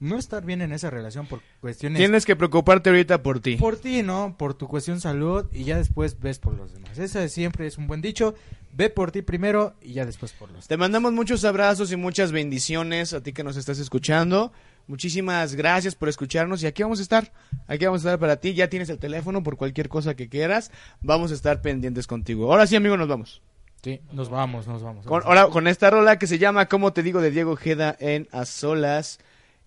no 0.01 0.17
estar 0.17 0.43
bien 0.43 0.61
en 0.61 0.73
esa 0.73 0.89
relación 0.89 1.27
por 1.27 1.41
cuestiones 1.61 1.99
Tienes 1.99 2.25
que 2.25 2.35
preocuparte 2.35 2.89
ahorita 2.89 3.21
por 3.21 3.39
ti. 3.39 3.55
por 3.55 3.77
ti, 3.77 4.01
¿no? 4.01 4.35
Por 4.37 4.55
tu 4.55 4.67
cuestión 4.67 4.99
salud 4.99 5.45
y 5.53 5.63
ya 5.63 5.77
después 5.77 6.19
ves 6.19 6.39
por 6.39 6.55
los 6.55 6.73
demás. 6.73 6.97
Ese 6.97 7.29
siempre 7.29 7.67
es 7.67 7.77
un 7.77 7.87
buen 7.87 8.01
dicho. 8.01 8.33
Ve 8.73 8.89
por 8.89 9.11
ti 9.11 9.21
primero 9.21 9.75
y 9.81 9.93
ya 9.93 10.05
después 10.05 10.33
por 10.33 10.49
los 10.49 10.55
demás. 10.55 10.67
Te 10.67 10.75
mandamos 10.75 11.13
muchos 11.13 11.45
abrazos 11.45 11.91
y 11.91 11.97
muchas 11.97 12.31
bendiciones 12.31 13.13
a 13.13 13.21
ti 13.21 13.31
que 13.31 13.43
nos 13.43 13.57
estás 13.57 13.77
escuchando. 13.77 14.51
Muchísimas 14.87 15.53
gracias 15.53 15.93
por 15.93 16.09
escucharnos 16.09 16.63
y 16.63 16.67
aquí 16.67 16.81
vamos 16.81 16.97
a 16.99 17.03
estar. 17.03 17.31
Aquí 17.67 17.85
vamos 17.85 18.03
a 18.03 18.09
estar 18.09 18.19
para 18.19 18.37
ti. 18.37 18.55
Ya 18.55 18.69
tienes 18.69 18.89
el 18.89 18.97
teléfono 18.97 19.43
por 19.43 19.55
cualquier 19.55 19.87
cosa 19.87 20.15
que 20.15 20.29
quieras. 20.29 20.71
Vamos 21.01 21.29
a 21.31 21.35
estar 21.35 21.61
pendientes 21.61 22.07
contigo. 22.07 22.51
Ahora 22.51 22.65
sí, 22.65 22.75
amigo, 22.75 22.97
nos 22.97 23.07
vamos. 23.07 23.43
Sí, 23.83 24.01
nos 24.11 24.29
vamos, 24.29 24.67
nos 24.67 24.81
vamos. 24.81 25.05
Con, 25.05 25.21
ahora, 25.25 25.47
con 25.47 25.67
esta 25.67 25.91
rola 25.91 26.17
que 26.17 26.25
se 26.27 26.39
llama 26.39 26.67
Como 26.67 26.91
te 26.91 27.03
digo 27.03 27.21
de 27.21 27.29
Diego 27.29 27.51
Ojeda 27.51 27.95
en 27.99 28.27
A 28.31 28.45
Solas 28.45 29.19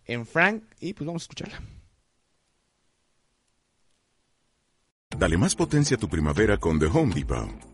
en 0.06 0.26
Frank. 0.26 0.64
Y 0.80 0.94
pues 0.94 1.06
vamos 1.06 1.22
a 1.22 1.24
escucharla. 1.24 1.62
Dale 5.16 5.36
más 5.36 5.54
potencia 5.54 5.96
a 5.96 6.00
tu 6.00 6.08
primavera 6.08 6.56
con 6.58 6.78
The 6.78 6.86
Home 6.86 7.14
Depot. 7.14 7.73